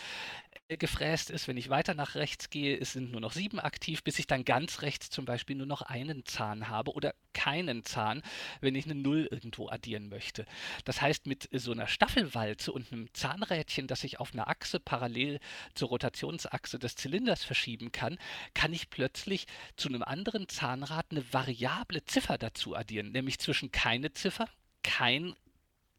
gefräst 0.77 1.29
ist. 1.29 1.47
Wenn 1.47 1.57
ich 1.57 1.69
weiter 1.69 1.93
nach 1.93 2.15
rechts 2.15 2.49
gehe, 2.49 2.77
es 2.77 2.93
sind 2.93 3.11
nur 3.11 3.21
noch 3.21 3.33
sieben 3.33 3.59
aktiv, 3.59 4.03
bis 4.03 4.19
ich 4.19 4.27
dann 4.27 4.45
ganz 4.45 4.81
rechts 4.81 5.09
zum 5.09 5.25
Beispiel 5.25 5.55
nur 5.55 5.65
noch 5.65 5.81
einen 5.81 6.25
Zahn 6.25 6.69
habe 6.69 6.91
oder 6.91 7.13
keinen 7.33 7.83
Zahn, 7.83 8.21
wenn 8.61 8.75
ich 8.75 8.85
eine 8.85 8.95
Null 8.95 9.27
irgendwo 9.29 9.69
addieren 9.69 10.09
möchte. 10.09 10.45
Das 10.85 11.01
heißt, 11.01 11.27
mit 11.27 11.49
so 11.51 11.71
einer 11.71 11.87
Staffelwalze 11.87 12.71
und 12.71 12.91
einem 12.91 13.13
Zahnrädchen, 13.13 13.87
das 13.87 14.03
ich 14.03 14.19
auf 14.19 14.33
einer 14.33 14.47
Achse 14.47 14.79
parallel 14.79 15.39
zur 15.73 15.89
Rotationsachse 15.89 16.79
des 16.79 16.95
Zylinders 16.95 17.43
verschieben 17.43 17.91
kann, 17.91 18.17
kann 18.53 18.73
ich 18.73 18.89
plötzlich 18.89 19.47
zu 19.75 19.89
einem 19.89 20.03
anderen 20.03 20.47
Zahnrad 20.47 21.07
eine 21.11 21.33
variable 21.33 22.03
Ziffer 22.05 22.37
dazu 22.37 22.75
addieren, 22.75 23.11
nämlich 23.11 23.39
zwischen 23.39 23.71
keine 23.71 24.13
Ziffer, 24.13 24.47
kein 24.83 25.35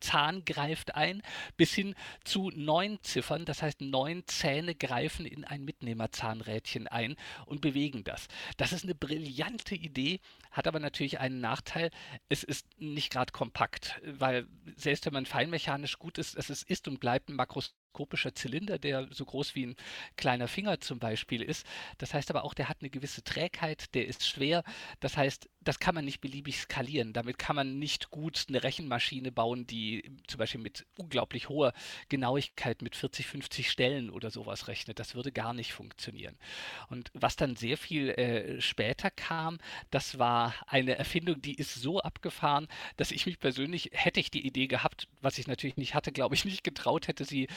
Zahn 0.05 0.45
greift 0.45 0.95
ein, 0.95 1.23
bis 1.57 1.75
hin 1.75 1.95
zu 2.25 2.51
neun 2.55 2.99
Ziffern. 3.03 3.45
Das 3.47 3.63
heißt, 3.63 3.81
neun 3.81 4.23
Zähne 4.27 4.75
greifen 4.75 5.25
in 5.25 5.45
ein 5.45 5.65
Mitnehmerzahnrädchen 5.65 6.87
ein 6.89 7.17
und 7.47 7.63
bewegen 7.63 8.05
das. 8.05 8.29
Das 8.59 8.73
ist 8.73 8.85
eine 8.85 8.95
brillante 8.95 9.75
Idee, 9.75 10.21
hat 10.51 10.67
aber 10.67 10.79
natürlich 10.79 11.21
einen 11.21 11.41
Nachteil. 11.41 11.91
Es 12.29 12.45
ist 12.45 12.67
nicht 12.79 13.11
gerade 13.11 13.33
kompakt, 13.33 14.01
weil 14.05 14.47
selbst 14.77 15.07
wenn 15.07 15.15
man 15.15 15.27
feinmechanisch 15.27 15.99
gut 15.99 16.19
ist, 16.19 16.37
es 16.37 16.63
ist 16.63 16.87
und 16.87 17.01
bleibt 17.01 17.31
ein 17.31 17.37
Makros 17.37 17.75
mikroskopischer 17.95 18.35
Zylinder, 18.35 18.79
der 18.79 19.09
so 19.13 19.25
groß 19.25 19.55
wie 19.55 19.67
ein 19.67 19.77
kleiner 20.17 20.49
Finger 20.49 20.81
zum 20.81 20.99
Beispiel 20.99 21.43
ist. 21.43 21.67
Das 21.99 22.13
heißt 22.13 22.31
aber 22.31 22.45
auch, 22.45 22.55
der 22.55 22.69
hat 22.69 22.79
eine 22.81 22.91
gewisse 22.91 23.23
Trägheit, 23.23 23.95
der 23.95 24.07
ist 24.07 24.27
schwer. 24.27 24.65
Das 25.01 25.17
heißt, 25.17 25.49
das 25.65 25.79
kann 25.79 25.95
man 25.95 26.05
nicht 26.05 26.21
beliebig 26.21 26.59
skalieren. 26.59 27.13
Damit 27.13 27.39
kann 27.39 27.57
man 27.57 27.79
nicht 27.79 28.11
gut 28.11 28.47
eine 28.49 28.63
Rechenmaschine 28.63 29.33
bauen, 29.33 29.67
die 29.67 30.13
zum 30.27 30.39
Beispiel 30.39 30.61
mit 30.61 30.87
unglaublich 30.99 31.49
hoher 31.49 31.73
Genauigkeit 32.09 32.83
mit 32.83 32.97
40, 32.97 33.27
50 33.27 33.71
Stellen 33.71 34.11
oder 34.11 34.31
sowas 34.31 34.69
rechnet. 34.69 34.99
Das 34.99 35.15
würde 35.15 35.33
gar 35.33 35.55
nicht 35.55 35.73
funktionieren. 35.73 36.37
Und 36.89 37.11
was 37.15 37.37
dann 37.37 37.57
sehr 37.57 37.77
viel 37.77 38.11
äh, 38.11 38.61
später 38.61 39.11
kam, 39.11 39.59
das 39.91 40.19
war 40.19 40.55
eine 40.67 40.97
Erfindung, 40.97 41.41
die 41.41 41.55
ist 41.55 41.75
so 41.75 42.01
abgefahren, 42.01 42.69
dass 42.97 43.11
ich 43.11 43.27
mich 43.27 43.39
persönlich, 43.39 43.91
hätte 43.93 44.21
ich 44.21 44.31
die 44.31 44.47
Idee 44.47 44.67
gehabt, 44.67 45.09
was 45.21 45.39
ich 45.39 45.47
natürlich 45.47 45.77
nicht 45.77 45.95
hatte, 45.95 46.13
glaube 46.13 46.35
ich, 46.35 46.45
nicht 46.45 46.65
getraut 46.65 47.09
hätte, 47.09 47.25
sie 47.25 47.49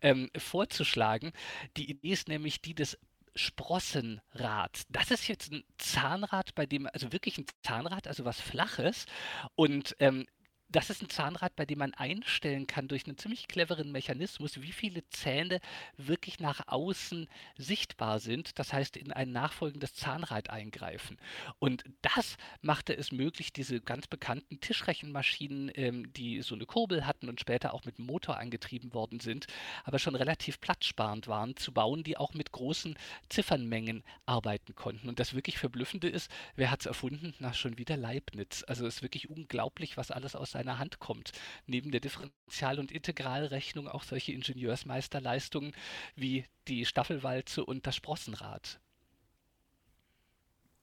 ähm, 0.00 0.30
vorzuschlagen. 0.36 1.32
Die 1.76 1.90
Idee 1.90 2.10
ist 2.10 2.28
nämlich 2.28 2.60
die 2.60 2.74
des 2.74 2.98
Sprossenrad. 3.36 4.82
Das 4.88 5.10
ist 5.10 5.28
jetzt 5.28 5.52
ein 5.52 5.62
Zahnrad, 5.78 6.54
bei 6.54 6.66
dem, 6.66 6.88
also 6.92 7.12
wirklich 7.12 7.38
ein 7.38 7.46
Zahnrad, 7.62 8.08
also 8.08 8.24
was 8.24 8.40
Flaches. 8.40 9.06
Und 9.54 9.94
ähm, 10.00 10.26
das 10.68 10.90
ist 10.90 11.02
ein 11.02 11.08
Zahnrad, 11.08 11.54
bei 11.54 11.64
dem 11.64 11.78
man 11.78 11.94
einstellen 11.94 12.66
kann 12.66 12.88
durch 12.88 13.06
einen 13.06 13.18
ziemlich 13.18 13.46
cleveren 13.46 13.92
Mechanismus, 13.92 14.60
wie 14.62 14.72
viele 14.72 15.06
Zähne 15.10 15.60
wirklich 15.96 16.40
nach 16.40 16.66
außen 16.66 17.28
sichtbar 17.56 18.18
sind, 18.18 18.58
das 18.58 18.72
heißt 18.72 18.96
in 18.96 19.12
ein 19.12 19.30
nachfolgendes 19.30 19.94
Zahnrad 19.94 20.50
eingreifen. 20.50 21.18
Und 21.60 21.84
das 22.02 22.36
machte 22.62 22.96
es 22.96 23.12
möglich, 23.12 23.52
diese 23.52 23.80
ganz 23.80 24.08
bekannten 24.08 24.60
Tischrechenmaschinen, 24.60 25.70
ähm, 25.74 26.12
die 26.12 26.42
so 26.42 26.56
eine 26.56 26.66
Kurbel 26.66 27.06
hatten 27.06 27.28
und 27.28 27.40
später 27.40 27.72
auch 27.72 27.84
mit 27.84 28.00
Motor 28.00 28.38
angetrieben 28.38 28.92
worden 28.92 29.20
sind, 29.20 29.46
aber 29.84 30.00
schon 30.00 30.16
relativ 30.16 30.60
platzsparend 30.60 31.28
waren, 31.28 31.56
zu 31.56 31.72
bauen, 31.72 32.02
die 32.02 32.16
auch 32.16 32.34
mit 32.34 32.50
großen 32.50 32.98
Ziffernmengen 33.28 34.02
arbeiten 34.26 34.74
konnten. 34.74 35.08
Und 35.08 35.20
das 35.20 35.34
wirklich 35.34 35.58
Verblüffende 35.58 36.08
ist, 36.08 36.28
wer 36.56 36.72
hat 36.72 36.80
es 36.80 36.86
erfunden? 36.86 37.34
Na, 37.38 37.54
schon 37.54 37.78
wieder 37.78 37.96
Leibniz. 37.96 38.64
Also 38.66 38.86
es 38.86 38.96
ist 38.96 39.02
wirklich 39.02 39.30
unglaublich, 39.30 39.96
was 39.96 40.10
alles 40.10 40.34
aus 40.34 40.55
seiner 40.56 40.78
Hand 40.78 40.98
kommt. 40.98 41.32
Neben 41.66 41.90
der 41.90 42.00
Differential- 42.00 42.78
und 42.78 42.90
Integralrechnung 42.90 43.88
auch 43.88 44.04
solche 44.04 44.32
Ingenieursmeisterleistungen 44.32 45.74
wie 46.14 46.46
die 46.66 46.86
Staffelwalze 46.86 47.64
und 47.64 47.86
das 47.86 47.96
Sprossenrad. 47.96 48.80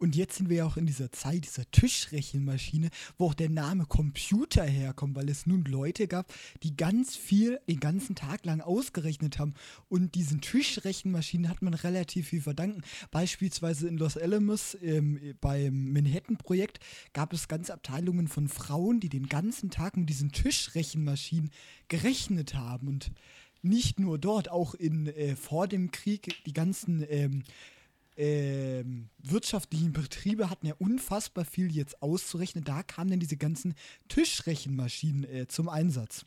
Und 0.04 0.18
jetzt 0.18 0.36
sind 0.36 0.50
wir 0.50 0.58
ja 0.58 0.66
auch 0.66 0.76
in 0.76 0.86
dieser 0.86 1.14
Zeit 1.14 1.46
dieser 1.46 1.64
Tischrechenmaschine, 1.72 2.90
wo 3.18 3.28
auch 3.28 3.34
der 3.34 3.48
Name 3.48 3.86
Computer 3.86 4.66
herkommt, 4.66 5.16
weil 5.16 5.30
es 5.30 5.46
nun 5.46 5.64
Leute 5.64 6.10
gab, 6.10 6.30
die 6.62 6.76
ganz 6.76 7.16
viel 7.16 7.62
den 7.70 7.80
ganzen 7.80 8.14
Tag 8.14 8.46
lang 8.46 8.60
ausgerechnet 8.60 9.40
haben. 9.40 9.54
Und 9.88 10.16
diesen 10.16 10.42
Tischrechenmaschinen 10.42 11.48
hat 11.48 11.62
man 11.62 11.74
relativ 11.74 12.28
viel 12.28 12.42
verdanken. 12.42 12.82
Beispielsweise 13.12 13.88
in 13.88 13.98
Los 13.98 14.18
Alamos 14.18 14.78
ähm, 14.82 15.36
beim 15.40 15.94
Manhattan-Projekt 15.94 16.82
gab 17.14 17.32
es 17.32 17.48
ganze 17.48 17.74
Abteilungen 17.74 18.28
von 18.28 18.50
Frauen, 18.50 19.00
die 19.00 19.08
den 19.08 19.28
ganzen 19.28 19.70
Tag 19.70 19.96
mit 19.96 20.10
diesen 20.10 20.34
Tischrechenmaschinen 20.34 21.50
gerechnet 21.88 22.56
haben. 22.56 22.90
Und 22.90 23.14
nicht 23.62 24.02
nur 24.02 24.20
dort, 24.20 24.52
auch 24.52 24.74
in, 24.74 25.08
äh, 25.08 25.38
vor 25.38 25.70
dem 25.70 25.92
Krieg 25.92 26.44
die 26.46 26.52
ganzen 26.52 27.06
ähm, 27.10 27.44
ähm, 28.16 29.10
wirtschaftlichen 29.18 29.94
Betriebe 29.94 30.50
hatten 30.50 30.68
ja 30.68 30.76
unfassbar 30.80 31.46
viel 31.46 31.72
jetzt 31.72 32.02
auszurechnen. 32.02 32.64
Da 32.64 32.84
kamen 32.84 33.12
dann 33.12 33.20
diese 33.20 33.38
ganzen 33.38 33.76
Tischrechenmaschinen 34.08 35.24
äh, 35.24 35.48
zum 35.48 35.70
Einsatz. 35.70 36.26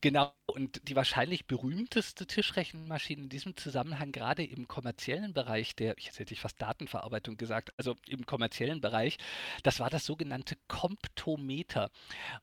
Genau, 0.00 0.32
und 0.46 0.88
die 0.88 0.96
wahrscheinlich 0.96 1.46
berühmteste 1.46 2.26
Tischrechenmaschine 2.26 3.22
in 3.22 3.28
diesem 3.28 3.56
Zusammenhang, 3.56 4.12
gerade 4.12 4.44
im 4.44 4.68
kommerziellen 4.68 5.32
Bereich 5.34 5.74
der, 5.74 5.96
jetzt 5.98 6.18
hätte 6.18 6.34
ich 6.34 6.40
fast 6.40 6.60
Datenverarbeitung 6.60 7.36
gesagt, 7.36 7.72
also 7.76 7.94
im 8.06 8.26
kommerziellen 8.26 8.80
Bereich, 8.80 9.18
das 9.62 9.80
war 9.80 9.90
das 9.90 10.06
sogenannte 10.06 10.56
Komptometer. 10.68 11.90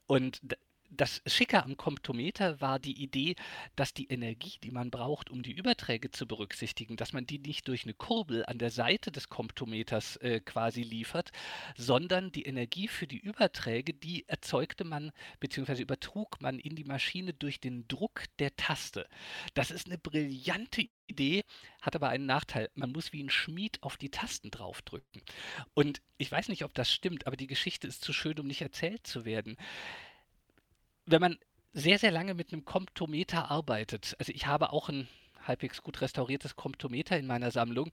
Und 0.05 0.41
das 0.95 1.21
Schicke 1.25 1.63
am 1.63 1.77
Komptometer 1.77 2.61
war 2.61 2.79
die 2.79 3.01
Idee, 3.01 3.35
dass 3.75 3.93
die 3.93 4.07
Energie, 4.07 4.57
die 4.63 4.71
man 4.71 4.91
braucht, 4.91 5.29
um 5.29 5.43
die 5.43 5.51
Überträge 5.51 6.11
zu 6.11 6.27
berücksichtigen, 6.27 6.95
dass 6.95 7.13
man 7.13 7.25
die 7.25 7.39
nicht 7.39 7.67
durch 7.67 7.83
eine 7.83 7.93
Kurbel 7.93 8.45
an 8.45 8.57
der 8.57 8.71
Seite 8.71 9.11
des 9.11 9.29
Komptometers 9.29 10.17
äh, 10.17 10.39
quasi 10.39 10.81
liefert, 10.83 11.31
sondern 11.75 12.31
die 12.31 12.43
Energie 12.43 12.87
für 12.87 13.07
die 13.07 13.17
Überträge, 13.17 13.93
die 13.93 14.27
erzeugte 14.27 14.83
man 14.83 15.11
bzw. 15.39 15.81
übertrug 15.81 16.41
man 16.41 16.59
in 16.59 16.75
die 16.75 16.83
Maschine 16.83 17.33
durch 17.33 17.59
den 17.59 17.87
Druck 17.87 18.25
der 18.39 18.55
Taste. 18.55 19.07
Das 19.53 19.71
ist 19.71 19.87
eine 19.87 19.97
brillante 19.97 20.89
Idee, 21.07 21.43
hat 21.81 21.95
aber 21.95 22.09
einen 22.09 22.25
Nachteil. 22.25 22.69
Man 22.75 22.91
muss 22.91 23.13
wie 23.13 23.23
ein 23.23 23.29
Schmied 23.29 23.81
auf 23.81 23.97
die 23.97 24.09
Tasten 24.09 24.51
draufdrücken. 24.51 25.21
Und 25.73 26.01
ich 26.17 26.31
weiß 26.31 26.49
nicht, 26.49 26.63
ob 26.63 26.73
das 26.73 26.91
stimmt, 26.91 27.27
aber 27.27 27.35
die 27.35 27.47
Geschichte 27.47 27.87
ist 27.87 28.03
zu 28.03 28.13
schön, 28.13 28.39
um 28.39 28.47
nicht 28.47 28.61
erzählt 28.61 29.05
zu 29.05 29.25
werden 29.25 29.57
wenn 31.05 31.21
man 31.21 31.37
sehr, 31.73 31.99
sehr 31.99 32.11
lange 32.11 32.33
mit 32.33 32.53
einem 32.53 32.65
Komptometer 32.65 33.49
arbeitet, 33.49 34.15
also 34.19 34.31
ich 34.31 34.45
habe 34.45 34.71
auch 34.71 34.89
ein 34.89 35.07
halbwegs 35.47 35.81
gut 35.81 36.01
restauriertes 36.01 36.55
Komptometer 36.55 37.17
in 37.17 37.27
meiner 37.27 37.51
Sammlung. 37.51 37.91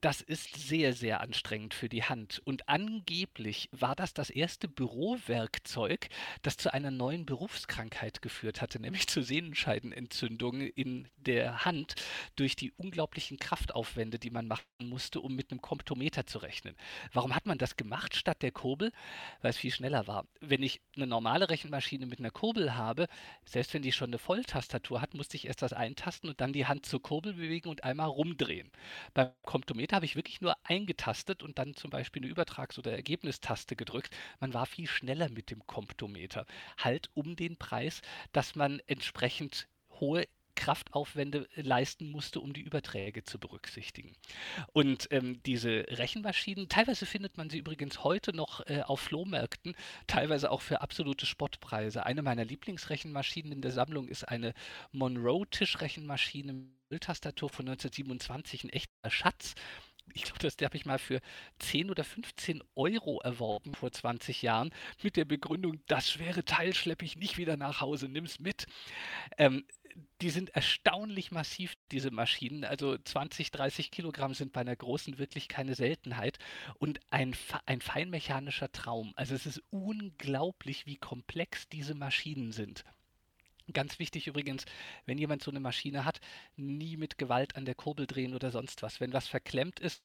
Das 0.00 0.20
ist 0.20 0.56
sehr, 0.56 0.92
sehr 0.92 1.20
anstrengend 1.20 1.74
für 1.74 1.88
die 1.88 2.04
Hand. 2.04 2.40
Und 2.44 2.68
angeblich 2.68 3.68
war 3.72 3.94
das 3.94 4.14
das 4.14 4.30
erste 4.30 4.68
Bürowerkzeug, 4.68 6.08
das 6.42 6.56
zu 6.56 6.72
einer 6.72 6.90
neuen 6.90 7.26
Berufskrankheit 7.26 8.22
geführt 8.22 8.60
hatte, 8.60 8.80
nämlich 8.80 9.06
zu 9.08 9.22
Sehnenscheidenentzündungen 9.22 10.68
in 10.68 11.08
der 11.16 11.64
Hand 11.64 11.94
durch 12.36 12.56
die 12.56 12.72
unglaublichen 12.72 13.38
Kraftaufwände, 13.38 14.18
die 14.18 14.30
man 14.30 14.46
machen 14.46 14.64
musste, 14.80 15.20
um 15.20 15.34
mit 15.34 15.50
einem 15.50 15.60
Komptometer 15.60 16.26
zu 16.26 16.38
rechnen. 16.38 16.76
Warum 17.12 17.34
hat 17.34 17.46
man 17.46 17.58
das 17.58 17.76
gemacht 17.76 18.16
statt 18.16 18.42
der 18.42 18.52
Kurbel? 18.52 18.92
Weil 19.40 19.50
es 19.50 19.56
viel 19.58 19.72
schneller 19.72 20.06
war. 20.06 20.26
Wenn 20.40 20.62
ich 20.62 20.80
eine 20.96 21.06
normale 21.06 21.50
Rechenmaschine 21.50 22.06
mit 22.06 22.18
einer 22.18 22.30
Kurbel 22.30 22.74
habe, 22.74 23.08
selbst 23.44 23.74
wenn 23.74 23.82
die 23.82 23.92
schon 23.92 24.10
eine 24.10 24.18
Volltastatur 24.18 25.00
hat, 25.00 25.14
musste 25.14 25.36
ich 25.36 25.46
erst 25.46 25.62
das 25.62 25.72
eintasten 25.72 26.30
und 26.30 26.40
dann 26.40 26.52
die 26.52 26.66
Hand 26.66 26.85
zur 26.88 27.02
Kurbel 27.02 27.34
bewegen 27.34 27.68
und 27.68 27.84
einmal 27.84 28.08
rumdrehen. 28.08 28.70
Beim 29.14 29.30
Komptometer 29.42 29.96
habe 29.96 30.06
ich 30.06 30.16
wirklich 30.16 30.40
nur 30.40 30.56
eingetastet 30.64 31.42
und 31.42 31.58
dann 31.58 31.74
zum 31.74 31.90
Beispiel 31.90 32.22
eine 32.22 32.30
Übertrags- 32.30 32.78
oder 32.78 32.92
Ergebnistaste 32.92 33.76
gedrückt. 33.76 34.14
Man 34.40 34.54
war 34.54 34.66
viel 34.66 34.86
schneller 34.86 35.28
mit 35.28 35.50
dem 35.50 35.66
Komptometer. 35.66 36.46
Halt 36.78 37.10
um 37.14 37.36
den 37.36 37.56
Preis, 37.56 38.02
dass 38.32 38.54
man 38.54 38.80
entsprechend 38.86 39.68
hohe 40.00 40.26
Kraftaufwände 40.56 41.46
leisten 41.54 42.10
musste, 42.10 42.40
um 42.40 42.52
die 42.52 42.62
Überträge 42.62 43.22
zu 43.22 43.38
berücksichtigen. 43.38 44.16
Und 44.72 45.06
ähm, 45.12 45.40
diese 45.44 45.84
Rechenmaschinen, 45.90 46.68
teilweise 46.68 47.06
findet 47.06 47.36
man 47.36 47.48
sie 47.50 47.58
übrigens 47.58 48.02
heute 48.02 48.34
noch 48.34 48.66
äh, 48.66 48.82
auf 48.82 49.00
Flohmärkten, 49.00 49.76
teilweise 50.08 50.50
auch 50.50 50.62
für 50.62 50.80
absolute 50.80 51.26
Spottpreise. 51.26 52.04
Eine 52.04 52.22
meiner 52.22 52.44
Lieblingsrechenmaschinen 52.44 53.52
in 53.52 53.60
der 53.60 53.70
Sammlung 53.70 54.08
ist 54.08 54.24
eine 54.24 54.54
Monroe-Tischrechenmaschine 54.92 56.66
Tastatur 57.00 57.48
von 57.48 57.68
1927, 57.68 58.64
ein 58.64 58.70
echter 58.70 59.10
Schatz 59.10 59.54
ich 60.14 60.24
glaube, 60.24 60.38
das 60.38 60.56
habe 60.62 60.76
ich 60.76 60.86
mal 60.86 60.98
für 60.98 61.20
10 61.58 61.90
oder 61.90 62.04
15 62.04 62.62
Euro 62.74 63.20
erworben 63.20 63.74
vor 63.74 63.92
20 63.92 64.42
Jahren 64.42 64.70
mit 65.02 65.16
der 65.16 65.24
Begründung, 65.24 65.80
das 65.86 66.10
schwere 66.10 66.44
Teil 66.44 66.74
schleppe 66.74 67.04
ich 67.04 67.16
nicht 67.16 67.38
wieder 67.38 67.56
nach 67.56 67.80
Hause, 67.80 68.08
nimm's 68.08 68.38
mit. 68.38 68.66
Ähm, 69.36 69.64
die 70.20 70.30
sind 70.30 70.50
erstaunlich 70.50 71.30
massiv, 71.30 71.74
diese 71.90 72.10
Maschinen. 72.10 72.64
Also 72.64 72.98
20, 72.98 73.50
30 73.50 73.90
Kilogramm 73.90 74.34
sind 74.34 74.52
bei 74.52 74.60
einer 74.60 74.76
großen 74.76 75.18
wirklich 75.18 75.48
keine 75.48 75.74
Seltenheit 75.74 76.38
und 76.78 77.00
ein, 77.10 77.34
ein 77.64 77.80
feinmechanischer 77.80 78.70
Traum. 78.72 79.12
Also 79.16 79.34
es 79.34 79.46
ist 79.46 79.62
unglaublich, 79.70 80.84
wie 80.84 80.96
komplex 80.96 81.68
diese 81.68 81.94
Maschinen 81.94 82.52
sind. 82.52 82.84
Ganz 83.72 83.98
wichtig 83.98 84.28
übrigens, 84.28 84.64
wenn 85.06 85.18
jemand 85.18 85.42
so 85.42 85.50
eine 85.50 85.58
Maschine 85.60 86.04
hat, 86.04 86.20
nie 86.56 86.96
mit 86.96 87.18
Gewalt 87.18 87.56
an 87.56 87.64
der 87.64 87.74
Kurbel 87.74 88.06
drehen 88.06 88.34
oder 88.34 88.50
sonst 88.52 88.82
was. 88.82 89.00
Wenn 89.00 89.12
was 89.12 89.26
verklemmt 89.26 89.80
ist, 89.80 90.02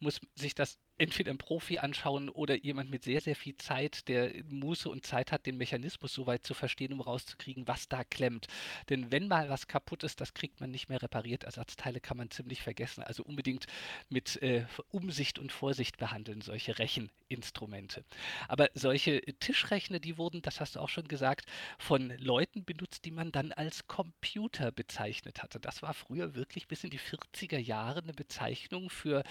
muss 0.00 0.20
sich 0.34 0.54
das 0.54 0.78
entweder 0.98 1.30
ein 1.30 1.38
Profi 1.38 1.78
anschauen 1.78 2.28
oder 2.28 2.56
jemand 2.56 2.90
mit 2.90 3.04
sehr, 3.04 3.20
sehr 3.20 3.36
viel 3.36 3.56
Zeit, 3.56 4.08
der 4.08 4.32
Muße 4.48 4.88
und 4.88 5.04
Zeit 5.04 5.32
hat, 5.32 5.46
den 5.46 5.56
Mechanismus 5.56 6.12
so 6.12 6.26
weit 6.26 6.46
zu 6.46 6.54
verstehen, 6.54 6.92
um 6.92 7.00
rauszukriegen, 7.00 7.68
was 7.68 7.88
da 7.88 8.04
klemmt. 8.04 8.46
Denn 8.88 9.12
wenn 9.12 9.28
mal 9.28 9.48
was 9.48 9.66
kaputt 9.66 10.04
ist, 10.04 10.20
das 10.20 10.34
kriegt 10.34 10.60
man 10.60 10.70
nicht 10.70 10.88
mehr 10.88 11.02
repariert. 11.02 11.44
Ersatzteile 11.44 12.00
kann 12.00 12.16
man 12.16 12.30
ziemlich 12.30 12.62
vergessen. 12.62 13.02
Also 13.02 13.22
unbedingt 13.24 13.66
mit 14.08 14.40
äh, 14.42 14.64
Umsicht 14.90 15.38
und 15.38 15.52
Vorsicht 15.52 15.98
behandeln, 15.98 16.40
solche 16.40 16.78
Recheninstrumente. 16.78 18.04
Aber 18.48 18.70
solche 18.74 19.20
Tischrechner, 19.38 19.98
die 19.98 20.16
wurden, 20.16 20.42
das 20.42 20.60
hast 20.60 20.76
du 20.76 20.80
auch 20.80 20.88
schon 20.88 21.08
gesagt, 21.08 21.46
von 21.78 22.16
Leuten 22.18 22.64
benutzt, 22.64 23.04
die 23.04 23.10
man 23.10 23.32
dann 23.32 23.52
als 23.52 23.86
Computer 23.86 24.72
bezeichnet 24.72 25.42
hatte. 25.42 25.60
Das 25.60 25.82
war 25.82 25.94
früher 25.94 26.34
wirklich 26.34 26.68
bis 26.68 26.84
in 26.84 26.90
die 26.90 27.00
40er 27.00 27.58
Jahre 27.58 28.02
eine 28.02 28.14
Bezeichnung 28.14 28.88
für 28.88 29.22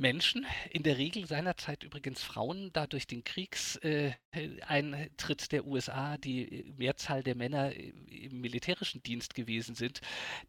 Menschen, 0.00 0.46
in 0.70 0.84
der 0.84 0.96
Regel 0.96 1.26
seinerzeit 1.26 1.82
übrigens 1.82 2.22
Frauen, 2.22 2.72
da 2.72 2.86
durch 2.86 3.08
den 3.08 3.24
Kriegseintritt 3.24 5.50
der 5.50 5.66
USA 5.66 6.16
die 6.16 6.72
Mehrzahl 6.76 7.24
der 7.24 7.34
Männer 7.34 7.74
im 7.74 8.40
militärischen 8.40 9.02
Dienst 9.02 9.34
gewesen 9.34 9.74
sind, 9.74 10.00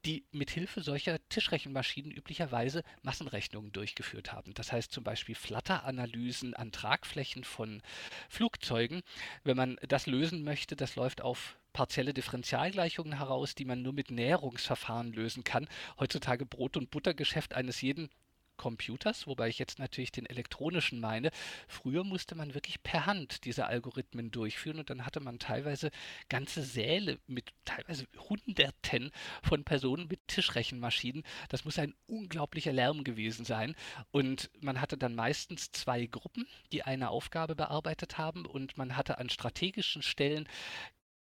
die 0.05 0.23
mit 0.31 0.51
Hilfe 0.51 0.83
solcher 0.83 1.17
Tischrechenmaschinen 1.29 2.11
üblicherweise 2.11 2.83
Massenrechnungen 3.01 3.71
durchgeführt 3.71 4.33
haben. 4.33 4.53
Das 4.53 4.71
heißt 4.71 4.91
zum 4.91 5.03
Beispiel 5.03 5.33
Flatteranalysen 5.33 6.53
an 6.53 6.71
Tragflächen 6.71 7.43
von 7.43 7.81
Flugzeugen. 8.29 9.01
Wenn 9.43 9.57
man 9.57 9.77
das 9.87 10.05
lösen 10.05 10.43
möchte, 10.43 10.75
das 10.75 10.95
läuft 10.95 11.21
auf 11.21 11.57
partielle 11.73 12.13
Differentialgleichungen 12.13 13.17
heraus, 13.17 13.55
die 13.55 13.65
man 13.65 13.81
nur 13.81 13.93
mit 13.93 14.11
Näherungsverfahren 14.11 15.11
lösen 15.11 15.43
kann. 15.43 15.67
Heutzutage 15.99 16.45
Brot- 16.45 16.77
und 16.77 16.91
Buttergeschäft 16.91 17.55
eines 17.55 17.81
jeden 17.81 18.11
Computers, 18.59 19.25
wobei 19.25 19.47
ich 19.47 19.57
jetzt 19.57 19.79
natürlich 19.79 20.11
den 20.11 20.25
elektronischen 20.25 20.99
meine. 20.99 21.31
Früher 21.67 22.03
musste 22.03 22.35
man 22.35 22.53
wirklich 22.53 22.83
per 22.83 23.05
Hand 23.05 23.45
diese 23.45 23.65
Algorithmen 23.65 24.31
durchführen 24.31 24.79
und 24.79 24.89
dann 24.89 25.05
hatte 25.05 25.21
man 25.21 25.39
teilweise 25.39 25.89
ganze 26.27 26.61
Säle 26.61 27.19
mit 27.25 27.53
teilweise 27.63 28.05
Hunderten 28.29 29.11
von 29.41 29.63
Personen 29.63 30.07
mit 30.07 30.27
Tischrechenmaschinen. 30.27 31.23
Das 31.47 31.63
muss 31.63 31.79
ein 31.79 31.95
unglaublicher 32.05 32.73
Lärm 32.73 33.05
gewesen 33.05 33.45
sein. 33.45 33.75
Und 34.11 34.51
man 34.59 34.81
hatte 34.81 34.97
dann 34.97 35.15
meistens 35.15 35.71
zwei 35.71 36.05
Gruppen, 36.05 36.45
die 36.73 36.83
eine 36.83 37.09
Aufgabe 37.09 37.55
bearbeitet 37.55 38.17
haben 38.17 38.45
und 38.45 38.77
man 38.77 38.97
hatte 38.97 39.19
an 39.19 39.29
strategischen 39.29 40.01
Stellen 40.01 40.49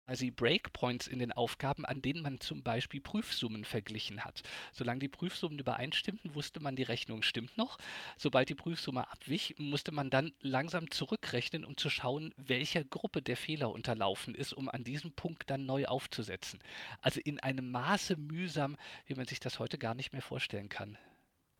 quasi 0.05 0.31
Breakpoints 0.31 1.07
in 1.07 1.19
den 1.19 1.31
Aufgaben, 1.31 1.85
an 1.85 2.01
denen 2.01 2.21
man 2.21 2.39
zum 2.39 2.61
Beispiel 2.61 3.01
Prüfsummen 3.01 3.65
verglichen 3.65 4.23
hat. 4.25 4.41
Solange 4.71 4.99
die 4.99 5.07
Prüfsummen 5.07 5.59
übereinstimmten, 5.59 6.35
wusste 6.35 6.59
man, 6.59 6.75
die 6.75 6.83
Rechnung 6.83 7.21
stimmt 7.23 7.57
noch. 7.57 7.77
Sobald 8.17 8.49
die 8.49 8.55
Prüfsumme 8.55 9.09
abwich, 9.09 9.55
musste 9.57 9.91
man 9.91 10.09
dann 10.09 10.33
langsam 10.41 10.91
zurückrechnen, 10.91 11.65
um 11.65 11.77
zu 11.77 11.89
schauen, 11.89 12.33
welcher 12.37 12.83
Gruppe 12.83 13.21
der 13.21 13.37
Fehler 13.37 13.71
unterlaufen 13.71 14.35
ist, 14.35 14.53
um 14.53 14.69
an 14.69 14.83
diesem 14.83 15.13
Punkt 15.13 15.49
dann 15.49 15.65
neu 15.65 15.85
aufzusetzen. 15.85 16.59
Also 17.01 17.19
in 17.23 17.39
einem 17.39 17.71
Maße 17.71 18.17
mühsam, 18.17 18.77
wie 19.05 19.15
man 19.15 19.25
sich 19.25 19.39
das 19.39 19.59
heute 19.59 19.77
gar 19.77 19.95
nicht 19.95 20.13
mehr 20.13 20.21
vorstellen 20.21 20.69
kann. 20.69 20.97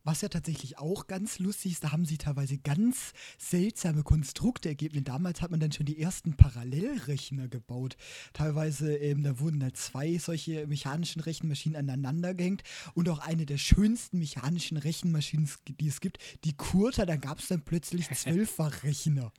Was 0.05 0.21
ja 0.21 0.27
tatsächlich 0.27 0.77
auch 0.77 1.07
ganz 1.07 1.39
lustig 1.39 1.73
ist, 1.73 1.83
da 1.83 1.93
haben 1.93 2.05
sie 2.05 2.17
teilweise 2.17 2.57
ganz 2.57 3.13
seltsame 3.37 4.03
Konstrukte 4.03 4.69
ergeben. 4.69 4.95
Denn 4.95 5.03
damals 5.05 5.41
hat 5.41 5.51
man 5.51 5.61
dann 5.61 5.71
schon 5.71 5.85
die 5.85 5.99
ersten 5.99 6.35
Parallelrechner 6.35 7.47
gebaut. 7.47 7.95
Teilweise, 8.33 8.95
ähm, 8.97 9.23
da 9.23 9.39
wurden 9.39 9.61
da 9.61 9.73
zwei 9.73 10.17
solche 10.17 10.67
mechanischen 10.67 11.21
Rechenmaschinen 11.21 11.77
aneinander 11.77 12.33
gehängt. 12.33 12.63
Und 12.93 13.07
auch 13.07 13.19
eine 13.19 13.45
der 13.45 13.57
schönsten 13.57 14.19
mechanischen 14.19 14.77
Rechenmaschinen, 14.77 15.49
die 15.67 15.87
es 15.87 16.01
gibt, 16.01 16.17
die 16.43 16.53
Kurta, 16.53 17.05
da 17.05 17.15
gab 17.15 17.39
es 17.39 17.47
dann 17.47 17.63
plötzlich 17.63 18.09
Zwölffachrechner. 18.13 19.31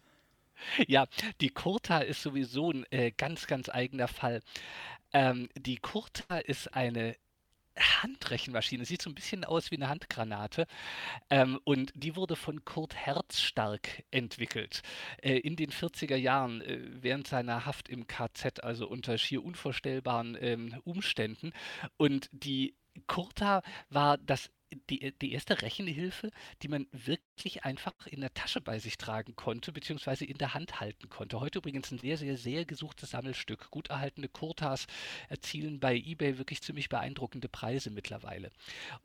Ja, 0.87 1.07
die 1.41 1.51
Kurta 1.51 1.99
ist 1.99 2.23
sowieso 2.23 2.71
ein 2.71 2.87
äh, 2.91 3.11
ganz, 3.11 3.47
ganz 3.47 3.69
eigener 3.69 4.09
Fall. 4.09 4.41
Ähm, 5.13 5.49
die 5.57 5.77
Kurta 5.77 6.39
ist 6.39 6.75
eine 6.75 7.17
Handrechenmaschine. 7.79 8.85
Sieht 8.85 9.03
so 9.03 9.11
ein 9.11 9.15
bisschen 9.15 9.45
aus 9.45 9.71
wie 9.71 9.77
eine 9.77 9.89
Handgranate. 9.89 10.67
Ähm, 11.31 11.59
und 11.65 11.93
die 11.95 12.17
wurde 12.17 12.37
von 12.37 12.65
Kurt 12.65 12.95
Herzstark 12.95 14.05
entwickelt. 14.11 14.83
Äh, 15.23 15.39
in 15.39 15.57
den 15.57 15.71
40er 15.71 16.17
Jahren, 16.17 16.61
äh, 16.61 16.79
während 17.03 17.27
seiner 17.27 17.67
Haft 17.67 17.89
im 17.89 18.07
KZ, 18.07 18.63
also 18.63 18.89
unter 18.89 19.19
schier 19.19 19.45
unvorstellbaren 19.45 20.37
ähm, 20.41 20.81
Umständen. 20.85 21.53
Und 21.97 22.29
die 22.33 22.77
Kurta 23.07 23.63
war 23.89 24.19
das 24.19 24.51
die, 24.91 25.13
die 25.21 25.33
erste 25.33 25.63
Rechenhilfe, 25.63 26.31
die 26.63 26.69
man 26.69 26.87
wirklich 26.93 27.65
einfach 27.65 28.07
in 28.07 28.21
der 28.21 28.35
Tasche 28.35 28.61
bei 28.61 28.79
sich 28.79 28.97
tragen 28.99 29.37
konnte, 29.37 29.73
beziehungsweise 29.73 30.25
in 30.25 30.39
der 30.39 30.55
Hand 30.55 30.81
halten 30.81 31.09
konnte. 31.09 31.41
Heute 31.41 31.59
übrigens 31.59 31.91
ein 31.91 31.99
sehr, 31.99 32.17
sehr, 32.19 32.37
sehr 32.37 32.65
gesuchtes 32.65 33.11
Sammelstück. 33.11 33.71
Gut 33.71 33.89
erhaltene 33.89 34.29
Kurtas 34.29 34.87
erzielen 35.29 35.81
bei 35.81 35.97
eBay 35.97 36.39
wirklich 36.39 36.63
ziemlich 36.63 36.89
beeindruckende 36.89 37.49
Preise 37.49 37.91
mittlerweile. 37.91 38.51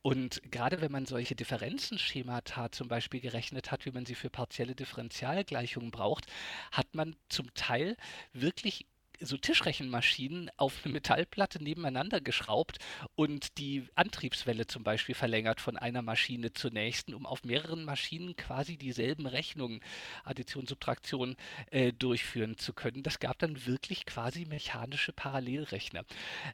Und 0.02 0.42
gerade 0.52 0.82
wenn 0.82 0.92
man 0.92 1.06
solche 1.06 1.36
Differenzenschemata 1.36 2.72
zum 2.72 2.88
Beispiel 2.88 3.20
gerechnet 3.20 3.72
hat, 3.72 3.86
wie 3.86 3.92
man 3.92 4.06
sie 4.06 4.16
für 4.16 4.30
partielle 4.30 4.76
Differentialgleichungen 4.76 5.92
braucht, 5.92 6.26
hat 6.72 6.96
man 6.96 7.16
zum 7.30 7.54
Teil 7.54 7.96
wirklich 8.34 8.86
so 9.22 9.38
Tischrechenmaschinen 9.38 10.50
auf 10.58 10.82
eine 10.84 10.94
Metallplatte 10.94 11.62
nebeneinander 11.64 12.22
geschraubt 12.22 12.78
und 13.16 13.58
die 13.58 13.88
Antriebswelle 13.96 14.68
zum 14.68 14.84
Beispiel 14.84 15.16
verlängert 15.16 15.62
von 15.62 15.78
einer 15.78 16.02
Maschine 16.02 16.54
zur 16.54 16.72
nächsten, 16.72 17.14
um 17.14 17.26
auf 17.26 17.44
mehreren 17.44 17.84
Maschinen 17.84 18.36
quasi 18.36 18.78
dieselben 18.78 19.26
Rechnungen, 19.26 19.82
Addition, 20.24 20.66
Subtraktion, 20.66 21.36
äh, 21.72 21.92
durchführen 21.94 22.58
zu 22.58 22.74
können. 22.74 23.04
Das 23.04 23.20
gab 23.20 23.40
dann 23.40 23.66
wirklich 23.66 24.06
quasi 24.06 24.46
mechanische 24.46 25.14
Parallelrechner. 25.14 26.06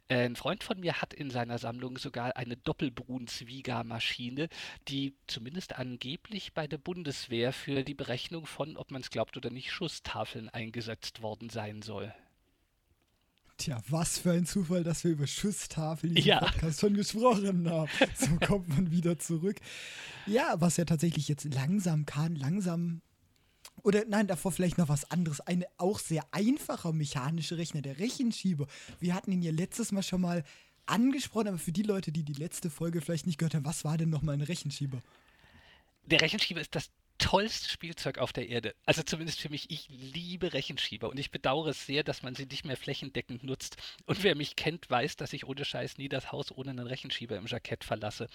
Äh, 0.07 0.25
ein 0.25 0.35
Freund 0.35 0.63
von 0.63 0.79
mir 0.79 1.01
hat 1.01 1.13
in 1.13 1.29
seiner 1.29 1.57
Sammlung 1.57 1.97
sogar 1.97 2.35
eine 2.37 2.57
Doppelbrunsviga-Maschine, 2.57 4.49
die 4.87 5.15
zumindest 5.27 5.77
angeblich 5.77 6.53
bei 6.53 6.67
der 6.67 6.77
Bundeswehr 6.77 7.53
für 7.53 7.83
die 7.83 7.93
Berechnung 7.93 8.45
von, 8.45 8.77
ob 8.77 8.91
man 8.91 9.01
es 9.01 9.09
glaubt 9.09 9.37
oder 9.37 9.49
nicht, 9.49 9.71
Schusstafeln 9.71 10.49
eingesetzt 10.49 11.21
worden 11.21 11.49
sein 11.49 11.81
soll. 11.81 12.13
Tja, 13.57 13.81
was 13.87 14.17
für 14.17 14.31
ein 14.31 14.45
Zufall, 14.45 14.83
dass 14.83 15.03
wir 15.05 15.11
über 15.11 15.27
Schusstafeln 15.27 16.15
in 16.17 16.23
Ja. 16.23 16.39
Podcast 16.39 16.81
schon 16.81 16.93
gesprochen 16.93 17.69
haben. 17.69 17.89
So 18.15 18.27
kommt 18.45 18.67
man 18.69 18.91
wieder 18.91 19.17
zurück. 19.17 19.57
Ja, 20.25 20.55
was 20.59 20.77
ja 20.77 20.85
tatsächlich 20.85 21.27
jetzt 21.29 21.45
langsam 21.53 22.05
kann, 22.05 22.35
langsam. 22.35 23.01
Oder 23.83 24.03
nein, 24.07 24.27
davor 24.27 24.51
vielleicht 24.51 24.77
noch 24.77 24.89
was 24.89 25.09
anderes. 25.09 25.39
Eine 25.41 25.67
auch 25.77 25.99
sehr 25.99 26.23
einfacher 26.31 26.91
mechanische 26.91 27.57
Rechner, 27.57 27.81
der 27.81 27.99
Rechenschieber. 27.99 28.67
Wir 28.99 29.13
hatten 29.13 29.31
ihn 29.31 29.41
ja 29.41 29.51
letztes 29.51 29.91
Mal 29.91 30.03
schon 30.03 30.21
mal 30.21 30.43
angesprochen, 30.85 31.47
aber 31.47 31.57
für 31.57 31.71
die 31.71 31.83
Leute, 31.83 32.11
die 32.11 32.23
die 32.23 32.33
letzte 32.33 32.69
Folge 32.69 33.01
vielleicht 33.01 33.25
nicht 33.25 33.37
gehört 33.37 33.55
haben, 33.55 33.65
was 33.65 33.85
war 33.85 33.97
denn 33.97 34.09
nochmal 34.09 34.35
ein 34.35 34.41
Rechenschieber? 34.41 35.01
Der 36.05 36.21
Rechenschieber 36.21 36.61
ist 36.61 36.75
das 36.75 36.89
tollste 37.17 37.69
Spielzeug 37.69 38.17
auf 38.17 38.33
der 38.33 38.49
Erde. 38.49 38.75
Also 38.85 39.03
zumindest 39.03 39.39
für 39.39 39.49
mich. 39.49 39.69
Ich 39.69 39.87
liebe 39.89 40.53
Rechenschieber 40.53 41.09
und 41.09 41.19
ich 41.19 41.31
bedauere 41.31 41.69
es 41.69 41.85
sehr, 41.85 42.03
dass 42.03 42.23
man 42.23 42.35
sie 42.35 42.45
nicht 42.45 42.65
mehr 42.65 42.77
flächendeckend 42.77 43.43
nutzt. 43.43 43.77
Und 44.05 44.23
wer 44.23 44.35
mich 44.35 44.55
kennt, 44.55 44.89
weiß, 44.89 45.15
dass 45.15 45.33
ich 45.33 45.47
ohne 45.47 45.65
Scheiß 45.65 45.97
nie 45.97 46.09
das 46.09 46.31
Haus 46.31 46.51
ohne 46.51 46.71
einen 46.71 46.87
Rechenschieber 46.87 47.37
im 47.37 47.47
Jackett 47.47 47.83
verlasse. 47.83 48.27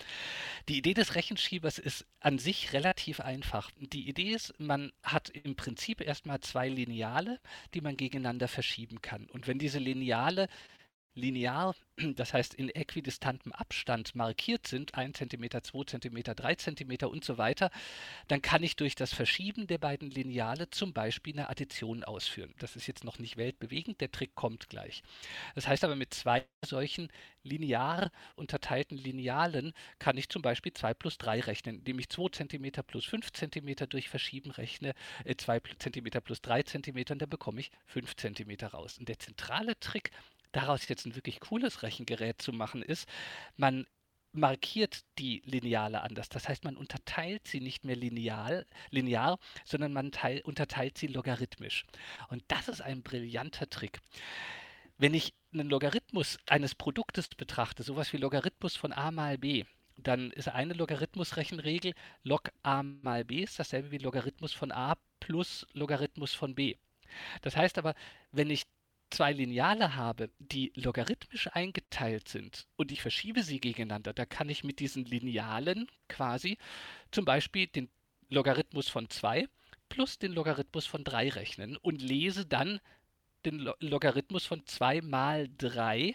Die 0.68 0.78
Idee 0.78 0.94
des 0.94 1.14
Rechenschiebers 1.14 1.78
ist 1.78 2.06
an 2.20 2.38
sich 2.38 2.72
relativ 2.72 3.20
einfach. 3.20 3.70
Die 3.76 4.08
Idee 4.08 4.30
ist, 4.30 4.58
man 4.58 4.92
hat 5.02 5.28
im 5.30 5.56
Prinzip 5.56 6.00
erstmal 6.00 6.40
zwei 6.40 6.68
Lineale, 6.68 7.40
die 7.74 7.80
man 7.80 7.96
gegeneinander 7.96 8.48
verschieben 8.48 9.02
kann. 9.02 9.26
Und 9.26 9.46
wenn 9.46 9.58
diese 9.58 9.78
Lineale 9.78 10.48
linear, 11.14 11.74
das 12.16 12.32
heißt 12.32 12.54
in 12.54 12.68
äquidistantem 12.68 13.52
Abstand 13.52 14.14
markiert 14.14 14.66
sind, 14.66 14.94
1 14.94 15.18
cm, 15.18 15.62
2 15.62 15.84
cm, 15.84 16.22
3 16.22 16.54
cm 16.54 17.08
und 17.08 17.24
so 17.24 17.38
weiter, 17.38 17.70
dann 18.28 18.42
kann 18.42 18.62
ich 18.62 18.76
durch 18.76 18.94
das 18.94 19.12
Verschieben 19.12 19.66
der 19.66 19.78
beiden 19.78 20.10
Lineale 20.10 20.70
zum 20.70 20.92
Beispiel 20.92 21.34
eine 21.34 21.48
Addition 21.50 22.04
ausführen. 22.04 22.54
Das 22.58 22.76
ist 22.76 22.86
jetzt 22.86 23.04
noch 23.04 23.18
nicht 23.18 23.36
weltbewegend, 23.36 24.00
der 24.00 24.10
Trick 24.10 24.34
kommt 24.34 24.68
gleich. 24.68 25.02
Das 25.54 25.66
heißt 25.66 25.84
aber, 25.84 25.96
mit 25.96 26.14
zwei 26.14 26.44
solchen 26.64 27.08
linear 27.42 28.10
unterteilten 28.36 28.96
Linealen 28.96 29.72
kann 29.98 30.16
ich 30.16 30.28
zum 30.28 30.42
Beispiel 30.42 30.72
2 30.72 30.94
plus 30.94 31.18
3 31.18 31.40
rechnen, 31.40 31.76
indem 31.76 31.98
ich 31.98 32.08
2 32.10 32.28
cm 32.30 32.70
plus 32.86 33.06
5 33.06 33.32
cm 33.32 33.88
durch 33.88 34.08
Verschieben 34.08 34.50
rechne, 34.50 34.94
äh, 35.24 35.36
2 35.36 35.60
cm 35.78 36.04
plus 36.22 36.42
3 36.42 36.62
cm 36.62 37.04
und 37.10 37.22
dann 37.22 37.30
bekomme 37.30 37.60
ich 37.60 37.70
5 37.86 38.16
cm 38.16 38.50
raus. 38.72 38.98
Und 38.98 39.08
der 39.08 39.18
zentrale 39.18 39.78
Trick 39.80 40.10
daraus 40.52 40.88
jetzt 40.88 41.06
ein 41.06 41.14
wirklich 41.14 41.40
cooles 41.40 41.82
Rechengerät 41.82 42.40
zu 42.40 42.52
machen, 42.52 42.82
ist, 42.82 43.08
man 43.56 43.86
markiert 44.32 45.00
die 45.18 45.42
Lineale 45.44 46.02
anders. 46.02 46.28
Das 46.28 46.48
heißt, 46.48 46.64
man 46.64 46.76
unterteilt 46.76 47.48
sie 47.48 47.60
nicht 47.60 47.84
mehr 47.84 47.96
lineal, 47.96 48.66
linear, 48.90 49.38
sondern 49.64 49.92
man 49.92 50.12
teil, 50.12 50.40
unterteilt 50.42 50.98
sie 50.98 51.08
logarithmisch. 51.08 51.84
Und 52.28 52.44
das 52.48 52.68
ist 52.68 52.80
ein 52.80 53.02
brillanter 53.02 53.68
Trick. 53.68 54.00
Wenn 54.98 55.14
ich 55.14 55.34
einen 55.52 55.68
Logarithmus 55.68 56.38
eines 56.46 56.74
Produktes 56.74 57.28
betrachte, 57.28 57.82
sowas 57.82 58.12
wie 58.12 58.18
Logarithmus 58.18 58.76
von 58.76 58.92
a 58.92 59.10
mal 59.10 59.38
b, 59.38 59.64
dann 59.96 60.30
ist 60.30 60.48
eine 60.48 60.74
Logarithmusrechenregel 60.74 61.94
log 62.22 62.50
a 62.62 62.82
mal 62.82 63.24
b 63.24 63.42
ist 63.42 63.58
dasselbe 63.58 63.90
wie 63.90 63.98
Logarithmus 63.98 64.52
von 64.52 64.72
a 64.72 64.96
plus 65.18 65.66
Logarithmus 65.72 66.34
von 66.34 66.54
b. 66.54 66.76
Das 67.42 67.56
heißt 67.56 67.78
aber, 67.78 67.94
wenn 68.30 68.50
ich 68.50 68.64
zwei 69.10 69.32
Lineale 69.32 69.96
habe, 69.96 70.30
die 70.38 70.72
logarithmisch 70.74 71.48
eingeteilt 71.48 72.28
sind 72.28 72.66
und 72.76 72.92
ich 72.92 73.02
verschiebe 73.02 73.42
sie 73.42 73.60
gegeneinander, 73.60 74.12
da 74.12 74.24
kann 74.24 74.48
ich 74.48 74.64
mit 74.64 74.78
diesen 74.78 75.04
Linealen 75.04 75.88
quasi 76.08 76.58
zum 77.10 77.24
Beispiel 77.24 77.66
den 77.66 77.88
Logarithmus 78.28 78.88
von 78.88 79.10
2 79.10 79.48
plus 79.88 80.18
den 80.18 80.32
Logarithmus 80.32 80.86
von 80.86 81.04
3 81.04 81.30
rechnen 81.30 81.76
und 81.76 82.00
lese 82.00 82.46
dann 82.46 82.80
den 83.44 83.58
Lo 83.58 83.74
Logarithmus 83.80 84.46
von 84.46 84.64
2 84.66 85.02
mal 85.02 85.48
3, 85.58 86.14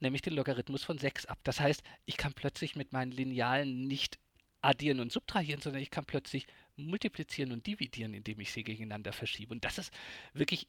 nämlich 0.00 0.22
den 0.22 0.34
Logarithmus 0.34 0.84
von 0.84 0.98
6 0.98 1.26
ab. 1.26 1.38
Das 1.44 1.60
heißt, 1.60 1.82
ich 2.04 2.16
kann 2.16 2.34
plötzlich 2.34 2.76
mit 2.76 2.92
meinen 2.92 3.12
Linealen 3.12 3.86
nicht 3.86 4.18
addieren 4.60 5.00
und 5.00 5.12
subtrahieren, 5.12 5.60
sondern 5.60 5.82
ich 5.82 5.90
kann 5.90 6.04
plötzlich 6.04 6.46
multiplizieren 6.76 7.52
und 7.52 7.66
dividieren, 7.66 8.14
indem 8.14 8.40
ich 8.40 8.52
sie 8.52 8.64
gegeneinander 8.64 9.12
verschiebe. 9.12 9.52
Und 9.52 9.64
das 9.64 9.78
ist 9.78 9.92
wirklich 10.32 10.68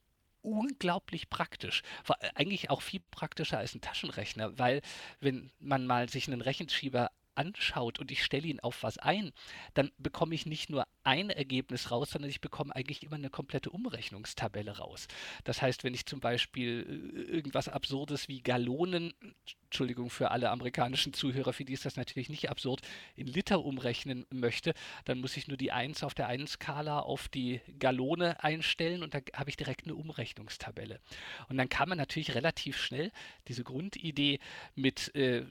unglaublich 0.49 1.29
praktisch. 1.29 1.83
Äh, 2.07 2.29
eigentlich 2.35 2.69
auch 2.69 2.81
viel 2.81 3.01
praktischer 3.11 3.57
als 3.57 3.75
ein 3.75 3.81
Taschenrechner, 3.81 4.57
weil 4.57 4.81
wenn 5.19 5.51
man 5.59 5.85
mal 5.85 6.09
sich 6.09 6.27
einen 6.27 6.41
Rechenschieber 6.41 7.11
anschaut 7.35 7.99
und 7.99 8.11
ich 8.11 8.23
stelle 8.23 8.47
ihn 8.47 8.59
auf 8.59 8.83
was 8.83 8.97
ein, 8.97 9.31
dann 9.73 9.91
bekomme 9.97 10.35
ich 10.35 10.45
nicht 10.45 10.69
nur 10.69 10.85
ein 11.03 11.29
Ergebnis 11.29 11.91
raus, 11.91 12.11
sondern 12.11 12.29
ich 12.29 12.41
bekomme 12.41 12.75
eigentlich 12.75 13.03
immer 13.03 13.15
eine 13.15 13.29
komplette 13.29 13.69
Umrechnungstabelle 13.69 14.77
raus. 14.77 15.07
Das 15.43 15.61
heißt, 15.61 15.83
wenn 15.83 15.93
ich 15.93 16.05
zum 16.05 16.19
Beispiel 16.19 16.85
äh, 17.15 17.31
irgendwas 17.31 17.69
Absurdes 17.69 18.27
wie 18.27 18.41
Gallonen, 18.41 19.13
Entschuldigung 19.63 20.09
für 20.09 20.31
alle 20.31 20.49
amerikanischen 20.49 21.13
Zuhörer, 21.13 21.53
für 21.53 21.65
die 21.65 21.73
ist 21.73 21.85
das 21.85 21.95
natürlich 21.95 22.29
nicht 22.29 22.49
absurd, 22.49 22.81
in 23.15 23.27
Liter 23.27 23.63
umrechnen 23.63 24.25
möchte, 24.29 24.73
dann 25.05 25.19
muss 25.19 25.37
ich 25.37 25.47
nur 25.47 25.57
die 25.57 25.71
1 25.71 26.03
auf 26.03 26.13
der 26.13 26.27
einen 26.27 26.47
Skala 26.47 26.99
auf 26.99 27.29
die 27.29 27.61
Gallone 27.77 28.43
einstellen 28.43 29.03
und 29.03 29.13
da 29.13 29.19
habe 29.33 29.49
ich 29.49 29.57
direkt 29.57 29.85
eine 29.85 29.95
Umrechnungstabelle. 29.95 30.99
Und 31.47 31.57
dann 31.57 31.69
kann 31.69 31.89
man 31.89 31.97
natürlich 31.97 32.35
relativ 32.35 32.77
schnell 32.77 33.11
diese 33.47 33.63
Grundidee 33.63 34.39
mit 34.75 35.13
äh, 35.15 35.45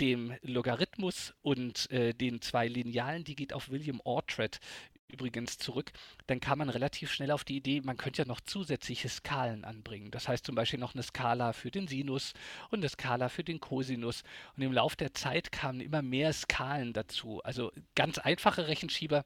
dem 0.00 0.34
Logarithmus 0.42 1.34
und 1.42 1.90
äh, 1.90 2.12
den 2.12 2.40
zwei 2.40 2.68
Linealen, 2.68 3.24
die 3.24 3.36
geht 3.36 3.52
auf 3.52 3.70
William 3.70 4.00
Ortred 4.04 4.60
übrigens 5.08 5.58
zurück, 5.58 5.92
dann 6.26 6.40
kam 6.40 6.58
man 6.58 6.68
relativ 6.68 7.12
schnell 7.12 7.30
auf 7.30 7.44
die 7.44 7.56
Idee, 7.56 7.80
man 7.82 7.96
könnte 7.96 8.22
ja 8.22 8.28
noch 8.28 8.40
zusätzliche 8.40 9.08
Skalen 9.08 9.64
anbringen. 9.64 10.10
Das 10.10 10.28
heißt 10.28 10.44
zum 10.44 10.54
Beispiel 10.54 10.80
noch 10.80 10.94
eine 10.94 11.02
Skala 11.02 11.52
für 11.52 11.70
den 11.70 11.88
Sinus 11.88 12.32
und 12.70 12.80
eine 12.80 12.88
Skala 12.88 13.28
für 13.28 13.44
den 13.44 13.60
Cosinus. 13.60 14.22
Und 14.56 14.62
im 14.62 14.72
Laufe 14.72 14.96
der 14.96 15.14
Zeit 15.14 15.52
kamen 15.52 15.80
immer 15.80 16.02
mehr 16.02 16.32
Skalen 16.32 16.92
dazu. 16.92 17.42
Also 17.42 17.72
ganz 17.94 18.18
einfache 18.18 18.68
Rechenschieber 18.68 19.24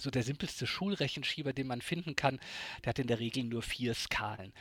so 0.00 0.10
der 0.10 0.22
simpelste 0.22 0.66
Schulrechenschieber, 0.66 1.52
den 1.52 1.66
man 1.66 1.80
finden 1.82 2.16
kann, 2.16 2.40
der 2.84 2.90
hat 2.90 2.98
in 2.98 3.06
der 3.06 3.20
Regel 3.20 3.44
nur 3.44 3.62
vier 3.62 3.94
Skalen. 3.94 4.52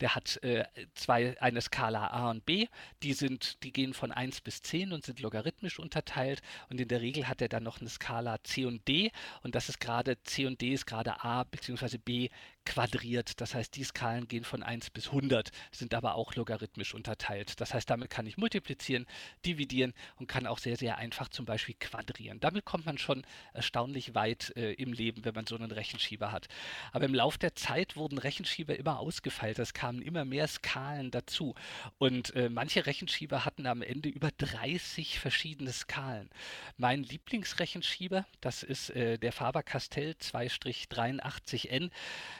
Der 0.00 0.14
hat 0.14 0.42
äh, 0.42 0.64
zwei, 0.94 1.40
eine 1.40 1.60
Skala 1.60 2.08
A 2.08 2.30
und 2.30 2.44
B, 2.44 2.66
die 3.02 3.12
sind, 3.12 3.62
die 3.62 3.72
gehen 3.72 3.94
von 3.94 4.12
1 4.12 4.40
bis 4.40 4.62
10 4.62 4.92
und 4.92 5.04
sind 5.04 5.20
logarithmisch 5.20 5.78
unterteilt. 5.78 6.42
Und 6.68 6.80
in 6.80 6.88
der 6.88 7.00
Regel 7.00 7.28
hat 7.28 7.40
er 7.40 7.48
dann 7.48 7.62
noch 7.62 7.80
eine 7.80 7.90
Skala 7.90 8.42
C 8.44 8.64
und 8.64 8.86
D 8.88 9.10
und 9.42 9.54
das 9.54 9.68
ist 9.68 9.80
gerade 9.80 10.22
C 10.22 10.46
und 10.46 10.60
D 10.60 10.72
ist 10.72 10.86
gerade 10.86 11.22
A 11.24 11.44
bzw. 11.44 11.98
B 11.98 12.28
quadriert. 12.68 13.40
Das 13.40 13.54
heißt, 13.54 13.74
die 13.76 13.84
Skalen 13.84 14.28
gehen 14.28 14.44
von 14.44 14.62
1 14.62 14.90
bis 14.90 15.06
100, 15.06 15.50
sind 15.72 15.94
aber 15.94 16.16
auch 16.16 16.34
logarithmisch 16.34 16.94
unterteilt. 16.94 17.60
Das 17.60 17.72
heißt, 17.72 17.88
damit 17.88 18.10
kann 18.10 18.26
ich 18.26 18.36
multiplizieren, 18.36 19.06
dividieren 19.44 19.94
und 20.16 20.26
kann 20.26 20.46
auch 20.46 20.58
sehr, 20.58 20.76
sehr 20.76 20.98
einfach 20.98 21.28
zum 21.28 21.46
Beispiel 21.46 21.76
quadrieren. 21.80 22.40
Damit 22.40 22.66
kommt 22.66 22.84
man 22.84 22.98
schon 22.98 23.24
erstaunlich 23.54 24.14
weit 24.14 24.52
äh, 24.56 24.72
im 24.74 24.92
Leben, 24.92 25.24
wenn 25.24 25.34
man 25.34 25.46
so 25.46 25.56
einen 25.56 25.70
Rechenschieber 25.70 26.30
hat. 26.30 26.48
Aber 26.92 27.06
im 27.06 27.14
Laufe 27.14 27.38
der 27.38 27.54
Zeit 27.54 27.96
wurden 27.96 28.18
Rechenschieber 28.18 28.76
immer 28.76 28.98
ausgefeilt. 28.98 29.58
Es 29.58 29.72
kamen 29.72 30.02
immer 30.02 30.26
mehr 30.26 30.46
Skalen 30.46 31.10
dazu. 31.10 31.54
Und 31.96 32.34
äh, 32.36 32.50
manche 32.50 32.84
Rechenschieber 32.84 33.46
hatten 33.46 33.66
am 33.66 33.80
Ende 33.80 34.10
über 34.10 34.30
30 34.30 35.18
verschiedene 35.18 35.72
Skalen. 35.72 36.28
Mein 36.76 37.02
Lieblingsrechenschieber, 37.02 38.26
das 38.42 38.62
ist 38.62 38.90
äh, 38.90 39.18
der 39.18 39.32
Faber-Castell 39.32 40.16
2-83N. 40.20 41.90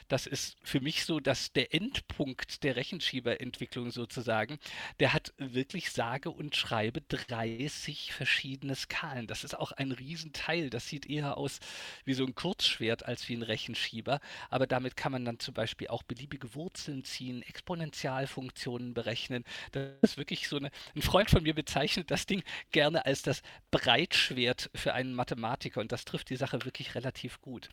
Das 0.09 0.18
das 0.19 0.27
ist 0.27 0.57
für 0.65 0.81
mich 0.81 1.05
so, 1.05 1.21
dass 1.21 1.53
der 1.53 1.73
Endpunkt 1.73 2.65
der 2.65 2.75
Rechenschieberentwicklung 2.75 3.93
sozusagen, 3.93 4.59
der 4.99 5.13
hat 5.13 5.33
wirklich 5.37 5.93
sage 5.93 6.33
und 6.33 6.57
schreibe 6.57 7.03
30 7.03 8.13
verschiedene 8.13 8.75
Skalen. 8.75 9.29
Das 9.29 9.45
ist 9.45 9.57
auch 9.57 9.71
ein 9.71 9.93
Riesenteil. 9.93 10.71
Das 10.71 10.89
sieht 10.89 11.09
eher 11.09 11.37
aus 11.37 11.61
wie 12.05 12.15
so 12.15 12.27
ein 12.27 12.35
Kurzschwert 12.35 13.07
als 13.07 13.29
wie 13.29 13.37
ein 13.37 13.45
Rechenschieber. 13.45 14.19
Aber 14.51 14.67
damit 14.67 14.97
kann 14.97 15.13
man 15.13 15.25
dann 15.25 15.39
zum 15.39 15.55
Beispiel 15.55 15.87
auch 15.87 16.03
beliebige 16.03 16.53
Wurzeln 16.57 17.05
ziehen, 17.05 17.43
Exponentialfunktionen 17.43 18.95
berechnen. 18.95 19.45
Das 19.71 19.93
ist 20.03 20.17
wirklich 20.17 20.49
so 20.49 20.57
eine, 20.57 20.73
ein 20.97 21.03
Freund 21.03 21.31
von 21.31 21.45
mir 21.45 21.55
bezeichnet 21.55 22.11
das 22.11 22.27
Ding 22.27 22.43
gerne 22.73 23.07
als 23.07 23.23
das 23.23 23.43
Breitschwert 23.71 24.69
für 24.75 24.95
einen 24.95 25.15
Mathematiker 25.15 25.81
und 25.81 25.93
das 25.93 26.05
trifft 26.05 26.31
die 26.31 26.37
Sache 26.37 26.65
wirklich 26.65 26.97
relativ 26.97 27.41
gut. 27.41 27.71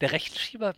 Der 0.00 0.12
Rechenschieber 0.12 0.74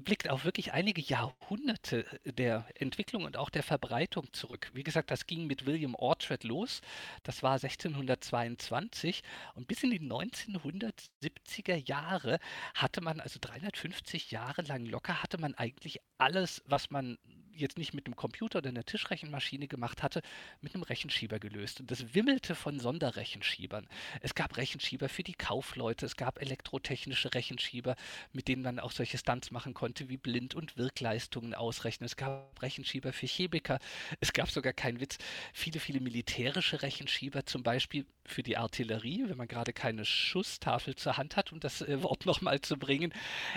blickt 0.00 0.28
auch 0.28 0.44
wirklich 0.44 0.72
einige 0.72 1.00
Jahrhunderte 1.00 2.04
der 2.24 2.66
Entwicklung 2.74 3.24
und 3.24 3.36
auch 3.36 3.50
der 3.50 3.62
Verbreitung 3.62 4.32
zurück. 4.32 4.70
Wie 4.74 4.82
gesagt, 4.82 5.10
das 5.10 5.26
ging 5.26 5.46
mit 5.46 5.66
William 5.66 5.94
Orchard 5.94 6.44
los. 6.44 6.80
Das 7.22 7.42
war 7.42 7.54
1622 7.54 9.22
und 9.54 9.66
bis 9.66 9.82
in 9.82 9.90
die 9.90 10.00
1970er 10.00 11.88
Jahre 11.88 12.38
hatte 12.74 13.00
man, 13.00 13.20
also 13.20 13.38
350 13.40 14.30
Jahre 14.30 14.62
lang 14.62 14.86
locker, 14.86 15.22
hatte 15.22 15.38
man 15.38 15.54
eigentlich 15.54 16.00
alles, 16.18 16.62
was 16.66 16.90
man 16.90 17.18
jetzt 17.54 17.78
nicht 17.78 17.94
mit 17.94 18.06
einem 18.06 18.16
Computer 18.16 18.58
oder 18.58 18.70
einer 18.70 18.84
Tischrechenmaschine 18.84 19.68
gemacht 19.68 20.02
hatte, 20.02 20.22
mit 20.60 20.74
einem 20.74 20.82
Rechenschieber 20.82 21.38
gelöst. 21.38 21.80
Und 21.80 21.90
das 21.90 22.14
wimmelte 22.14 22.54
von 22.54 22.80
Sonderrechenschiebern. 22.80 23.86
Es 24.20 24.34
gab 24.34 24.56
Rechenschieber 24.56 25.08
für 25.08 25.22
die 25.22 25.34
Kaufleute, 25.34 26.06
es 26.06 26.16
gab 26.16 26.40
elektrotechnische 26.40 27.34
Rechenschieber, 27.34 27.96
mit 28.32 28.48
denen 28.48 28.62
man 28.62 28.78
auch 28.78 28.92
solche 28.92 29.18
Stunts 29.18 29.50
machen 29.50 29.74
konnte, 29.74 30.08
wie 30.08 30.16
Blind- 30.16 30.54
und 30.54 30.76
Wirkleistungen 30.76 31.54
ausrechnen. 31.54 32.06
Es 32.06 32.16
gab 32.16 32.60
Rechenschieber 32.62 33.12
für 33.12 33.26
Chemiker. 33.26 33.78
Es 34.20 34.32
gab 34.32 34.50
sogar, 34.50 34.72
kein 34.72 35.00
Witz, 35.00 35.18
viele, 35.52 35.80
viele 35.80 36.00
militärische 36.00 36.82
Rechenschieber, 36.82 37.44
zum 37.46 37.62
Beispiel 37.62 38.06
für 38.24 38.42
die 38.42 38.56
Artillerie, 38.56 39.24
wenn 39.26 39.36
man 39.36 39.48
gerade 39.48 39.72
keine 39.72 40.04
Schusstafel 40.04 40.94
zur 40.94 41.16
Hand 41.16 41.36
hat, 41.36 41.52
um 41.52 41.60
das 41.60 41.82
äh, 41.82 42.02
Wort 42.02 42.26
nochmal 42.26 42.60
zu 42.60 42.76
bringen. 42.76 43.12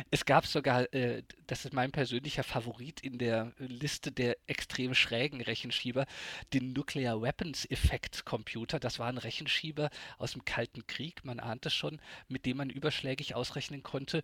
Es 0.09 0.25
gab 0.25 0.47
sogar, 0.47 0.91
äh, 0.93 1.21
das 1.47 1.65
ist 1.65 1.73
mein 1.73 1.91
persönlicher 1.91 2.43
Favorit 2.43 3.01
in 3.01 3.17
der 3.17 3.53
Liste 3.59 3.82
der 4.17 4.37
extrem 4.47 4.95
schrägen 4.95 5.41
Rechenschieber, 5.41 6.05
den 6.53 6.73
Nuclear 6.73 7.21
Weapons 7.21 7.69
Effect 7.69 8.25
Computer. 8.25 8.79
Das 8.79 8.97
war 8.97 9.07
ein 9.07 9.17
Rechenschieber 9.17 9.89
aus 10.17 10.31
dem 10.33 10.45
Kalten 10.45 10.87
Krieg, 10.87 11.23
man 11.23 11.39
ahnt 11.39 11.65
es 11.65 11.73
schon, 11.73 12.01
mit 12.27 12.45
dem 12.45 12.57
man 12.57 12.69
überschlägig 12.69 13.35
ausrechnen 13.35 13.83
konnte, 13.83 14.23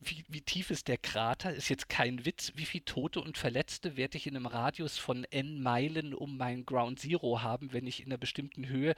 wie, 0.00 0.24
wie 0.28 0.40
tief 0.40 0.70
ist 0.70 0.88
der 0.88 0.98
Krater, 0.98 1.54
ist 1.54 1.68
jetzt 1.68 1.88
kein 1.88 2.24
Witz, 2.24 2.52
wie 2.54 2.64
viele 2.64 2.84
Tote 2.84 3.20
und 3.20 3.36
Verletzte 3.36 3.96
werde 3.96 4.16
ich 4.16 4.26
in 4.26 4.36
einem 4.36 4.46
Radius 4.46 4.96
von 4.98 5.24
n 5.24 5.62
Meilen 5.62 6.14
um 6.14 6.36
mein 6.36 6.64
Ground 6.64 7.00
Zero 7.00 7.42
haben, 7.42 7.72
wenn 7.72 7.86
ich 7.86 8.00
in 8.00 8.06
einer 8.06 8.18
bestimmten 8.18 8.68
Höhe 8.68 8.94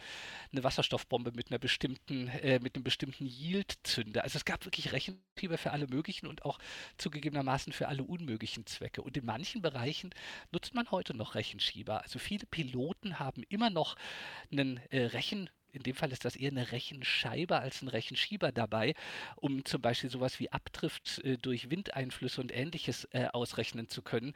eine 0.53 0.63
Wasser 0.63 0.85
Wasserstoffbombe 0.85 1.33
mit 1.33 1.51
einer 1.51 1.59
bestimmten, 1.59 2.29
äh, 2.29 2.59
mit 2.61 2.75
einem 2.75 2.85
bestimmten 2.85 3.27
Yield 3.27 3.79
zünde. 3.85 4.23
Also 4.23 4.37
es 4.37 4.45
gab 4.45 4.65
wirklich 4.65 4.93
Rechenfieber 4.93 5.57
für 5.57 5.71
alle 5.71 5.87
möglichen 5.87 6.27
und 6.27 6.45
auch 6.45 6.59
zugegebenermaßen 6.99 7.73
für 7.73 7.89
alle 7.89 8.03
unmöglichen 8.03 8.67
Zwecke. 8.67 9.03
Und 9.03 9.17
in 9.17 9.25
manchen 9.25 9.63
Bereichen 9.63 9.94
nutzt 10.51 10.75
man 10.75 10.91
heute 10.91 11.17
noch 11.17 11.35
Rechenschieber. 11.35 12.03
Also 12.03 12.19
viele 12.19 12.47
Piloten 12.47 13.19
haben 13.19 13.45
immer 13.49 13.71
noch 13.71 13.97
einen 14.51 14.81
äh, 14.91 15.05
Rechen 15.07 15.51
in 15.73 15.83
dem 15.83 15.97
Fall 15.97 16.13
ist 16.13 16.25
das 16.25 16.37
eher 16.37 16.53
eine 16.53 16.71
Rechenscheibe 16.71 17.59
als 17.59 17.83
ein 17.83 17.89
Rechenschieber 17.89 18.53
dabei, 18.53 18.95
um 19.35 19.65
zum 19.65 19.83
Beispiel 19.83 20.09
sowas 20.09 20.39
wie 20.39 20.53
Abdrift 20.53 21.19
äh, 21.25 21.37
durch 21.37 21.69
Windeinflüsse 21.69 22.41
und 22.41 22.55
ähnliches 22.55 23.09
äh, 23.11 23.27
ausrechnen 23.33 23.89
zu 23.89 24.01
können 24.01 24.35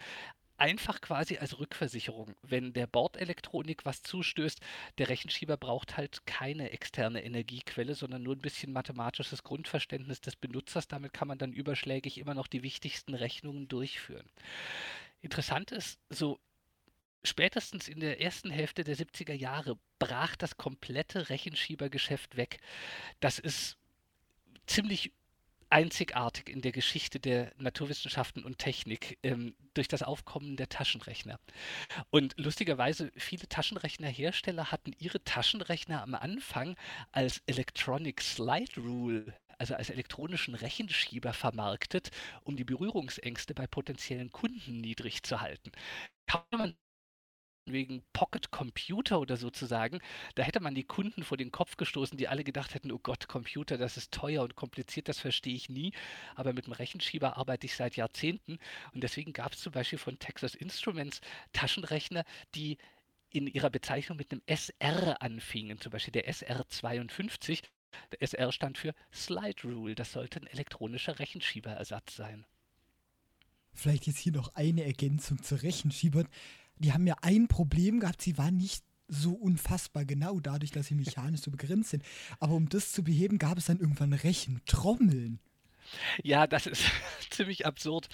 einfach 0.58 1.00
quasi 1.00 1.38
als 1.38 1.58
Rückversicherung. 1.58 2.34
Wenn 2.42 2.72
der 2.72 2.86
Bordelektronik 2.86 3.84
was 3.84 4.02
zustößt, 4.02 4.60
der 4.98 5.08
Rechenschieber 5.08 5.56
braucht 5.56 5.96
halt 5.96 6.26
keine 6.26 6.70
externe 6.72 7.24
Energiequelle, 7.24 7.94
sondern 7.94 8.22
nur 8.22 8.34
ein 8.34 8.42
bisschen 8.42 8.72
mathematisches 8.72 9.44
Grundverständnis 9.44 10.20
des 10.20 10.36
Benutzers. 10.36 10.88
Damit 10.88 11.12
kann 11.12 11.28
man 11.28 11.38
dann 11.38 11.52
überschlägig 11.52 12.18
immer 12.18 12.34
noch 12.34 12.48
die 12.48 12.62
wichtigsten 12.62 13.14
Rechnungen 13.14 13.68
durchführen. 13.68 14.28
Interessant 15.20 15.72
ist, 15.72 15.98
so 16.10 16.38
spätestens 17.22 17.88
in 17.88 18.00
der 18.00 18.20
ersten 18.20 18.50
Hälfte 18.50 18.84
der 18.84 18.96
70er 18.96 19.34
Jahre 19.34 19.78
brach 19.98 20.36
das 20.36 20.56
komplette 20.56 21.28
Rechenschiebergeschäft 21.28 22.36
weg. 22.36 22.58
Das 23.20 23.38
ist 23.38 23.76
ziemlich 24.66 25.12
einzigartig 25.70 26.48
in 26.48 26.62
der 26.62 26.72
Geschichte 26.72 27.20
der 27.20 27.52
Naturwissenschaften 27.58 28.44
und 28.44 28.58
Technik 28.58 29.18
ähm, 29.22 29.54
durch 29.74 29.88
das 29.88 30.02
Aufkommen 30.02 30.56
der 30.56 30.68
Taschenrechner. 30.68 31.38
Und 32.10 32.34
lustigerweise, 32.38 33.12
viele 33.16 33.48
Taschenrechnerhersteller 33.48 34.72
hatten 34.72 34.92
ihre 34.98 35.22
Taschenrechner 35.24 36.02
am 36.02 36.14
Anfang 36.14 36.76
als 37.12 37.42
Electronic 37.46 38.22
Slide 38.22 38.80
Rule 38.80 39.34
also 39.58 39.74
als 39.74 39.90
elektronischen 39.90 40.54
Rechenschieber 40.54 41.32
vermarktet, 41.32 42.10
um 42.44 42.56
die 42.56 42.64
Berührungsängste 42.64 43.54
bei 43.54 43.66
potenziellen 43.66 44.32
Kunden 44.32 44.80
niedrig 44.80 45.22
zu 45.22 45.40
halten. 45.40 45.72
Kann 46.26 46.42
man 46.52 46.76
wegen 47.72 48.02
Pocket 48.12 48.50
Computer 48.50 49.20
oder 49.20 49.36
sozusagen, 49.36 50.00
da 50.34 50.42
hätte 50.42 50.60
man 50.60 50.74
die 50.74 50.84
Kunden 50.84 51.22
vor 51.22 51.36
den 51.36 51.52
Kopf 51.52 51.76
gestoßen, 51.76 52.16
die 52.16 52.28
alle 52.28 52.44
gedacht 52.44 52.74
hätten, 52.74 52.92
oh 52.92 52.98
Gott, 52.98 53.28
Computer, 53.28 53.78
das 53.78 53.96
ist 53.96 54.12
teuer 54.12 54.42
und 54.42 54.56
kompliziert, 54.56 55.08
das 55.08 55.18
verstehe 55.18 55.54
ich 55.54 55.68
nie. 55.68 55.92
Aber 56.34 56.52
mit 56.52 56.66
dem 56.66 56.72
Rechenschieber 56.72 57.36
arbeite 57.36 57.66
ich 57.66 57.74
seit 57.76 57.96
Jahrzehnten 57.96 58.58
und 58.92 59.02
deswegen 59.02 59.32
gab 59.32 59.52
es 59.52 59.60
zum 59.60 59.72
Beispiel 59.72 59.98
von 59.98 60.18
Texas 60.18 60.54
Instruments 60.54 61.20
Taschenrechner, 61.52 62.24
die 62.54 62.78
in 63.30 63.46
ihrer 63.46 63.70
Bezeichnung 63.70 64.16
mit 64.16 64.32
einem 64.32 64.42
SR 64.46 65.20
anfingen, 65.20 65.80
zum 65.80 65.92
Beispiel 65.92 66.12
der 66.12 66.28
SR52. 66.30 67.62
Der 68.12 68.22
SR 68.22 68.52
stand 68.52 68.78
für 68.78 68.94
Slide 69.12 69.62
Rule, 69.64 69.94
das 69.94 70.12
sollte 70.12 70.40
ein 70.40 70.46
elektronischer 70.46 71.18
Rechenschieberersatz 71.18 72.16
sein. 72.16 72.44
Vielleicht 73.72 74.06
jetzt 74.06 74.18
hier 74.18 74.32
noch 74.32 74.54
eine 74.54 74.84
Ergänzung 74.84 75.42
zu 75.42 75.54
Rechenschiebern 75.54 76.28
die 76.78 76.92
haben 76.92 77.06
ja 77.06 77.16
ein 77.22 77.48
Problem 77.48 78.00
gehabt, 78.00 78.22
sie 78.22 78.38
waren 78.38 78.56
nicht 78.56 78.84
so 79.08 79.32
unfassbar 79.32 80.04
genau, 80.04 80.38
dadurch, 80.40 80.70
dass 80.70 80.86
sie 80.86 80.94
mechanisch 80.94 81.40
so 81.40 81.50
begrenzt 81.50 81.90
sind. 81.90 82.04
Aber 82.40 82.54
um 82.54 82.68
das 82.68 82.92
zu 82.92 83.02
beheben, 83.02 83.38
gab 83.38 83.58
es 83.58 83.66
dann 83.66 83.80
irgendwann 83.80 84.12
Rechentrommeln. 84.12 85.40
Ja, 86.22 86.46
das 86.46 86.66
ist 86.66 86.84
ziemlich 87.30 87.64
absurd. 87.64 88.08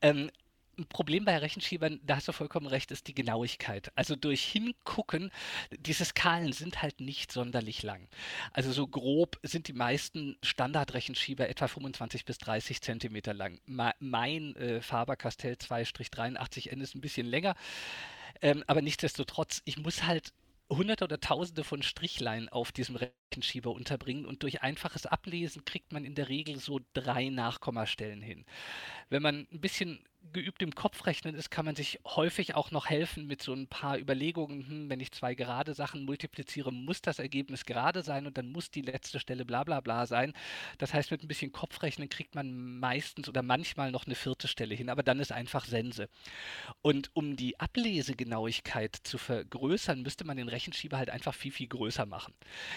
Ähm, 0.00 0.30
ein 0.78 0.86
Problem 0.86 1.24
bei 1.24 1.36
Rechenschiebern, 1.38 2.00
da 2.04 2.16
hast 2.16 2.28
du 2.28 2.32
vollkommen 2.32 2.66
recht, 2.66 2.90
ist 2.90 3.06
die 3.08 3.14
Genauigkeit. 3.14 3.90
Also 3.94 4.16
durch 4.16 4.44
Hingucken, 4.44 5.30
diese 5.70 6.04
Skalen 6.04 6.52
sind 6.52 6.82
halt 6.82 7.00
nicht 7.00 7.32
sonderlich 7.32 7.82
lang. 7.82 8.08
Also 8.52 8.72
so 8.72 8.86
grob 8.86 9.38
sind 9.42 9.68
die 9.68 9.72
meisten 9.72 10.36
Standardrechenschieber 10.42 11.48
etwa 11.48 11.68
25 11.68 12.24
bis 12.24 12.38
30 12.38 12.80
Zentimeter 12.80 13.34
lang. 13.34 13.60
mein 13.66 14.56
äh, 14.56 14.80
Faber-Castell 14.80 15.54
2-83N 15.54 16.80
ist 16.80 16.94
ein 16.94 17.00
bisschen 17.00 17.26
länger. 17.26 17.54
Ähm, 18.40 18.62
aber 18.66 18.82
nichtsdestotrotz, 18.82 19.62
ich 19.64 19.78
muss 19.78 20.04
halt 20.04 20.32
hunderte 20.70 21.04
oder 21.04 21.20
tausende 21.20 21.64
von 21.64 21.82
Strichlein 21.82 22.48
auf 22.48 22.72
diesem 22.72 22.96
Rechenschieber 22.96 23.72
unterbringen 23.72 24.26
und 24.26 24.42
durch 24.42 24.62
einfaches 24.62 25.06
Ablesen 25.06 25.64
kriegt 25.64 25.92
man 25.92 26.04
in 26.04 26.14
der 26.14 26.28
Regel 26.28 26.58
so 26.58 26.80
drei 26.92 27.30
Nachkommastellen 27.30 28.20
hin. 28.20 28.44
Wenn 29.08 29.22
man 29.22 29.46
ein 29.50 29.60
bisschen 29.60 30.04
geübt 30.32 30.62
im 30.62 30.74
Kopfrechnen 30.74 31.34
ist, 31.34 31.50
kann 31.50 31.64
man 31.64 31.76
sich 31.76 32.00
häufig 32.04 32.54
auch 32.54 32.70
noch 32.70 32.86
helfen 32.86 33.26
mit 33.26 33.42
so 33.42 33.52
ein 33.52 33.66
paar 33.66 33.98
Überlegungen, 33.98 34.66
hm, 34.66 34.90
wenn 34.90 35.00
ich 35.00 35.12
zwei 35.12 35.34
gerade 35.34 35.74
Sachen 35.74 36.04
multipliziere, 36.04 36.72
muss 36.72 37.02
das 37.02 37.18
Ergebnis 37.18 37.64
gerade 37.64 38.02
sein 38.02 38.26
und 38.26 38.38
dann 38.38 38.50
muss 38.50 38.70
die 38.70 38.82
letzte 38.82 39.20
Stelle 39.20 39.44
bla 39.44 39.64
bla 39.64 39.80
bla 39.80 40.06
sein. 40.06 40.32
Das 40.78 40.94
heißt, 40.94 41.10
mit 41.10 41.22
ein 41.22 41.28
bisschen 41.28 41.52
Kopfrechnen 41.52 42.08
kriegt 42.08 42.34
man 42.34 42.78
meistens 42.78 43.28
oder 43.28 43.42
manchmal 43.42 43.90
noch 43.90 44.06
eine 44.06 44.14
vierte 44.14 44.48
Stelle 44.48 44.74
hin, 44.74 44.90
aber 44.90 45.02
dann 45.02 45.20
ist 45.20 45.32
einfach 45.32 45.64
Sense. 45.66 46.08
Und 46.82 47.10
um 47.14 47.36
die 47.36 47.58
Ablesegenauigkeit 47.60 48.96
zu 49.02 49.18
vergrößern, 49.18 50.02
müsste 50.02 50.24
man 50.24 50.36
den 50.36 50.48
Rechenschieber 50.48 50.98
halt 50.98 51.10
einfach 51.10 51.34
viel, 51.34 51.52
viel 51.52 51.68
größer 51.68 52.06
machen. 52.06 52.34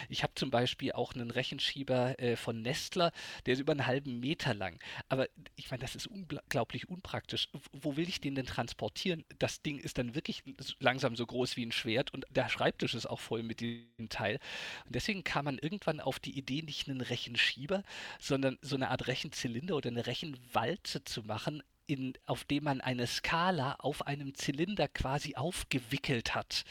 Ich 0.10 0.24
habe 0.24 0.34
zum 0.36 0.52
Beispiel 0.52 0.92
auch 0.92 1.14
einen 1.14 1.32
Rechenschieber 1.32 2.20
äh, 2.20 2.36
von 2.36 2.62
Nestler, 2.62 3.12
der 3.46 3.54
ist 3.54 3.60
über 3.60 3.72
einen 3.72 3.88
halben 3.88 4.20
Meter 4.20 4.54
lang. 4.54 4.80
Aber 5.10 5.28
ich 5.56 5.72
meine, 5.72 5.82
das 5.82 5.96
ist 5.96 6.08
unglaublich 6.08 6.90
unpraktisch 6.90 7.22
praktisch, 7.22 7.41
wo 7.72 7.98
will 7.98 8.08
ich 8.08 8.22
den 8.22 8.36
denn 8.36 8.46
transportieren? 8.46 9.24
Das 9.40 9.62
Ding 9.62 9.80
ist 9.80 9.98
dann 9.98 10.16
wirklich 10.16 10.44
langsam 10.80 11.16
so 11.16 11.26
groß 11.26 11.58
wie 11.58 11.66
ein 11.66 11.72
Schwert 11.72 12.14
und 12.14 12.26
der 12.30 12.50
Schreibtisch 12.50 12.94
ist 12.94 13.06
auch 13.06 13.20
voll 13.20 13.44
mit 13.44 13.62
dem 13.62 14.10
Teil. 14.10 14.40
Und 14.86 14.96
deswegen 14.96 15.24
kam 15.24 15.46
man 15.46 15.58
irgendwann 15.58 16.00
auf 16.00 16.20
die 16.20 16.38
Idee, 16.38 16.62
nicht 16.62 16.90
einen 16.90 17.02
Rechenschieber, 17.02 17.84
sondern 18.20 18.58
so 18.62 18.76
eine 18.76 18.90
Art 18.90 19.08
Rechenzylinder 19.08 19.76
oder 19.76 19.90
eine 19.90 20.08
Rechenwalze 20.08 21.04
zu 21.04 21.24
machen, 21.24 21.64
in, 21.88 22.14
auf 22.26 22.46
dem 22.46 22.64
man 22.64 22.80
eine 22.80 23.06
Skala 23.06 23.76
auf 23.80 24.08
einem 24.08 24.34
Zylinder 24.34 24.88
quasi 24.88 25.36
aufgewickelt 25.36 26.36
hat. 26.36 26.64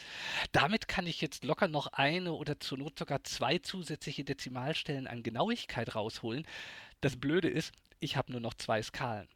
Damit 0.51 0.87
kann 0.87 1.05
ich 1.05 1.21
jetzt 1.21 1.43
locker 1.43 1.67
noch 1.67 1.87
eine 1.87 2.33
oder 2.33 2.59
zur 2.59 2.79
Not 2.79 2.97
sogar 2.97 3.23
zwei 3.23 3.59
zusätzliche 3.59 4.23
Dezimalstellen 4.23 5.07
an 5.07 5.21
Genauigkeit 5.21 5.95
rausholen. 5.95 6.47
Das 7.01 7.17
Blöde 7.17 7.49
ist, 7.49 7.71
ich 7.99 8.15
habe 8.17 8.31
nur 8.31 8.41
noch 8.41 8.55
zwei 8.55 8.81
Skalen. 8.81 9.27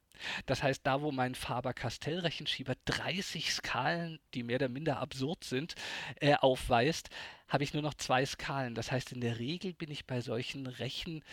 Das 0.45 0.63
heißt, 0.63 0.81
da 0.85 1.01
wo 1.01 1.11
mein 1.11 1.35
Faber-Castell-Rechenschieber 1.35 2.75
30 2.85 3.53
Skalen, 3.53 4.19
die 4.33 4.43
mehr 4.43 4.57
oder 4.57 4.69
minder 4.69 4.99
absurd 4.99 5.43
sind, 5.43 5.75
äh, 6.19 6.35
aufweist, 6.35 7.09
habe 7.47 7.63
ich 7.63 7.73
nur 7.73 7.83
noch 7.83 7.93
zwei 7.93 8.25
Skalen. 8.25 8.75
Das 8.75 8.91
heißt, 8.91 9.11
in 9.11 9.21
der 9.21 9.39
Regel 9.39 9.73
bin 9.73 9.91
ich 9.91 10.05
bei 10.05 10.21
solchen 10.21 10.67
Rechen 10.67 11.23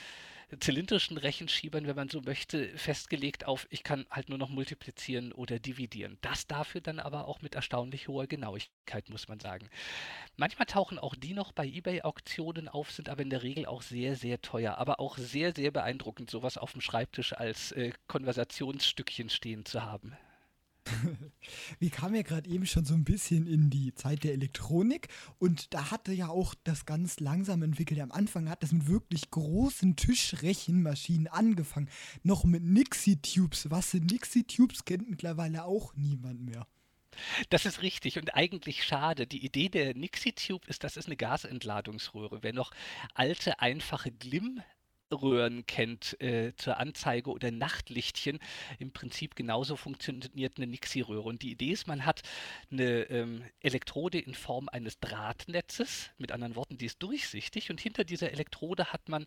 zylindrischen 0.60 1.18
Rechenschiebern, 1.18 1.86
wenn 1.86 1.96
man 1.96 2.08
so 2.08 2.20
möchte, 2.20 2.76
festgelegt 2.76 3.46
auf, 3.46 3.66
ich 3.70 3.82
kann 3.82 4.06
halt 4.10 4.28
nur 4.28 4.38
noch 4.38 4.48
multiplizieren 4.48 5.32
oder 5.32 5.58
dividieren. 5.58 6.18
Das 6.20 6.46
dafür 6.46 6.80
dann 6.80 6.98
aber 6.98 7.26
auch 7.28 7.42
mit 7.42 7.54
erstaunlich 7.54 8.08
hoher 8.08 8.26
Genauigkeit, 8.26 9.08
muss 9.10 9.28
man 9.28 9.40
sagen. 9.40 9.68
Manchmal 10.36 10.66
tauchen 10.66 10.98
auch 10.98 11.14
die 11.14 11.34
noch 11.34 11.52
bei 11.52 11.66
eBay-Auktionen 11.66 12.68
auf, 12.68 12.90
sind 12.90 13.08
aber 13.08 13.22
in 13.22 13.30
der 13.30 13.42
Regel 13.42 13.66
auch 13.66 13.82
sehr, 13.82 14.16
sehr 14.16 14.40
teuer, 14.40 14.78
aber 14.78 15.00
auch 15.00 15.18
sehr, 15.18 15.54
sehr 15.54 15.70
beeindruckend, 15.70 16.30
sowas 16.30 16.58
auf 16.58 16.72
dem 16.72 16.80
Schreibtisch 16.80 17.32
als 17.32 17.72
äh, 17.72 17.92
Konversationsstückchen 18.06 19.30
stehen 19.30 19.64
zu 19.64 19.82
haben. 19.82 20.16
Wir 21.78 21.90
kamen 21.90 22.14
ja 22.14 22.22
gerade 22.22 22.48
eben 22.48 22.66
schon 22.66 22.84
so 22.84 22.94
ein 22.94 23.04
bisschen 23.04 23.46
in 23.46 23.70
die 23.70 23.94
Zeit 23.94 24.24
der 24.24 24.32
Elektronik 24.32 25.08
und 25.38 25.72
da 25.74 25.90
hatte 25.90 26.12
ja 26.12 26.28
auch 26.28 26.54
das 26.64 26.86
ganz 26.86 27.20
langsam 27.20 27.62
entwickelt. 27.62 28.00
Am 28.00 28.12
Anfang 28.12 28.48
hat 28.48 28.62
das 28.62 28.72
mit 28.72 28.86
wirklich 28.88 29.30
großen 29.30 29.96
Tischrechenmaschinen 29.96 31.28
angefangen. 31.28 31.88
Noch 32.22 32.44
mit 32.44 32.62
Nixie-Tubes. 32.62 33.70
Was 33.70 33.92
sind 33.92 34.10
Nixie-Tubes, 34.10 34.84
kennt 34.84 35.08
mittlerweile 35.08 35.64
auch 35.64 35.94
niemand 35.94 36.42
mehr. 36.42 36.66
Das 37.50 37.66
ist 37.66 37.82
richtig 37.82 38.18
und 38.18 38.34
eigentlich 38.34 38.84
schade. 38.84 39.26
Die 39.26 39.44
Idee 39.44 39.68
der 39.68 39.94
Nixie 39.94 40.32
Tube 40.32 40.66
ist, 40.66 40.82
das 40.82 40.96
ist 40.96 41.06
eine 41.06 41.16
Gasentladungsröhre. 41.16 42.42
Wer 42.42 42.52
noch 42.52 42.72
alte, 43.14 43.60
einfache 43.60 44.10
Glimm 44.10 44.62
Röhren 45.20 45.66
kennt 45.66 46.20
äh, 46.20 46.52
zur 46.56 46.78
Anzeige 46.78 47.30
oder 47.30 47.50
Nachtlichtchen. 47.50 48.38
Im 48.78 48.92
Prinzip 48.92 49.36
genauso 49.36 49.76
funktioniert 49.76 50.56
eine 50.56 50.66
Nixie-Röhre. 50.66 51.22
Und 51.28 51.42
die 51.42 51.52
Idee 51.52 51.72
ist, 51.72 51.86
man 51.86 52.06
hat 52.06 52.22
eine 52.70 53.02
ähm, 53.10 53.44
Elektrode 53.60 54.18
in 54.18 54.34
Form 54.34 54.68
eines 54.68 54.98
Drahtnetzes, 55.00 56.10
mit 56.18 56.32
anderen 56.32 56.56
Worten, 56.56 56.78
die 56.78 56.86
ist 56.86 57.02
durchsichtig. 57.02 57.70
Und 57.70 57.80
hinter 57.80 58.04
dieser 58.04 58.32
Elektrode 58.32 58.92
hat 58.92 59.08
man 59.08 59.26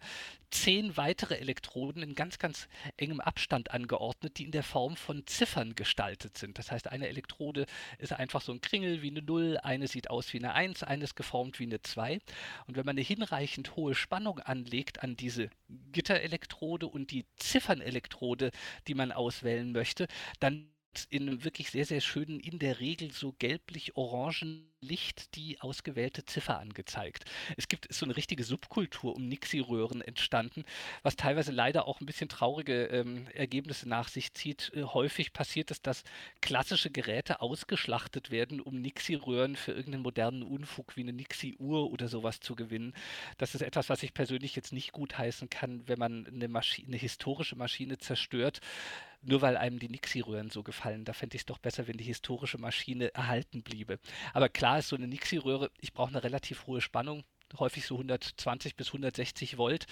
zehn 0.50 0.98
weitere 0.98 1.36
Elektroden 1.36 2.02
in 2.04 2.16
ganz, 2.16 2.40
ganz 2.40 2.68
engem 2.98 3.20
Abstand 3.20 3.72
angeordnet, 3.72 4.38
die 4.38 4.46
in 4.46 4.52
der 4.52 4.64
Form 4.64 4.96
von 4.96 5.26
Ziffern 5.28 5.76
gestaltet 5.76 6.38
sind. 6.38 6.58
Das 6.58 6.72
heißt, 6.72 6.88
eine 6.88 7.08
Elektrode 7.08 7.66
ist 7.98 8.14
einfach 8.14 8.42
so 8.42 8.52
ein 8.52 8.62
Kringel 8.62 9.02
wie 9.02 9.10
eine 9.10 9.22
0, 9.22 9.60
eine 9.62 9.88
sieht 9.88 10.10
aus 10.10 10.34
wie 10.34 10.40
eine 10.40 10.54
1, 10.54 10.84
eine 10.84 11.04
ist 11.04 11.16
geformt 11.16 11.60
wie 11.60 11.66
eine 11.66 11.82
2. 11.82 12.20
Und 12.68 12.78
wenn 12.78 12.86
man 12.86 12.96
eine 12.96 13.02
hinreichend 13.02 13.76
hohe 13.76 13.96
Spannung 13.96 14.40
anlegt 14.40 15.04
an 15.04 15.16
diese 15.16 15.50
Gitterelektrode 15.92 16.88
und 16.88 17.12
die 17.12 17.26
Ziffernelektrode, 17.38 18.52
die 18.88 18.96
man 18.96 19.12
auswählen 19.12 19.72
möchte, 19.72 20.08
dann 20.40 20.75
in 21.04 21.28
einem 21.28 21.44
wirklich 21.44 21.72
sehr, 21.72 21.86
sehr 21.86 22.02
schönen, 22.02 22.40
in 22.40 22.60
der 22.60 22.80
Regel 22.80 23.12
so 23.12 23.34
gelblich-orangen 23.38 24.72
Licht 24.82 25.36
die 25.36 25.60
ausgewählte 25.62 26.26
Ziffer 26.26 26.60
angezeigt. 26.60 27.26
Es 27.58 27.68
gibt 27.68 27.92
so 27.94 28.06
eine 28.06 28.16
richtige 28.16 28.44
Subkultur 28.44 29.16
um 29.16 29.28
Nixie-Röhren 29.28 30.02
entstanden, 30.02 30.64
was 31.04 31.16
teilweise 31.16 31.52
leider 31.52 31.88
auch 31.88 32.02
ein 32.02 32.06
bisschen 32.06 32.30
traurige 32.30 32.86
ähm, 32.86 33.28
Ergebnisse 33.34 33.90
nach 33.90 34.08
sich 34.08 34.34
zieht. 34.34 34.72
Äh, 34.76 34.84
häufig 34.84 35.34
passiert 35.34 35.72
es, 35.72 35.82
dass 35.82 36.04
klassische 36.42 36.92
Geräte 36.92 37.42
ausgeschlachtet 37.42 38.32
werden, 38.32 38.62
um 38.62 38.80
Nixie-Röhren 38.82 39.56
für 39.56 39.72
irgendeinen 39.72 40.04
modernen 40.04 40.44
Unfug 40.44 40.96
wie 40.96 41.02
eine 41.02 41.14
Nixie-Uhr 41.14 41.92
oder 41.92 42.08
sowas 42.08 42.40
zu 42.40 42.56
gewinnen. 42.56 42.94
Das 43.38 43.56
ist 43.56 43.62
etwas, 43.62 43.90
was 43.90 44.04
ich 44.04 44.14
persönlich 44.14 44.56
jetzt 44.56 44.74
nicht 44.74 44.92
gutheißen 44.92 45.50
kann, 45.50 45.88
wenn 45.88 46.00
man 46.00 46.28
eine, 46.28 46.48
Maschine, 46.48 46.90
eine 46.90 46.98
historische 46.98 47.56
Maschine 47.56 47.98
zerstört 47.98 48.62
nur 49.26 49.42
weil 49.42 49.58
einem 49.58 49.80
die 49.80 49.90
Nixie-Röhren 49.90 50.50
so 50.50 50.64
gefallen. 50.64 51.06
Da 51.06 51.14
fände 51.14 51.36
ich 51.36 51.42
es 51.42 51.46
doch 51.46 51.58
besser, 51.58 51.88
wenn 51.88 51.98
die 51.98 52.04
historische 52.04 52.58
Maschine 52.58 53.14
erhalten 53.14 53.64
bliebe. 53.64 54.00
Aber 54.34 54.50
klar 54.50 54.80
ist 54.80 54.90
so 54.90 54.96
eine 54.96 55.08
Nixie-Röhre, 55.08 55.72
ich 55.82 55.94
brauche 55.94 56.10
eine 56.10 56.24
relativ 56.24 56.68
hohe 56.68 56.82
Spannung, 56.82 57.24
häufig 57.58 57.86
so 57.86 57.96
120 57.96 58.76
bis 58.76 58.88
160 58.88 59.58
Volt. 59.58 59.86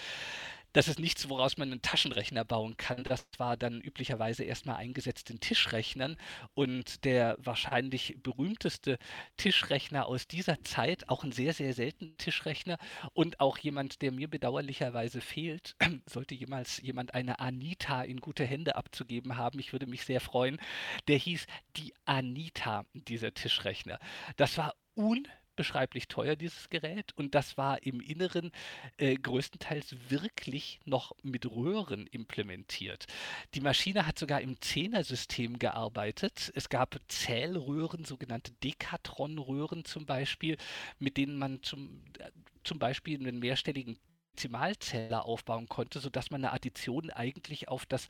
Das 0.74 0.88
ist 0.88 1.00
nichts, 1.00 1.30
woraus 1.30 1.58
man 1.58 1.72
einen 1.72 1.82
Taschenrechner 1.82 2.44
bauen 2.44 2.78
kann. 2.78 3.04
Das 3.04 3.26
war 3.38 3.58
dann 3.58 3.80
üblicherweise 3.80 4.44
erstmal 4.44 4.78
eingesetzt 4.78 5.30
in 5.30 5.40
Tischrechnern. 5.40 6.18
Und 6.56 7.06
der 7.06 7.38
wahrscheinlich 7.40 8.18
berühmteste 8.22 8.98
Tischrechner 9.38 10.08
aus 10.08 10.28
dieser 10.28 10.64
Zeit, 10.64 11.10
auch 11.10 11.24
ein 11.24 11.32
sehr, 11.32 11.54
sehr 11.54 11.74
seltener 11.74 12.18
Tischrechner 12.18 12.78
und 13.14 13.40
auch 13.40 13.58
jemand, 13.60 14.02
der 14.02 14.12
mir 14.12 14.28
bedauerlicherweise 14.28 15.22
fehlt, 15.22 15.76
sollte 16.10 16.36
jemals 16.36 16.82
jemand 16.82 17.14
eine 17.14 17.40
Anita 17.40 18.04
in 18.04 18.20
gute 18.20 18.46
Hände 18.46 18.76
abzugeben 18.76 19.38
haben, 19.38 19.60
ich 19.60 19.72
würde 19.74 19.86
mich 19.86 20.06
sehr 20.06 20.22
freuen, 20.22 20.60
der 21.08 21.18
hieß 21.18 21.46
die 21.78 21.94
Anita, 22.06 22.86
dieser 22.94 23.34
Tischrechner. 23.34 24.00
Das 24.38 24.58
war 24.58 24.74
un 24.96 25.28
beschreiblich 25.56 26.08
teuer, 26.08 26.36
dieses 26.36 26.70
Gerät. 26.70 27.12
Und 27.16 27.36
das 27.36 27.58
war 27.58 27.84
im 27.84 28.00
Inneren 28.00 28.52
äh, 28.98 29.16
größtenteils 29.16 29.96
wirklich 30.10 30.80
noch 30.86 31.14
mit 31.24 31.50
Röhren 31.50 32.08
implementiert. 32.08 33.06
Die 33.54 33.62
Maschine 33.62 34.06
hat 34.08 34.20
sogar 34.20 34.42
im 34.42 34.60
Zehner-System 34.62 35.60
gearbeitet. 35.60 36.52
Es 36.56 36.70
gab 36.70 37.00
Zählröhren, 37.08 38.06
sogenannte 38.06 38.52
Dekatron-Röhren 38.64 39.86
zum 39.86 40.06
Beispiel, 40.06 40.58
mit 41.00 41.18
denen 41.18 41.38
man 41.38 41.62
zum, 41.64 42.04
äh, 42.20 42.32
zum 42.64 42.80
Beispiel 42.80 43.20
einen 43.20 43.40
mehrstelligen 43.40 43.98
Dezimalzähler 44.34 45.26
aufbauen 45.26 45.68
konnte, 45.68 46.00
sodass 46.00 46.32
man 46.32 46.44
eine 46.44 46.54
Addition 46.54 47.10
eigentlich 47.12 47.68
auf 47.68 47.86
das 47.86 48.08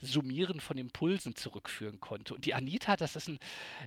Summieren 0.00 0.60
von 0.60 0.78
Impulsen 0.78 1.34
zurückführen 1.34 2.00
konnte. 2.00 2.34
Und 2.34 2.44
die 2.44 2.54
Anita, 2.54 2.96
das 2.96 3.16
ist 3.16 3.28
ein 3.28 3.38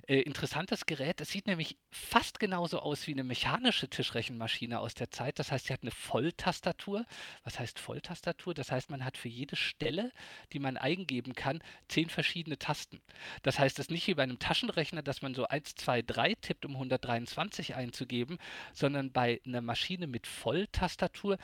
äh, 0.06 0.20
interessantes 0.20 0.86
Gerät. 0.86 1.20
Es 1.20 1.30
sieht 1.30 1.46
nämlich 1.46 1.76
fast 1.90 2.38
genauso 2.38 2.80
aus 2.80 3.06
wie 3.06 3.12
eine 3.12 3.24
mechanische 3.24 3.88
Tischrechenmaschine 3.88 4.80
aus 4.80 4.94
der 4.94 5.10
Zeit. 5.10 5.38
Das 5.38 5.50
heißt, 5.50 5.66
sie 5.66 5.72
hat 5.72 5.82
eine 5.82 5.90
Volltastatur. 5.90 7.06
Was 7.44 7.58
heißt 7.58 7.78
Volltastatur? 7.78 8.54
Das 8.54 8.70
heißt, 8.70 8.90
man 8.90 9.04
hat 9.04 9.16
für 9.16 9.28
jede 9.28 9.56
Stelle, 9.56 10.12
die 10.52 10.58
man 10.58 10.76
eingeben 10.76 11.34
kann, 11.34 11.62
zehn 11.88 12.08
verschiedene 12.08 12.58
Tasten. 12.58 13.00
Das 13.42 13.58
heißt, 13.58 13.78
es 13.78 13.86
ist 13.86 13.90
nicht 13.90 14.06
wie 14.06 14.14
bei 14.14 14.22
einem 14.22 14.38
Taschenrechner, 14.38 15.02
dass 15.02 15.22
man 15.22 15.34
so 15.34 15.46
1, 15.46 15.74
2, 15.76 16.02
3 16.02 16.34
tippt, 16.34 16.64
um 16.66 16.72
123 16.72 17.74
einzugeben, 17.74 18.38
sondern 18.72 19.12
bei 19.12 19.40
einer 19.46 19.60
Maschine 19.62 20.06
mit 20.06 20.26
Volltastatur 20.26 21.38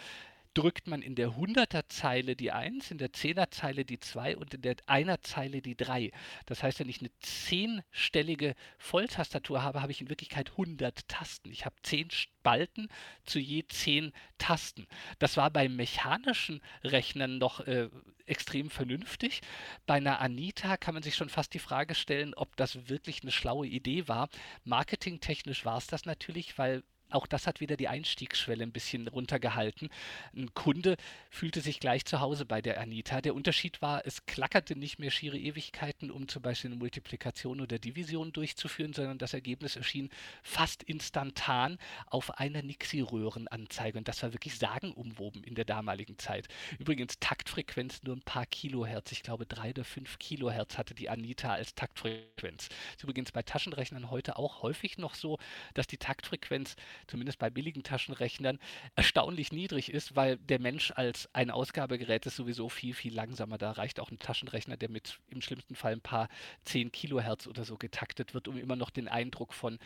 drückt 0.54 0.86
man 0.86 1.02
in 1.02 1.14
der 1.14 1.30
100er 1.30 1.88
Zeile 1.88 2.36
die 2.36 2.52
1, 2.52 2.90
in 2.90 2.98
der 2.98 3.10
10er 3.10 3.50
Zeile 3.50 3.84
die 3.84 3.98
2 3.98 4.36
und 4.36 4.54
in 4.54 4.62
der 4.62 4.76
1er 4.76 5.20
Zeile 5.22 5.62
die 5.62 5.76
3. 5.76 6.10
Das 6.46 6.62
heißt, 6.62 6.80
wenn 6.80 6.88
ich 6.88 7.00
eine 7.00 7.10
10-stellige 7.24 8.54
Volltastatur 8.78 9.62
habe, 9.62 9.82
habe 9.82 9.92
ich 9.92 10.00
in 10.00 10.08
Wirklichkeit 10.08 10.50
100 10.52 11.08
Tasten. 11.08 11.50
Ich 11.50 11.64
habe 11.64 11.76
10 11.82 12.10
Spalten 12.10 12.88
zu 13.24 13.38
je 13.38 13.64
10 13.66 14.12
Tasten. 14.38 14.86
Das 15.18 15.36
war 15.36 15.50
bei 15.50 15.68
mechanischen 15.68 16.60
Rechnern 16.82 17.38
noch 17.38 17.60
äh, 17.60 17.88
extrem 18.26 18.70
vernünftig. 18.70 19.40
Bei 19.86 19.94
einer 19.94 20.20
Anita 20.20 20.76
kann 20.76 20.94
man 20.94 21.02
sich 21.02 21.14
schon 21.14 21.28
fast 21.28 21.54
die 21.54 21.58
Frage 21.58 21.94
stellen, 21.94 22.34
ob 22.34 22.56
das 22.56 22.88
wirklich 22.88 23.22
eine 23.22 23.32
schlaue 23.32 23.66
Idee 23.66 24.08
war. 24.08 24.28
Marketingtechnisch 24.64 25.64
war 25.64 25.78
es 25.78 25.86
das 25.86 26.04
natürlich, 26.04 26.58
weil 26.58 26.82
auch 27.10 27.26
das 27.26 27.46
hat 27.46 27.60
wieder 27.60 27.76
die 27.76 27.88
Einstiegsschwelle 27.88 28.62
ein 28.62 28.72
bisschen 28.72 29.08
runtergehalten. 29.08 29.88
Ein 30.36 30.52
Kunde 30.54 30.96
fühlte 31.30 31.60
sich 31.60 31.80
gleich 31.80 32.04
zu 32.04 32.20
Hause 32.20 32.44
bei 32.44 32.60
der 32.60 32.80
Anita. 32.80 33.20
Der 33.20 33.34
Unterschied 33.34 33.80
war, 33.80 34.06
es 34.06 34.26
klackerte 34.26 34.76
nicht 34.76 34.98
mehr 34.98 35.10
schiere 35.10 35.38
Ewigkeiten, 35.38 36.10
um 36.10 36.28
zum 36.28 36.42
Beispiel 36.42 36.70
eine 36.70 36.78
Multiplikation 36.78 37.60
oder 37.60 37.78
Division 37.78 38.32
durchzuführen, 38.32 38.92
sondern 38.92 39.18
das 39.18 39.32
Ergebnis 39.32 39.76
erschien 39.76 40.10
fast 40.42 40.82
instantan 40.82 41.78
auf 42.06 42.38
einer 42.38 42.62
Nixie-Röhrenanzeige. 42.62 43.98
Und 43.98 44.08
das 44.08 44.22
war 44.22 44.32
wirklich 44.32 44.58
sagenumwoben 44.58 45.44
in 45.44 45.54
der 45.54 45.64
damaligen 45.64 46.18
Zeit. 46.18 46.48
Übrigens 46.78 47.18
Taktfrequenz 47.20 48.02
nur 48.02 48.16
ein 48.16 48.22
paar 48.22 48.46
Kilohertz. 48.46 49.12
Ich 49.12 49.22
glaube, 49.22 49.46
drei 49.46 49.70
oder 49.70 49.84
fünf 49.84 50.18
Kilohertz 50.18 50.76
hatte 50.76 50.94
die 50.94 51.08
Anita 51.08 51.52
als 51.52 51.74
Taktfrequenz. 51.74 52.68
Ist 52.96 53.04
übrigens 53.04 53.32
bei 53.32 53.42
Taschenrechnern 53.42 54.10
heute 54.10 54.36
auch 54.36 54.62
häufig 54.62 54.98
noch 54.98 55.14
so, 55.14 55.38
dass 55.74 55.86
die 55.86 55.96
Taktfrequenz 55.96 56.76
zumindest 57.06 57.38
bei 57.38 57.50
billigen 57.50 57.82
Taschenrechnern, 57.82 58.58
erstaunlich 58.96 59.52
niedrig 59.52 59.92
ist, 59.92 60.16
weil 60.16 60.36
der 60.36 60.60
Mensch 60.60 60.92
als 60.94 61.28
ein 61.32 61.50
Ausgabegerät 61.50 62.26
ist 62.26 62.36
sowieso 62.36 62.68
viel, 62.68 62.94
viel 62.94 63.14
langsamer. 63.14 63.58
Da 63.58 63.72
reicht 63.72 64.00
auch 64.00 64.10
ein 64.10 64.18
Taschenrechner, 64.18 64.76
der 64.76 64.90
mit 64.90 65.18
im 65.28 65.40
schlimmsten 65.40 65.74
Fall 65.74 65.92
ein 65.92 66.00
paar 66.00 66.28
10 66.64 66.92
Kilohertz 66.92 67.46
oder 67.46 67.64
so 67.64 67.76
getaktet 67.76 68.34
wird, 68.34 68.48
um 68.48 68.56
immer 68.56 68.76
noch 68.76 68.90
den 68.90 69.08
Eindruck 69.08 69.54
von, 69.54 69.78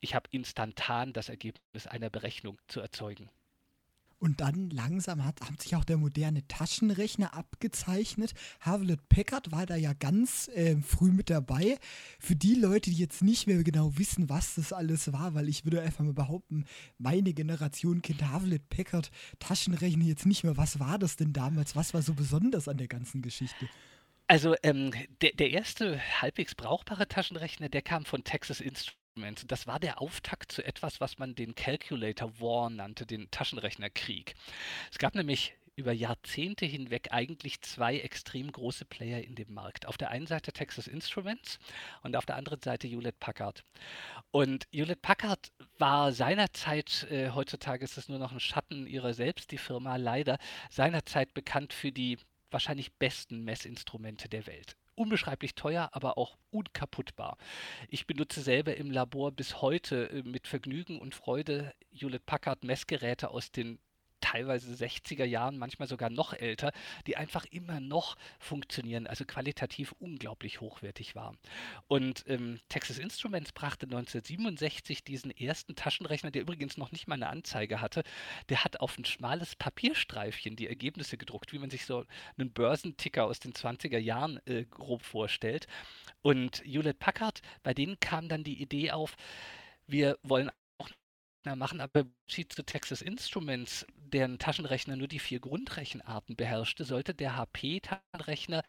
ich 0.00 0.14
habe 0.14 0.28
instantan 0.30 1.12
das 1.12 1.28
Ergebnis 1.28 1.86
einer 1.86 2.10
Berechnung 2.10 2.58
zu 2.68 2.80
erzeugen. 2.80 3.30
Und 4.18 4.40
dann 4.40 4.70
langsam 4.70 5.24
hat, 5.24 5.40
hat 5.42 5.60
sich 5.60 5.76
auch 5.76 5.84
der 5.84 5.98
moderne 5.98 6.46
Taschenrechner 6.48 7.34
abgezeichnet. 7.34 8.32
Hewlett 8.60 9.08
Packard 9.08 9.52
war 9.52 9.66
da 9.66 9.76
ja 9.76 9.92
ganz 9.92 10.48
äh, 10.48 10.76
früh 10.76 11.12
mit 11.12 11.28
dabei. 11.28 11.76
Für 12.18 12.34
die 12.34 12.54
Leute, 12.54 12.90
die 12.90 12.96
jetzt 12.96 13.22
nicht 13.22 13.46
mehr 13.46 13.62
genau 13.62 13.98
wissen, 13.98 14.30
was 14.30 14.54
das 14.54 14.72
alles 14.72 15.12
war, 15.12 15.34
weil 15.34 15.48
ich 15.48 15.64
würde 15.64 15.82
einfach 15.82 16.04
mal 16.04 16.14
behaupten, 16.14 16.64
meine 16.98 17.34
Generation 17.34 18.00
kennt 18.00 18.22
Hewlett 18.22 18.68
Packard 18.70 19.10
Taschenrechner 19.38 20.04
jetzt 20.04 20.24
nicht 20.24 20.44
mehr. 20.44 20.56
Was 20.56 20.80
war 20.80 20.98
das 20.98 21.16
denn 21.16 21.32
damals? 21.32 21.76
Was 21.76 21.92
war 21.92 22.00
so 22.00 22.14
besonders 22.14 22.68
an 22.68 22.78
der 22.78 22.88
ganzen 22.88 23.20
Geschichte? 23.20 23.68
Also 24.28 24.56
ähm, 24.62 24.92
der, 25.20 25.32
der 25.32 25.50
erste 25.50 26.00
halbwegs 26.20 26.54
brauchbare 26.54 27.06
Taschenrechner, 27.06 27.68
der 27.68 27.82
kam 27.82 28.04
von 28.04 28.24
Texas 28.24 28.60
Instruments. 28.60 29.05
Das 29.46 29.66
war 29.66 29.80
der 29.80 30.00
Auftakt 30.00 30.52
zu 30.52 30.64
etwas, 30.64 31.00
was 31.00 31.18
man 31.18 31.34
den 31.34 31.54
Calculator 31.54 32.38
War 32.40 32.70
nannte, 32.70 33.06
den 33.06 33.30
Taschenrechnerkrieg. 33.30 34.34
Es 34.90 34.98
gab 34.98 35.14
nämlich 35.14 35.54
über 35.76 35.92
Jahrzehnte 35.92 36.64
hinweg 36.64 37.08
eigentlich 37.12 37.60
zwei 37.60 37.98
extrem 37.98 38.50
große 38.50 38.86
Player 38.86 39.22
in 39.22 39.34
dem 39.34 39.52
Markt. 39.52 39.86
Auf 39.86 39.98
der 39.98 40.10
einen 40.10 40.26
Seite 40.26 40.52
Texas 40.52 40.86
Instruments 40.86 41.58
und 42.02 42.16
auf 42.16 42.24
der 42.24 42.36
anderen 42.36 42.60
Seite 42.60 42.88
Hewlett 42.88 43.20
Packard. 43.20 43.62
Und 44.30 44.66
Hewlett 44.72 45.02
Packard 45.02 45.52
war 45.78 46.12
seinerzeit, 46.12 47.06
äh, 47.10 47.30
heutzutage 47.30 47.84
ist 47.84 47.98
es 47.98 48.08
nur 48.08 48.18
noch 48.18 48.32
ein 48.32 48.40
Schatten 48.40 48.86
ihrer 48.86 49.12
selbst, 49.12 49.50
die 49.50 49.58
Firma 49.58 49.96
leider, 49.96 50.38
seinerzeit 50.70 51.34
bekannt 51.34 51.74
für 51.74 51.92
die 51.92 52.18
wahrscheinlich 52.50 52.94
besten 52.94 53.44
Messinstrumente 53.44 54.28
der 54.28 54.46
Welt 54.46 54.76
unbeschreiblich 54.96 55.54
teuer, 55.54 55.88
aber 55.92 56.18
auch 56.18 56.36
unkaputtbar. 56.50 57.36
Ich 57.88 58.06
benutze 58.06 58.40
selber 58.40 58.76
im 58.76 58.90
Labor 58.90 59.32
bis 59.32 59.60
heute 59.62 60.10
äh, 60.10 60.22
mit 60.22 60.46
Vergnügen 60.46 60.98
und 60.98 61.14
Freude 61.14 61.74
Hewlett 61.90 62.26
Packard 62.26 62.64
Messgeräte 62.64 63.30
aus 63.30 63.52
den 63.52 63.78
teilweise 64.26 64.72
60er 64.72 65.24
Jahren, 65.24 65.56
manchmal 65.56 65.86
sogar 65.86 66.10
noch 66.10 66.32
älter, 66.32 66.72
die 67.06 67.16
einfach 67.16 67.44
immer 67.44 67.78
noch 67.78 68.16
funktionieren, 68.40 69.06
also 69.06 69.24
qualitativ 69.24 69.92
unglaublich 70.00 70.60
hochwertig 70.60 71.14
waren. 71.14 71.38
Und 71.86 72.24
ähm, 72.26 72.58
Texas 72.68 72.98
Instruments 72.98 73.52
brachte 73.52 73.86
1967 73.86 75.04
diesen 75.04 75.30
ersten 75.30 75.76
Taschenrechner, 75.76 76.32
der 76.32 76.42
übrigens 76.42 76.76
noch 76.76 76.90
nicht 76.90 77.06
mal 77.06 77.14
eine 77.14 77.28
Anzeige 77.28 77.80
hatte, 77.80 78.02
der 78.48 78.64
hat 78.64 78.80
auf 78.80 78.98
ein 78.98 79.04
schmales 79.04 79.54
Papierstreifchen 79.54 80.56
die 80.56 80.66
Ergebnisse 80.66 81.16
gedruckt, 81.16 81.52
wie 81.52 81.60
man 81.60 81.70
sich 81.70 81.86
so 81.86 82.04
einen 82.36 82.50
Börsenticker 82.50 83.24
aus 83.24 83.38
den 83.38 83.52
20er 83.52 83.98
Jahren 83.98 84.40
äh, 84.46 84.64
grob 84.64 85.02
vorstellt. 85.02 85.68
Und 86.22 86.62
Hewlett 86.64 86.98
Packard, 86.98 87.42
bei 87.62 87.74
denen 87.74 88.00
kam 88.00 88.28
dann 88.28 88.42
die 88.42 88.60
Idee 88.60 88.90
auf, 88.90 89.16
wir 89.86 90.18
wollen 90.24 90.50
machen, 91.54 91.80
aber 91.80 92.00
im 92.00 92.12
Unterschied 92.22 92.52
zu 92.52 92.64
Texas 92.64 93.02
Instruments, 93.02 93.86
deren 93.96 94.38
Taschenrechner 94.38 94.96
nur 94.96 95.06
die 95.06 95.20
vier 95.20 95.38
Grundrechenarten 95.38 96.34
beherrschte, 96.34 96.84
sollte 96.84 97.14
der 97.14 97.36
HP-Taschenrechner 97.36 98.64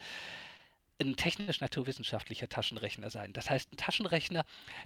ein 1.00 1.16
technisch-naturwissenschaftlicher 1.16 2.50
Taschenrechner 2.50 3.10
sein. 3.10 3.34
Das 3.34 3.50
heißt, 3.50 3.72
ein 3.72 3.78
Taschenrechner, 3.78 4.46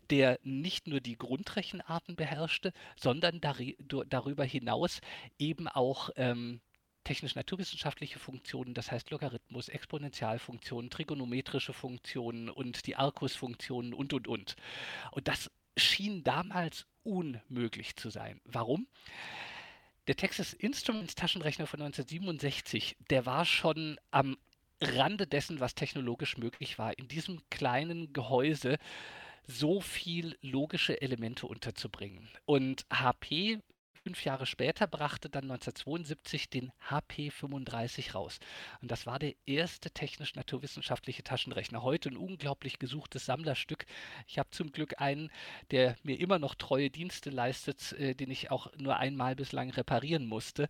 der 0.10 0.40
nicht 0.44 0.88
nur 0.88 1.00
die 1.00 1.18
Grundrechenarten 1.18 2.16
beherrschte, 2.16 2.74
sondern 2.98 3.42
darüber 3.42 4.44
hinaus 4.44 5.00
eben 5.40 5.68
auch 5.68 6.10
ähm, 6.16 6.62
technisch-naturwissenschaftliche 7.04 8.20
Funktionen, 8.20 8.74
das 8.74 8.92
heißt 8.92 9.10
Logarithmus, 9.10 9.70
Exponentialfunktionen, 9.70 10.90
trigonometrische 10.90 11.74
Funktionen 11.74 12.50
und 12.50 12.86
die 12.88 12.96
Arcus-Funktionen 12.96 13.94
und, 13.94 14.14
und, 14.14 14.28
und. 14.28 14.56
Und 15.12 15.28
das 15.28 15.50
schien 15.78 16.24
damals 16.24 16.86
unmöglich 17.04 17.96
zu 17.96 18.10
sein. 18.10 18.40
Warum? 18.46 18.88
Der 20.08 20.16
Texas 20.16 20.54
Instruments 20.54 21.16
Taschenrechner 21.16 21.68
von 21.68 21.82
1967, 21.82 22.98
der 23.10 23.26
war 23.26 23.46
schon 23.46 24.00
am 24.10 24.38
Rande 24.82 25.28
dessen, 25.28 25.60
was 25.60 25.76
technologisch 25.76 26.38
möglich 26.38 26.80
war, 26.80 26.98
in 26.98 27.08
diesem 27.08 27.42
kleinen 27.50 28.14
Gehäuse 28.14 28.78
so 29.48 29.80
viel 29.80 30.38
logische 30.42 31.02
Elemente 31.02 31.46
unterzubringen. 31.46 32.30
Und 32.46 32.86
HP 32.92 33.60
fünf 34.04 34.24
Jahre 34.26 34.46
später 34.46 34.88
brachte 34.88 35.30
dann 35.30 35.44
1972 35.44 36.50
den 36.50 36.72
HP35 36.90 38.14
raus. 38.14 38.40
Und 38.82 38.90
das 38.90 39.06
war 39.06 39.20
der 39.20 39.34
erste 39.46 39.92
technisch-naturwissenschaftliche 39.92 41.24
Taschenrechner. 41.24 41.84
Heute 41.84 42.10
ein 42.10 42.18
unglaublich 42.18 42.80
gesuchtes 42.80 43.26
Sammlerstück. 43.26 43.86
Ich 44.28 44.40
habe 44.40 44.50
zum 44.52 44.72
Glück 44.72 45.00
einen, 45.00 45.32
der 45.70 45.96
mir 46.04 46.20
immer 46.20 46.40
noch 46.40 46.56
treue 46.56 46.90
Dienste 46.90 47.30
leistet, 47.30 47.94
äh, 47.94 48.16
den 48.16 48.32
ich 48.32 48.52
auch 48.52 48.72
nur 48.78 48.98
einmal 48.98 49.36
bislang 49.36 49.70
reparieren 49.70 50.26
musste. 50.26 50.68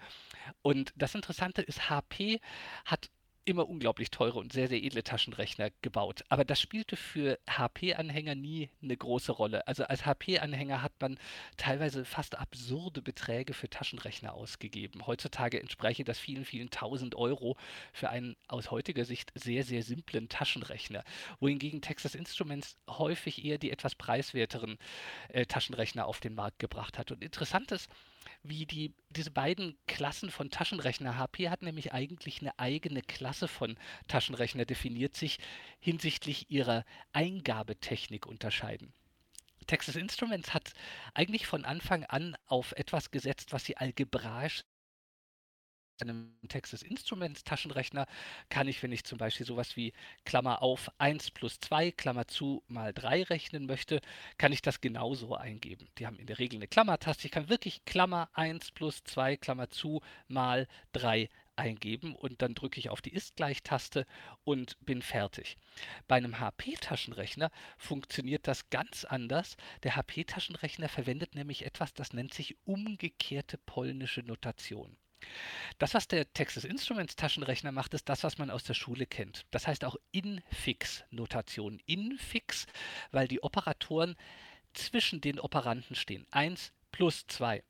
Und 0.62 0.94
das 0.96 1.16
Interessante 1.16 1.62
ist, 1.62 1.90
HP 1.90 2.42
hat 2.86 3.10
immer 3.46 3.68
unglaublich 3.68 4.12
teure 4.12 4.40
und 4.40 4.54
sehr, 4.54 4.68
sehr 4.68 4.84
edle 4.84 5.04
Taschenrechner 5.04 5.70
gebaut. 5.82 6.24
Aber 6.30 6.46
das 6.46 6.62
spielte 6.62 6.96
für 6.96 7.40
HP-Anhänger 7.50 8.36
nie 8.36 8.70
eine 8.82 8.96
große 8.96 9.32
Rolle. 9.32 9.68
Also 9.68 9.84
als 9.86 10.06
HP-Anhänger 10.06 10.82
hat 10.82 10.94
man 11.00 11.18
teilweise 11.58 12.06
fast 12.06 12.38
absurde 12.38 13.02
Beträge 13.02 13.54
für 13.54 13.70
Taschenrechner 13.70 14.34
ausgegeben. 14.34 15.06
Heutzutage 15.08 15.60
entspräche 15.60 16.04
das 16.04 16.20
vielen, 16.20 16.46
vielen 16.46 16.70
tausend 16.70 17.16
Euro 17.16 17.58
für 17.94 18.10
einen 18.10 18.36
aus 18.48 18.72
heutiger 18.72 19.06
Sicht 19.06 19.32
sehr, 19.36 19.64
sehr 19.64 19.84
simplen 19.84 20.30
Taschenrechner. 20.30 21.04
Wohingegen 21.40 21.82
Texas 21.82 22.16
Instruments 22.16 22.78
häufig 22.90 23.44
eher 23.44 23.58
die 23.58 23.72
etwas 23.72 23.96
preiswerteren 23.96 24.78
äh, 25.30 25.46
Taschenrechner 25.46 26.06
auf 26.06 26.20
den 26.20 26.36
Markt 26.36 26.60
gebracht 26.60 26.98
hat. 26.98 27.12
Und 27.12 27.24
interessant 27.24 27.72
ist, 27.72 27.90
wie 28.44 28.66
die, 28.66 28.94
diese 29.10 29.32
beiden 29.32 29.78
Klassen 29.88 30.32
von 30.32 30.50
Taschenrechner. 30.50 31.18
HP 31.18 31.50
hat 31.50 31.62
nämlich 31.62 31.94
eigentlich 31.94 32.42
eine 32.42 32.58
eigene 32.58 33.02
Klasse 33.02 33.48
von 33.48 33.78
Taschenrechner 34.08 34.66
definiert, 34.66 35.16
sich 35.16 35.40
hinsichtlich 35.80 36.50
ihrer 36.50 36.86
Eingabetechnik 37.14 38.26
unterscheiden. 38.26 38.94
Texas 39.68 39.96
Instruments 39.96 40.54
hat 40.54 40.74
eigentlich 41.14 41.46
von 41.46 41.66
Anfang 41.66 42.04
an 42.06 42.36
auf 42.48 42.72
etwas 42.74 43.12
gesetzt, 43.12 43.54
was 43.54 43.64
sie 43.64 43.78
algebraisch 43.78 44.64
einem 46.10 46.36
Texas 46.48 46.82
Instruments 46.82 47.44
Taschenrechner 47.44 48.06
kann 48.50 48.68
ich, 48.68 48.82
wenn 48.84 48.92
ich 48.92 49.04
zum 49.04 49.18
Beispiel 49.18 49.46
sowas 49.46 49.76
wie 49.76 49.94
Klammer 50.26 50.62
auf 50.62 50.92
1 50.98 51.32
plus 51.32 51.60
2, 51.60 51.92
Klammer 51.92 52.28
zu 52.28 52.64
mal 52.68 52.94
3 52.94 53.24
rechnen 53.24 53.66
möchte, 53.66 54.02
kann 54.38 54.52
ich 54.52 54.62
das 54.62 54.82
genauso 54.82 55.36
eingeben. 55.36 55.88
Die 55.98 56.08
haben 56.08 56.20
in 56.20 56.28
der 56.28 56.40
Regel 56.40 56.58
eine 56.58 56.68
Klammertaste. 56.68 57.26
Ich 57.26 57.32
kann 57.32 57.50
wirklich 57.50 57.86
Klammer 57.86 58.30
1 58.34 58.72
plus 58.72 59.04
2, 59.04 59.38
Klammer 59.38 59.70
zu 59.70 60.02
mal 60.28 60.68
3 60.94 61.30
eingeben 61.56 62.16
und 62.16 62.42
dann 62.42 62.56
drücke 62.56 62.80
ich 62.80 62.90
auf 62.90 63.02
die 63.02 63.14
Ist-Gleich-Taste 63.14 64.06
und 64.44 64.78
bin 64.86 65.02
fertig. 65.02 65.58
Bei 66.08 66.16
einem 66.16 66.40
HP-Taschenrechner 66.40 67.52
funktioniert 67.78 68.48
das 68.48 68.70
ganz 68.70 69.06
anders. 69.06 69.58
Der 69.84 69.96
HP-Taschenrechner 69.96 70.90
verwendet 70.90 71.36
nämlich 71.36 71.66
etwas, 71.66 71.94
das 71.94 72.14
nennt 72.14 72.34
sich 72.34 72.58
umgekehrte 72.66 73.58
polnische 73.58 74.22
Notation. 74.22 74.98
Das, 75.78 75.94
was 75.94 76.08
der 76.08 76.32
Texas 76.34 76.64
Instruments 76.64 77.16
Taschenrechner 77.16 77.72
macht, 77.72 77.94
ist 77.94 78.10
das, 78.10 78.24
was 78.24 78.38
man 78.38 78.50
aus 78.50 78.64
der 78.64 78.74
Schule 78.74 79.06
kennt. 79.06 79.46
Das 79.52 79.68
heißt 79.68 79.84
auch 79.86 79.96
Infix-Notation. 80.12 81.80
Infix, 81.86 82.66
weil 83.12 83.28
die 83.28 83.42
Operatoren 83.42 84.16
zwischen 84.74 85.22
den 85.22 85.40
Operanten 85.40 85.96
stehen. 85.96 86.26
1 86.32 86.72
plus 86.92 87.26
2. 87.28 87.64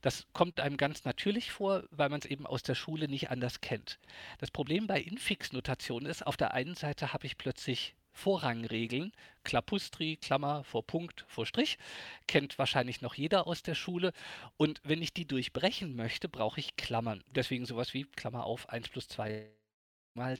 Das 0.00 0.26
kommt 0.32 0.60
einem 0.60 0.76
ganz 0.76 1.04
natürlich 1.04 1.50
vor, 1.50 1.84
weil 1.90 2.08
man 2.08 2.20
es 2.20 2.26
eben 2.26 2.46
aus 2.46 2.62
der 2.62 2.74
Schule 2.74 3.08
nicht 3.08 3.30
anders 3.30 3.60
kennt. 3.60 3.98
Das 4.38 4.50
Problem 4.50 4.86
bei 4.86 5.00
Infix-Notation 5.00 6.06
ist, 6.06 6.26
auf 6.26 6.36
der 6.36 6.54
einen 6.54 6.74
Seite 6.74 7.12
habe 7.12 7.26
ich 7.26 7.36
plötzlich 7.36 7.94
Vorrangregeln, 8.12 9.12
Klapustri, 9.44 10.16
Klammer 10.16 10.64
vor 10.64 10.86
Punkt, 10.86 11.24
vor 11.28 11.46
Strich, 11.46 11.78
kennt 12.26 12.58
wahrscheinlich 12.58 13.00
noch 13.00 13.14
jeder 13.14 13.46
aus 13.46 13.62
der 13.62 13.74
Schule. 13.74 14.12
Und 14.56 14.80
wenn 14.84 15.02
ich 15.02 15.12
die 15.12 15.26
durchbrechen 15.26 15.96
möchte, 15.96 16.28
brauche 16.28 16.60
ich 16.60 16.76
Klammern. 16.76 17.24
Deswegen 17.28 17.66
sowas 17.66 17.94
wie 17.94 18.04
Klammer 18.04 18.44
auf 18.44 18.68
1 18.68 18.88
plus 18.88 19.08
2 19.08 19.50
mal. 20.14 20.38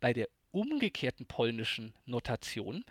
Bei 0.00 0.12
der 0.12 0.28
umgekehrten 0.54 1.26
polnischen 1.26 1.94
Notation 2.06 2.84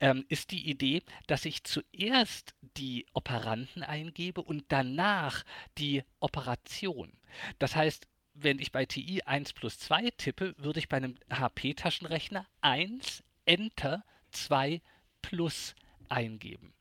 ähm, 0.00 0.24
ist 0.28 0.50
die 0.50 0.68
Idee, 0.68 1.02
dass 1.26 1.44
ich 1.44 1.64
zuerst 1.64 2.54
die 2.76 3.06
Operanten 3.14 3.82
eingebe 3.82 4.42
und 4.42 4.64
danach 4.68 5.44
die 5.78 6.04
Operation. 6.20 7.12
Das 7.58 7.74
heißt, 7.74 8.06
wenn 8.42 8.58
ich 8.58 8.72
bei 8.72 8.86
TI 8.86 9.22
1 9.22 9.52
plus 9.52 9.78
2 9.78 10.10
tippe, 10.16 10.54
würde 10.58 10.78
ich 10.78 10.88
bei 10.88 10.96
einem 10.96 11.16
HP-Taschenrechner 11.30 12.46
1 12.60 13.22
Enter 13.44 14.04
2 14.32 14.80
plus 15.22 15.74
eingeben. 16.08 16.74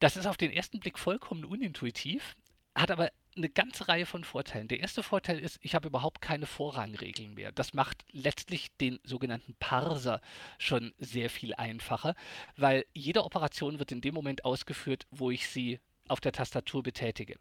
Das 0.00 0.16
ist 0.16 0.26
auf 0.26 0.36
den 0.36 0.50
ersten 0.50 0.80
Blick 0.80 0.98
vollkommen 0.98 1.44
unintuitiv, 1.44 2.36
hat 2.74 2.90
aber 2.90 3.10
eine 3.36 3.48
ganze 3.48 3.88
Reihe 3.88 4.06
von 4.06 4.24
Vorteilen. 4.24 4.68
Der 4.68 4.80
erste 4.80 5.02
Vorteil 5.02 5.38
ist, 5.38 5.58
ich 5.62 5.74
habe 5.74 5.88
überhaupt 5.88 6.20
keine 6.20 6.46
Vorrangregeln 6.46 7.34
mehr. 7.34 7.52
Das 7.52 7.74
macht 7.74 8.04
letztlich 8.12 8.76
den 8.76 9.00
sogenannten 9.02 9.54
Parser 9.58 10.20
schon 10.58 10.92
sehr 10.98 11.30
viel 11.30 11.54
einfacher, 11.54 12.14
weil 12.56 12.84
jede 12.92 13.24
Operation 13.24 13.78
wird 13.78 13.92
in 13.92 14.00
dem 14.00 14.14
Moment 14.14 14.44
ausgeführt, 14.44 15.06
wo 15.10 15.30
ich 15.30 15.48
sie 15.48 15.80
auf 16.08 16.20
der 16.20 16.32
Tastatur 16.32 16.82
betätige. 16.82 17.38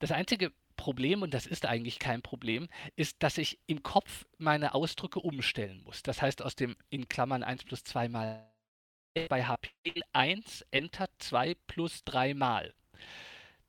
Das 0.00 0.12
einzige 0.12 0.52
Problem, 0.80 1.20
und 1.20 1.34
das 1.34 1.46
ist 1.46 1.66
eigentlich 1.66 1.98
kein 1.98 2.22
Problem, 2.22 2.66
ist, 2.96 3.22
dass 3.22 3.36
ich 3.36 3.58
im 3.66 3.82
Kopf 3.82 4.24
meine 4.38 4.72
Ausdrücke 4.74 5.20
umstellen 5.20 5.82
muss. 5.84 6.02
Das 6.02 6.22
heißt, 6.22 6.40
aus 6.40 6.56
dem 6.56 6.74
in 6.88 7.06
Klammern 7.06 7.42
1 7.42 7.64
plus 7.64 7.84
2 7.84 8.08
mal 8.08 8.50
bei 9.28 9.44
HP 9.44 9.68
1 10.14 10.64
Enter 10.70 11.08
2 11.18 11.54
plus 11.66 12.02
3 12.04 12.32
mal. 12.32 12.72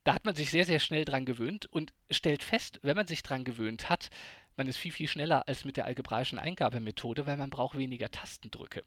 Da 0.06 0.14
hat 0.14 0.24
man 0.24 0.36
sich 0.36 0.52
sehr, 0.52 0.66
sehr 0.66 0.80
schnell 0.80 1.04
dran 1.04 1.26
gewöhnt 1.26 1.66
und 1.66 1.92
stellt 2.10 2.44
fest, 2.44 2.80
wenn 2.82 2.96
man 2.96 3.08
sich 3.08 3.24
dran 3.24 3.44
gewöhnt 3.44 3.90
hat, 3.90 4.10
Man 4.58 4.68
ist 4.68 4.78
viel, 4.78 4.92
viel 4.92 5.08
schneller 5.08 5.48
als 5.48 5.66
mit 5.66 5.78
der 5.78 5.86
algebraischen 5.86 6.38
Eingabemethode, 6.38 7.26
weil 7.26 7.38
man 7.38 7.50
braucht 7.50 7.78
weniger 7.78 8.12
Tastendrücke. 8.12 8.84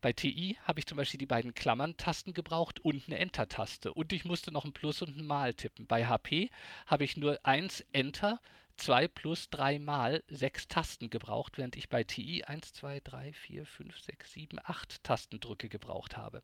Bei 0.00 0.12
TI 0.12 0.56
habe 0.64 0.80
ich 0.80 0.86
zum 0.86 0.96
Beispiel 0.96 1.18
die 1.18 1.26
beiden 1.26 1.54
Klammern-Tasten 1.54 2.32
gebraucht 2.32 2.80
und 2.80 3.06
eine 3.06 3.18
Enter-Taste. 3.18 3.92
Und 3.92 4.12
ich 4.12 4.24
musste 4.24 4.50
noch 4.50 4.64
ein 4.64 4.72
Plus 4.72 5.02
und 5.02 5.16
ein 5.16 5.26
Mal 5.26 5.54
tippen. 5.54 5.86
Bei 5.86 6.06
HP 6.06 6.50
habe 6.86 7.04
ich 7.04 7.16
nur 7.16 7.38
eins 7.44 7.84
Enter, 7.92 8.40
zwei 8.76 9.08
plus 9.08 9.50
drei 9.50 9.78
Mal 9.78 10.24
sechs 10.28 10.68
Tasten 10.68 11.10
gebraucht, 11.10 11.58
während 11.58 11.76
ich 11.76 11.88
bei 11.88 12.02
TI 12.02 12.44
1, 12.44 12.72
2, 12.72 13.00
3, 13.00 13.32
4, 13.32 13.66
5, 13.66 14.00
6, 14.00 14.32
7, 14.32 14.58
8 14.62 15.04
Tastendrücke 15.04 15.68
gebraucht 15.68 16.16
habe. 16.16 16.42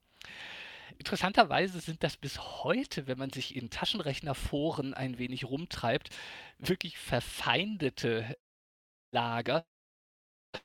Interessanterweise 0.98 1.80
sind 1.80 2.02
das 2.04 2.16
bis 2.16 2.38
heute, 2.38 3.06
wenn 3.06 3.18
man 3.18 3.30
sich 3.30 3.56
in 3.56 3.70
Taschenrechnerforen 3.70 4.94
ein 4.94 5.18
wenig 5.18 5.44
rumtreibt, 5.44 6.10
wirklich 6.58 6.98
verfeindete 6.98 8.36
Lager. 9.12 9.64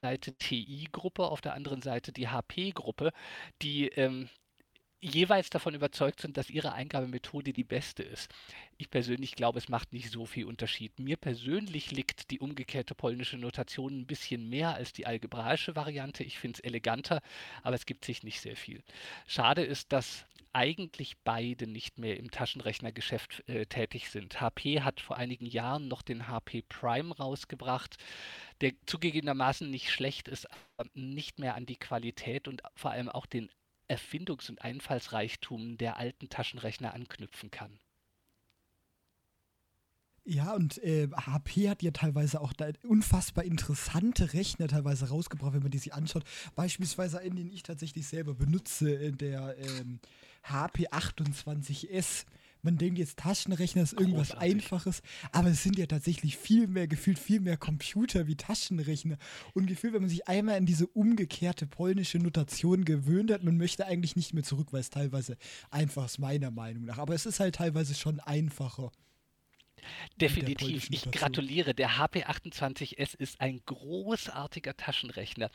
Seite 0.00 0.32
TI-Gruppe, 0.34 1.24
auf 1.24 1.40
der 1.40 1.54
anderen 1.54 1.82
Seite 1.82 2.12
die 2.12 2.28
HP-Gruppe, 2.28 3.12
die 3.60 3.88
ähm, 3.88 4.28
jeweils 5.02 5.50
davon 5.50 5.74
überzeugt 5.74 6.20
sind, 6.20 6.36
dass 6.36 6.48
ihre 6.48 6.72
Eingabemethode 6.72 7.52
die 7.52 7.64
beste 7.64 8.04
ist. 8.04 8.30
Ich 8.78 8.88
persönlich 8.88 9.34
glaube, 9.34 9.58
es 9.58 9.68
macht 9.68 9.92
nicht 9.92 10.10
so 10.10 10.26
viel 10.26 10.46
Unterschied. 10.46 10.98
Mir 11.00 11.16
persönlich 11.16 11.90
liegt 11.90 12.30
die 12.30 12.38
umgekehrte 12.38 12.94
polnische 12.94 13.36
Notation 13.36 14.00
ein 14.00 14.06
bisschen 14.06 14.48
mehr 14.48 14.74
als 14.74 14.92
die 14.92 15.06
algebraische 15.06 15.74
Variante. 15.74 16.22
Ich 16.22 16.38
finde 16.38 16.58
es 16.58 16.64
eleganter, 16.64 17.20
aber 17.64 17.74
es 17.74 17.84
gibt 17.84 18.04
sich 18.04 18.22
nicht 18.22 18.40
sehr 18.40 18.56
viel. 18.56 18.82
Schade 19.26 19.64
ist, 19.64 19.92
dass 19.92 20.24
eigentlich 20.52 21.16
beide 21.24 21.66
nicht 21.66 21.98
mehr 21.98 22.18
im 22.18 22.30
Taschenrechnergeschäft 22.30 23.48
äh, 23.48 23.66
tätig 23.66 24.10
sind. 24.10 24.40
HP 24.40 24.82
hat 24.82 25.00
vor 25.00 25.16
einigen 25.16 25.46
Jahren 25.46 25.88
noch 25.88 26.02
den 26.02 26.28
HP 26.28 26.62
Prime 26.68 27.16
rausgebracht, 27.16 27.96
der 28.60 28.72
zugegebenermaßen 28.86 29.70
nicht 29.70 29.90
schlecht 29.90 30.28
ist, 30.28 30.48
aber 30.76 30.88
nicht 30.94 31.38
mehr 31.38 31.54
an 31.54 31.66
die 31.66 31.76
Qualität 31.78 32.48
und 32.48 32.62
vor 32.74 32.90
allem 32.90 33.08
auch 33.08 33.26
den 33.26 33.50
Erfindungs- 33.88 34.48
und 34.48 34.62
Einfallsreichtum 34.62 35.76
der 35.76 35.96
alten 35.96 36.28
Taschenrechner 36.28 36.94
anknüpfen 36.94 37.50
kann. 37.50 37.78
Ja, 40.24 40.54
und 40.54 40.78
äh, 40.84 41.08
HP 41.10 41.68
hat 41.68 41.82
ja 41.82 41.90
teilweise 41.90 42.40
auch 42.40 42.52
da 42.52 42.68
unfassbar 42.86 43.44
interessante 43.44 44.32
Rechner 44.34 44.68
teilweise 44.68 45.08
rausgebracht, 45.08 45.52
wenn 45.52 45.62
man 45.62 45.72
die 45.72 45.78
sich 45.78 45.94
anschaut. 45.94 46.22
Beispielsweise 46.54 47.18
einen, 47.18 47.36
den 47.36 47.50
ich 47.50 47.64
tatsächlich 47.64 48.06
selber 48.06 48.34
benutze, 48.34 49.10
der 49.12 49.56
ähm, 49.58 49.98
HP 50.44 50.88
28S. 50.88 52.26
Man 52.64 52.78
denkt 52.78 53.00
jetzt, 53.00 53.18
Taschenrechner 53.18 53.82
ist 53.82 53.94
irgendwas 53.94 54.28
Großartig. 54.28 54.54
Einfaches, 54.54 55.02
aber 55.32 55.48
es 55.48 55.64
sind 55.64 55.76
ja 55.76 55.86
tatsächlich 55.86 56.36
viel 56.36 56.68
mehr, 56.68 56.86
gefühlt 56.86 57.18
viel 57.18 57.40
mehr 57.40 57.56
Computer 57.56 58.28
wie 58.28 58.36
Taschenrechner. 58.36 59.18
Und 59.54 59.66
gefühlt, 59.66 59.94
wenn 59.94 60.02
man 60.02 60.08
sich 60.08 60.28
einmal 60.28 60.56
in 60.58 60.66
diese 60.66 60.86
umgekehrte 60.86 61.66
polnische 61.66 62.18
Notation 62.18 62.84
gewöhnt 62.84 63.32
hat, 63.32 63.42
man 63.42 63.56
möchte 63.56 63.86
eigentlich 63.86 64.14
nicht 64.14 64.32
mehr 64.32 64.44
zurück, 64.44 64.68
weil 64.72 64.80
es 64.80 64.90
teilweise 64.90 65.36
einfach 65.72 66.04
ist, 66.04 66.20
meiner 66.20 66.52
Meinung 66.52 66.84
nach. 66.84 66.98
Aber 66.98 67.14
es 67.16 67.26
ist 67.26 67.40
halt 67.40 67.56
teilweise 67.56 67.96
schon 67.96 68.20
einfacher. 68.20 68.92
Definitiv. 70.20 70.88
Ich 70.90 71.10
gratuliere. 71.10 71.74
Der 71.74 71.92
HP28S 71.98 73.16
ist 73.16 73.40
ein 73.40 73.60
großartiger 73.66 74.76
Taschenrechner. 74.76 75.50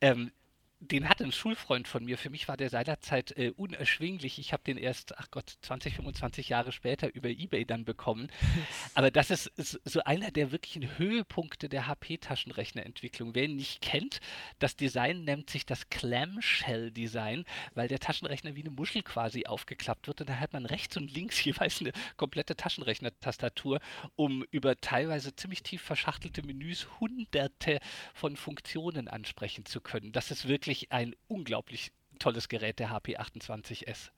Ähm, 0.00 0.32
den 0.80 1.10
hat 1.10 1.20
ein 1.20 1.30
Schulfreund 1.30 1.86
von 1.86 2.04
mir. 2.04 2.16
Für 2.16 2.30
mich 2.30 2.48
war 2.48 2.56
der 2.56 2.70
seinerzeit 2.70 3.36
äh, 3.36 3.52
unerschwinglich. 3.54 4.38
Ich 4.38 4.54
habe 4.54 4.62
den 4.64 4.78
erst, 4.78 5.16
ach 5.18 5.30
Gott, 5.30 5.58
20, 5.60 5.94
25 5.96 6.48
Jahre 6.48 6.72
später 6.72 7.14
über 7.14 7.28
Ebay 7.28 7.66
dann 7.66 7.84
bekommen. 7.84 8.28
Aber 8.94 9.10
das 9.10 9.30
ist, 9.30 9.46
ist 9.58 9.78
so 9.84 10.02
einer 10.04 10.30
der 10.30 10.52
wirklichen 10.52 10.98
Höhepunkte 10.98 11.68
der 11.68 11.86
HP-Taschenrechnerentwicklung. 11.86 13.34
Wer 13.34 13.44
ihn 13.44 13.56
nicht 13.56 13.82
kennt, 13.82 14.20
das 14.58 14.74
Design 14.74 15.24
nennt 15.24 15.50
sich 15.50 15.66
das 15.66 15.90
Clamshell-Design, 15.90 17.44
weil 17.74 17.88
der 17.88 18.00
Taschenrechner 18.00 18.56
wie 18.56 18.62
eine 18.62 18.70
Muschel 18.70 19.02
quasi 19.02 19.44
aufgeklappt 19.44 20.06
wird. 20.06 20.22
Und 20.22 20.30
da 20.30 20.40
hat 20.40 20.54
man 20.54 20.64
rechts 20.64 20.96
und 20.96 21.12
links 21.12 21.44
jeweils 21.44 21.80
eine 21.80 21.92
komplette 22.16 22.56
Taschenrechner-Tastatur, 22.56 23.80
um 24.16 24.44
über 24.50 24.80
teilweise 24.80 25.36
ziemlich 25.36 25.62
tief 25.62 25.82
verschachtelte 25.82 26.42
Menüs 26.42 26.88
hunderte 27.00 27.80
von 28.14 28.36
Funktionen 28.36 29.08
ansprechen 29.08 29.66
zu 29.66 29.82
können. 29.82 30.12
Das 30.12 30.30
ist 30.30 30.48
wirklich 30.48 30.69
wirklich 30.70 30.92
ein 30.92 31.16
unglaublich 31.26 31.90
tolles 32.20 32.48
Gerät, 32.48 32.78
der 32.78 32.90
HP 32.90 33.18
28S. 33.18 34.10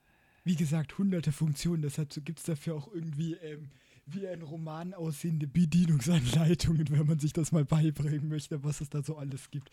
Wie 0.45 0.55
gesagt, 0.55 0.99
hunderte 0.99 1.33
Funktionen, 1.33 1.81
deshalb 1.81 2.13
gibt 2.27 2.41
es 2.41 2.45
dafür 2.45 2.75
auch 2.75 2.93
irgendwie 2.93 3.35
ähm, 3.35 3.71
wie 4.05 4.27
ein 4.29 4.43
Roman 4.43 4.93
aussehende 4.93 5.47
Bedienungsanleitungen, 5.47 6.91
wenn 6.91 7.07
man 7.07 7.19
sich 7.21 7.33
das 7.33 7.53
mal 7.53 7.65
beibringen 7.65 8.29
möchte, 8.29 8.63
was 8.65 8.83
es 8.83 8.91
da 8.91 9.03
so 9.03 9.17
alles 9.17 9.51
gibt. 9.51 9.71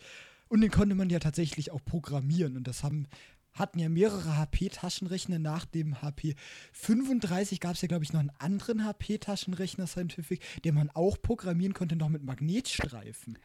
Und 0.48 0.62
den 0.62 0.70
konnte 0.70 0.94
man 0.94 1.10
ja 1.10 1.18
tatsächlich 1.18 1.70
auch 1.70 1.84
programmieren 1.84 2.56
und 2.56 2.66
das 2.66 2.82
haben 2.82 3.06
hatten 3.52 3.80
ja 3.80 3.88
mehrere 3.88 4.36
HP-Taschenrechner. 4.36 5.40
Nach 5.40 5.64
dem 5.64 6.00
HP 6.00 6.36
35 6.72 7.58
gab 7.58 7.74
es 7.74 7.82
ja, 7.82 7.88
glaube 7.88 8.04
ich, 8.04 8.12
noch 8.12 8.20
einen 8.20 8.30
anderen 8.38 8.86
HP-Taschenrechner 8.86 9.88
Scientific, 9.88 10.40
den 10.62 10.76
man 10.76 10.88
auch 10.90 11.20
programmieren 11.20 11.74
konnte, 11.74 11.96
noch 11.96 12.08
mit 12.08 12.22
Magnetstreifen. 12.22 13.38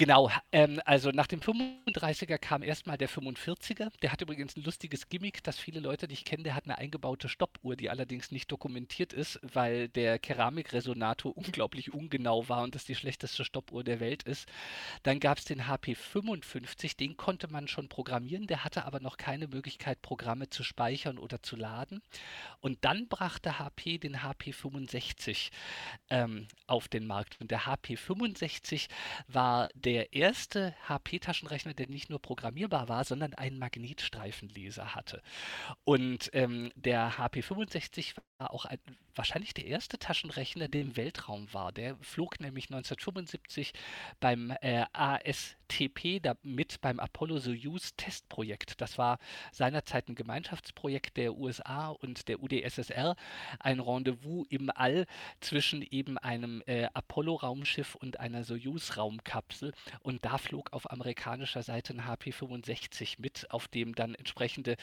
Genau, 0.00 0.30
ähm, 0.52 0.80
also 0.84 1.10
nach 1.10 1.26
dem 1.26 1.40
35er 1.40 2.38
kam 2.38 2.62
erstmal 2.62 2.96
der 2.96 3.08
45er. 3.08 3.90
Der 4.00 4.12
hat 4.12 4.20
übrigens 4.20 4.56
ein 4.56 4.62
lustiges 4.62 5.08
Gimmick, 5.08 5.42
das 5.42 5.58
viele 5.58 5.80
Leute 5.80 6.06
nicht 6.06 6.24
kennen. 6.24 6.44
Der 6.44 6.54
hat 6.54 6.66
eine 6.66 6.78
eingebaute 6.78 7.28
Stoppuhr, 7.28 7.74
die 7.74 7.90
allerdings 7.90 8.30
nicht 8.30 8.52
dokumentiert 8.52 9.12
ist, 9.12 9.40
weil 9.42 9.88
der 9.88 10.20
Keramikresonator 10.20 11.36
unglaublich 11.36 11.92
ungenau 11.92 12.48
war 12.48 12.62
und 12.62 12.76
das 12.76 12.84
die 12.84 12.94
schlechteste 12.94 13.44
Stoppuhr 13.44 13.82
der 13.82 13.98
Welt 13.98 14.22
ist. 14.22 14.48
Dann 15.02 15.18
gab 15.18 15.38
es 15.38 15.46
den 15.46 15.66
HP 15.66 15.96
55, 15.96 16.96
den 16.96 17.16
konnte 17.16 17.48
man 17.48 17.66
schon 17.66 17.88
programmieren, 17.88 18.46
der 18.46 18.62
hatte 18.62 18.84
aber 18.84 19.00
noch 19.00 19.16
keine 19.16 19.48
Möglichkeit, 19.48 20.00
Programme 20.00 20.48
zu 20.48 20.62
speichern 20.62 21.18
oder 21.18 21.42
zu 21.42 21.56
laden. 21.56 22.02
Und 22.60 22.84
dann 22.84 23.08
brachte 23.08 23.58
HP 23.58 23.98
den 23.98 24.22
HP 24.22 24.52
65 24.52 25.50
ähm, 26.08 26.46
auf 26.68 26.86
den 26.86 27.04
Markt. 27.04 27.40
Und 27.40 27.50
der 27.50 27.66
HP 27.66 27.96
65 27.96 28.88
war 29.26 29.68
der 29.74 29.87
der 29.88 30.12
erste 30.12 30.74
HP-Taschenrechner, 30.86 31.72
der 31.72 31.88
nicht 31.88 32.10
nur 32.10 32.20
programmierbar 32.20 32.90
war, 32.90 33.04
sondern 33.04 33.32
einen 33.32 33.58
Magnetstreifenleser 33.58 34.94
hatte. 34.94 35.22
Und 35.84 36.28
ähm, 36.34 36.70
der 36.74 37.16
HP 37.16 37.40
65 37.40 38.14
war 38.38 38.52
auch 38.52 38.66
ein, 38.66 38.78
wahrscheinlich 39.14 39.54
der 39.54 39.64
erste 39.64 39.98
Taschenrechner, 39.98 40.68
der 40.68 40.82
im 40.82 40.96
Weltraum 40.98 41.50
war. 41.54 41.72
Der 41.72 41.96
flog 42.02 42.38
nämlich 42.38 42.66
1975 42.66 43.72
beim 44.20 44.52
äh, 44.60 44.84
ASTP 44.92 46.20
mit 46.42 46.82
beim 46.82 47.00
Apollo 47.00 47.38
Soyuz 47.38 47.96
Testprojekt. 47.96 48.82
Das 48.82 48.98
war 48.98 49.18
seinerzeit 49.52 50.08
ein 50.08 50.14
Gemeinschaftsprojekt 50.16 51.16
der 51.16 51.34
USA 51.34 51.88
und 51.88 52.28
der 52.28 52.42
UdSSR, 52.42 53.16
ein 53.58 53.80
Rendezvous 53.80 54.46
im 54.50 54.70
All 54.70 55.06
zwischen 55.40 55.80
eben 55.80 56.18
einem 56.18 56.62
äh, 56.66 56.88
Apollo-Raumschiff 56.92 57.94
und 57.94 58.20
einer 58.20 58.44
Soyuz-Raumkapsel. 58.44 59.72
Und 60.00 60.24
da 60.24 60.38
flog 60.38 60.72
auf 60.72 60.90
amerikanischer 60.90 61.62
Seite 61.62 61.94
ein 61.94 62.06
HP-65 62.06 63.16
mit, 63.18 63.50
auf 63.50 63.68
dem 63.68 63.94
dann 63.94 64.14
entsprechende 64.14 64.76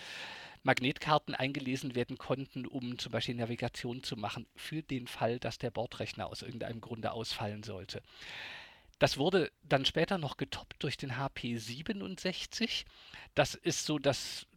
Magnetkarten 0.63 1.35
eingelesen 1.35 1.95
werden 1.95 2.17
konnten, 2.17 2.65
um 2.65 2.97
zum 2.97 3.11
Beispiel 3.11 3.35
Navigation 3.35 4.03
zu 4.03 4.17
machen, 4.17 4.45
für 4.55 4.81
den 4.81 5.07
Fall, 5.07 5.39
dass 5.39 5.57
der 5.57 5.71
Bordrechner 5.71 6.27
aus 6.27 6.41
irgendeinem 6.41 6.81
Grunde 6.81 7.11
ausfallen 7.11 7.63
sollte. 7.63 8.01
Das 8.99 9.17
wurde 9.17 9.51
dann 9.63 9.85
später 9.85 10.17
noch 10.17 10.37
getoppt 10.37 10.81
durch 10.81 10.97
den 10.97 11.17
HP 11.17 11.57
67. 11.57 12.85
Das 13.33 13.53
ist 13.53 13.85
so 13.85 13.99
das 13.99 14.47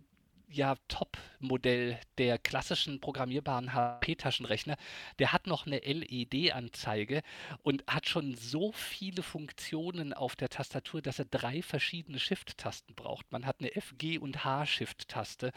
ja, 0.51 0.77
Top-Modell 0.89 1.99
der 2.17 2.39
klassischen 2.39 3.01
programmierbaren 3.01 3.75
HP-Taschenrechner. 3.75 4.77
Der 5.19 5.33
hat 5.33 5.47
noch 5.47 5.67
eine 5.67 5.79
LED-Anzeige 5.79 7.23
und 7.63 7.85
hat 7.87 8.09
schon 8.09 8.35
so 8.35 8.73
viele 8.73 9.23
Funktionen 9.23 10.13
auf 10.13 10.37
der 10.37 10.49
Tastatur, 10.49 11.03
dass 11.03 11.19
er 11.19 11.27
drei 11.27 11.63
verschiedene 11.63 12.19
Shift-Tasten 12.19 12.95
braucht. 12.95 13.31
Man 13.31 13.47
hat 13.47 13.61
eine 13.61 13.71
FG- 13.71 14.19
und 14.19 14.45
H-Shift-Taste 14.45 15.53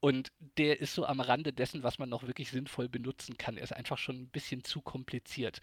und 0.00 0.32
der 0.58 0.80
ist 0.80 0.94
so 0.94 1.06
am 1.06 1.20
Rande 1.20 1.52
dessen, 1.52 1.84
was 1.84 1.98
man 1.98 2.08
noch 2.08 2.26
wirklich 2.26 2.50
sinnvoll 2.50 2.88
benutzen 2.88 3.38
kann. 3.38 3.56
Er 3.56 3.62
ist 3.62 3.72
einfach 3.72 3.98
schon 3.98 4.16
ein 4.16 4.28
bisschen 4.28 4.64
zu 4.64 4.80
kompliziert. 4.80 5.60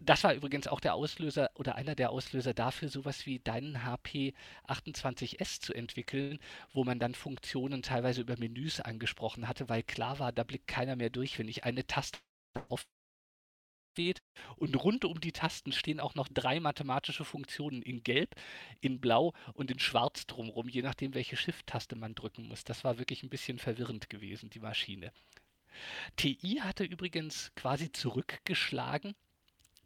Das 0.00 0.22
war 0.22 0.32
übrigens 0.32 0.68
auch 0.68 0.78
der 0.78 0.94
Auslöser 0.94 1.50
oder 1.56 1.74
einer 1.74 1.96
der 1.96 2.10
Auslöser 2.10 2.54
dafür, 2.54 2.88
sowas 2.88 3.26
wie 3.26 3.40
deinen 3.40 3.84
HP 3.84 4.32
28S 4.68 5.60
zu 5.60 5.74
entwickeln, 5.74 6.38
wo 6.72 6.84
man 6.84 7.00
dann 7.00 7.14
Funktionen 7.14 7.82
teilweise 7.82 8.20
über 8.20 8.38
Menüs 8.38 8.80
angesprochen 8.80 9.48
hatte, 9.48 9.68
weil 9.68 9.82
klar 9.82 10.20
war, 10.20 10.30
da 10.30 10.44
blickt 10.44 10.68
keiner 10.68 10.94
mehr 10.94 11.10
durch, 11.10 11.38
wenn 11.38 11.48
ich 11.48 11.64
eine 11.64 11.86
Taste 11.86 12.18
auf. 12.68 12.86
Und 14.54 14.76
rund 14.84 15.04
um 15.04 15.20
die 15.20 15.32
Tasten 15.32 15.72
stehen 15.72 15.98
auch 15.98 16.14
noch 16.14 16.28
drei 16.28 16.60
mathematische 16.60 17.24
Funktionen 17.24 17.82
in 17.82 18.04
Gelb, 18.04 18.36
in 18.80 19.00
Blau 19.00 19.32
und 19.54 19.72
in 19.72 19.80
Schwarz 19.80 20.24
drumherum, 20.28 20.68
je 20.68 20.82
nachdem, 20.82 21.14
welche 21.14 21.36
Shift-Taste 21.36 21.96
man 21.96 22.14
drücken 22.14 22.46
muss. 22.46 22.62
Das 22.62 22.84
war 22.84 22.98
wirklich 22.98 23.24
ein 23.24 23.28
bisschen 23.28 23.58
verwirrend 23.58 24.08
gewesen, 24.08 24.50
die 24.50 24.60
Maschine. 24.60 25.10
TI 26.14 26.60
hatte 26.62 26.84
übrigens 26.84 27.50
quasi 27.56 27.90
zurückgeschlagen 27.90 29.16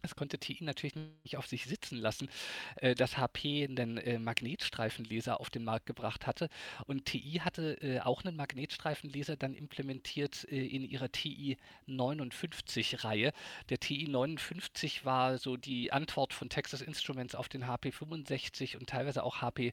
Das 0.02 0.16
konnte 0.16 0.38
TI 0.38 0.64
natürlich 0.64 0.96
nicht 1.24 1.36
auf 1.36 1.46
sich 1.46 1.66
sitzen 1.66 1.96
lassen, 1.96 2.28
äh, 2.76 2.94
dass 2.94 3.16
HP 3.16 3.64
einen 3.64 3.98
äh, 3.98 4.18
Magnetstreifenleser 4.18 5.40
auf 5.40 5.48
den 5.48 5.64
Markt 5.64 5.86
gebracht 5.86 6.26
hatte. 6.26 6.48
Und 6.86 7.06
TI 7.06 7.40
hatte 7.44 7.80
äh, 7.80 8.00
auch 8.00 8.24
einen 8.24 8.36
Magnetstreifenleser 8.36 9.36
dann 9.36 9.54
implementiert 9.54 10.44
in 10.44 10.84
ihrer 10.84 11.10
TI 11.10 11.56
59-Reihe. 11.88 13.32
Der 13.68 13.78
TI 13.78 14.08
59 14.08 15.04
war 15.04 15.38
so 15.38 15.56
die 15.56 15.92
Antwort 15.92 16.32
von 16.32 16.48
Texas 16.48 16.80
Instruments 16.80 17.34
auf 17.34 17.48
den 17.48 17.66
HP 17.66 17.92
65 17.92 18.76
und 18.76 18.88
teilweise 18.88 19.22
auch 19.22 19.40
HP 19.40 19.72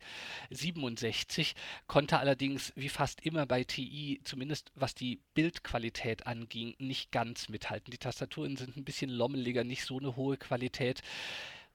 67, 0.51 1.55
konnte 1.87 2.19
allerdings 2.19 2.71
wie 2.75 2.89
fast 2.89 3.25
immer 3.25 3.45
bei 3.45 3.63
TI, 3.63 4.21
zumindest 4.23 4.71
was 4.75 4.93
die 4.93 5.19
Bildqualität 5.33 6.27
anging, 6.27 6.75
nicht 6.77 7.11
ganz 7.11 7.49
mithalten. 7.49 7.91
Die 7.91 7.97
Tastaturen 7.97 8.57
sind 8.57 8.77
ein 8.77 8.85
bisschen 8.85 9.09
lommeliger, 9.09 9.63
nicht 9.63 9.85
so 9.85 9.97
eine 9.97 10.15
hohe 10.19 10.37
Qualität. 10.37 11.01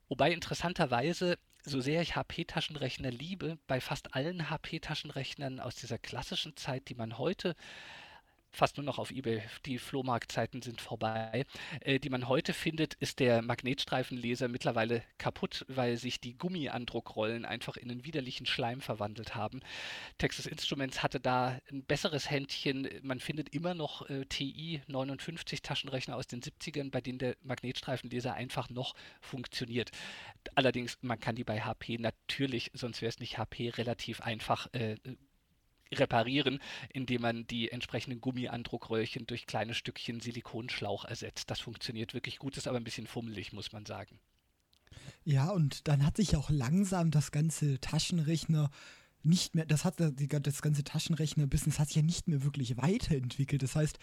Wobei 0.08 0.30
interessanterweise, 0.30 1.36
so 1.64 1.80
sehr 1.80 2.00
ich 2.02 2.14
HP-Taschenrechner 2.14 3.10
liebe, 3.10 3.58
bei 3.66 3.80
fast 3.80 4.14
allen 4.14 4.50
HP-Taschenrechnern 4.50 5.58
aus 5.58 5.74
dieser 5.74 5.98
klassischen 5.98 6.56
Zeit, 6.56 6.88
die 6.88 6.94
man 6.94 7.18
heute 7.18 7.56
fast 8.54 8.76
nur 8.76 8.84
noch 8.84 8.98
auf 8.98 9.10
eBay. 9.10 9.42
Die 9.66 9.78
Flohmarktzeiten 9.78 10.62
sind 10.62 10.80
vorbei. 10.80 11.44
Äh, 11.80 11.98
die 11.98 12.08
man 12.08 12.28
heute 12.28 12.52
findet, 12.52 12.94
ist 12.94 13.18
der 13.18 13.42
Magnetstreifenleser 13.42 14.48
mittlerweile 14.48 15.02
kaputt, 15.18 15.66
weil 15.68 15.96
sich 15.96 16.20
die 16.20 16.38
Gummiandruckrollen 16.38 17.44
einfach 17.44 17.76
in 17.76 17.90
einen 17.90 18.04
widerlichen 18.04 18.46
Schleim 18.46 18.80
verwandelt 18.80 19.34
haben. 19.34 19.60
Texas 20.18 20.46
Instruments 20.46 21.02
hatte 21.02 21.20
da 21.20 21.58
ein 21.70 21.84
besseres 21.84 22.30
Händchen. 22.30 22.88
Man 23.02 23.20
findet 23.20 23.54
immer 23.54 23.74
noch 23.74 24.08
äh, 24.08 24.24
TI 24.26 24.80
59 24.86 25.62
Taschenrechner 25.62 26.16
aus 26.16 26.28
den 26.28 26.40
70ern, 26.40 26.90
bei 26.90 27.00
denen 27.00 27.18
der 27.18 27.36
Magnetstreifenleser 27.42 28.34
einfach 28.34 28.70
noch 28.70 28.94
funktioniert. 29.20 29.90
Allerdings, 30.54 30.98
man 31.02 31.18
kann 31.18 31.34
die 31.34 31.44
bei 31.44 31.60
HP 31.60 31.98
natürlich, 31.98 32.70
sonst 32.74 33.02
wäre 33.02 33.08
es 33.08 33.18
nicht 33.18 33.38
HP, 33.38 33.70
relativ 33.70 34.20
einfach 34.20 34.72
äh, 34.72 34.96
reparieren, 35.94 36.60
indem 36.92 37.22
man 37.22 37.46
die 37.46 37.70
entsprechenden 37.70 38.20
Gummiandruckröhrchen 38.20 39.26
durch 39.26 39.46
kleine 39.46 39.74
Stückchen 39.74 40.20
Silikonschlauch 40.20 41.04
ersetzt. 41.04 41.50
Das 41.50 41.60
funktioniert 41.60 42.14
wirklich 42.14 42.38
gut, 42.38 42.56
ist 42.56 42.68
aber 42.68 42.78
ein 42.78 42.84
bisschen 42.84 43.06
fummelig, 43.06 43.52
muss 43.52 43.72
man 43.72 43.86
sagen. 43.86 44.18
Ja, 45.24 45.50
und 45.50 45.88
dann 45.88 46.04
hat 46.04 46.16
sich 46.16 46.36
auch 46.36 46.50
langsam 46.50 47.10
das 47.10 47.32
ganze 47.32 47.80
Taschenrechner 47.80 48.70
nicht 49.22 49.54
mehr, 49.54 49.64
das 49.64 49.84
hat 49.84 49.98
das 49.98 50.62
ganze 50.62 50.84
Taschenrechner-Business 50.84 51.78
hat 51.78 51.88
sich 51.88 51.96
ja 51.96 52.02
nicht 52.02 52.28
mehr 52.28 52.44
wirklich 52.44 52.76
weiterentwickelt. 52.76 53.62
Das 53.62 53.74
heißt, 53.74 53.98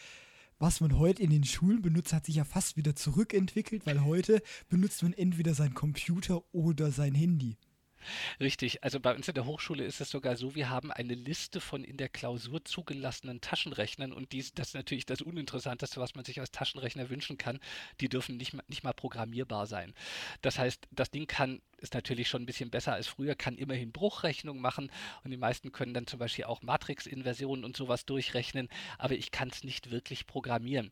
was 0.57 0.81
man 0.81 0.97
heute 0.97 1.21
in 1.21 1.29
den 1.29 1.43
Schulen 1.43 1.81
benutzt, 1.81 2.13
hat 2.13 2.25
sich 2.25 2.35
ja 2.35 2.43
fast 2.43 2.75
wieder 2.75 2.95
zurückentwickelt, 2.95 3.85
weil 3.85 4.03
heute 4.03 4.41
benutzt 4.69 5.03
man 5.03 5.13
entweder 5.13 5.53
sein 5.53 5.73
Computer 5.73 6.41
oder 6.53 6.91
sein 6.91 7.13
Handy. 7.13 7.57
Richtig, 8.39 8.83
also 8.83 8.99
bei 8.99 9.13
uns 9.15 9.27
in 9.27 9.33
der 9.33 9.45
Hochschule 9.45 9.83
ist 9.83 10.01
es 10.01 10.09
sogar 10.09 10.35
so, 10.35 10.55
wir 10.55 10.69
haben 10.69 10.91
eine 10.91 11.13
Liste 11.13 11.61
von 11.61 11.83
in 11.83 11.97
der 11.97 12.09
Klausur 12.09 12.63
zugelassenen 12.65 13.41
Taschenrechnern 13.41 14.13
und 14.13 14.31
dies, 14.31 14.53
das 14.53 14.69
ist 14.69 14.73
natürlich 14.75 15.05
das 15.05 15.21
Uninteressanteste, 15.21 15.99
was 15.99 16.15
man 16.15 16.25
sich 16.25 16.39
als 16.39 16.51
Taschenrechner 16.51 17.09
wünschen 17.09 17.37
kann. 17.37 17.59
Die 17.99 18.09
dürfen 18.09 18.37
nicht, 18.37 18.55
nicht 18.69 18.83
mal 18.83 18.93
programmierbar 18.93 19.67
sein. 19.67 19.93
Das 20.41 20.57
heißt, 20.57 20.87
das 20.91 21.11
Ding 21.11 21.27
kann 21.27 21.61
ist 21.81 21.93
natürlich 21.93 22.29
schon 22.29 22.43
ein 22.43 22.45
bisschen 22.45 22.69
besser 22.69 22.93
als 22.93 23.07
früher, 23.07 23.35
kann 23.35 23.57
immerhin 23.57 23.91
Bruchrechnung 23.91 24.59
machen 24.61 24.91
und 25.23 25.31
die 25.31 25.37
meisten 25.37 25.71
können 25.71 25.93
dann 25.93 26.07
zum 26.07 26.19
Beispiel 26.19 26.45
auch 26.45 26.61
Matrix-Inversionen 26.61 27.65
und 27.65 27.75
sowas 27.75 28.05
durchrechnen, 28.05 28.69
aber 28.97 29.15
ich 29.15 29.31
kann 29.31 29.49
es 29.49 29.63
nicht 29.63 29.91
wirklich 29.91 30.27
programmieren. 30.27 30.91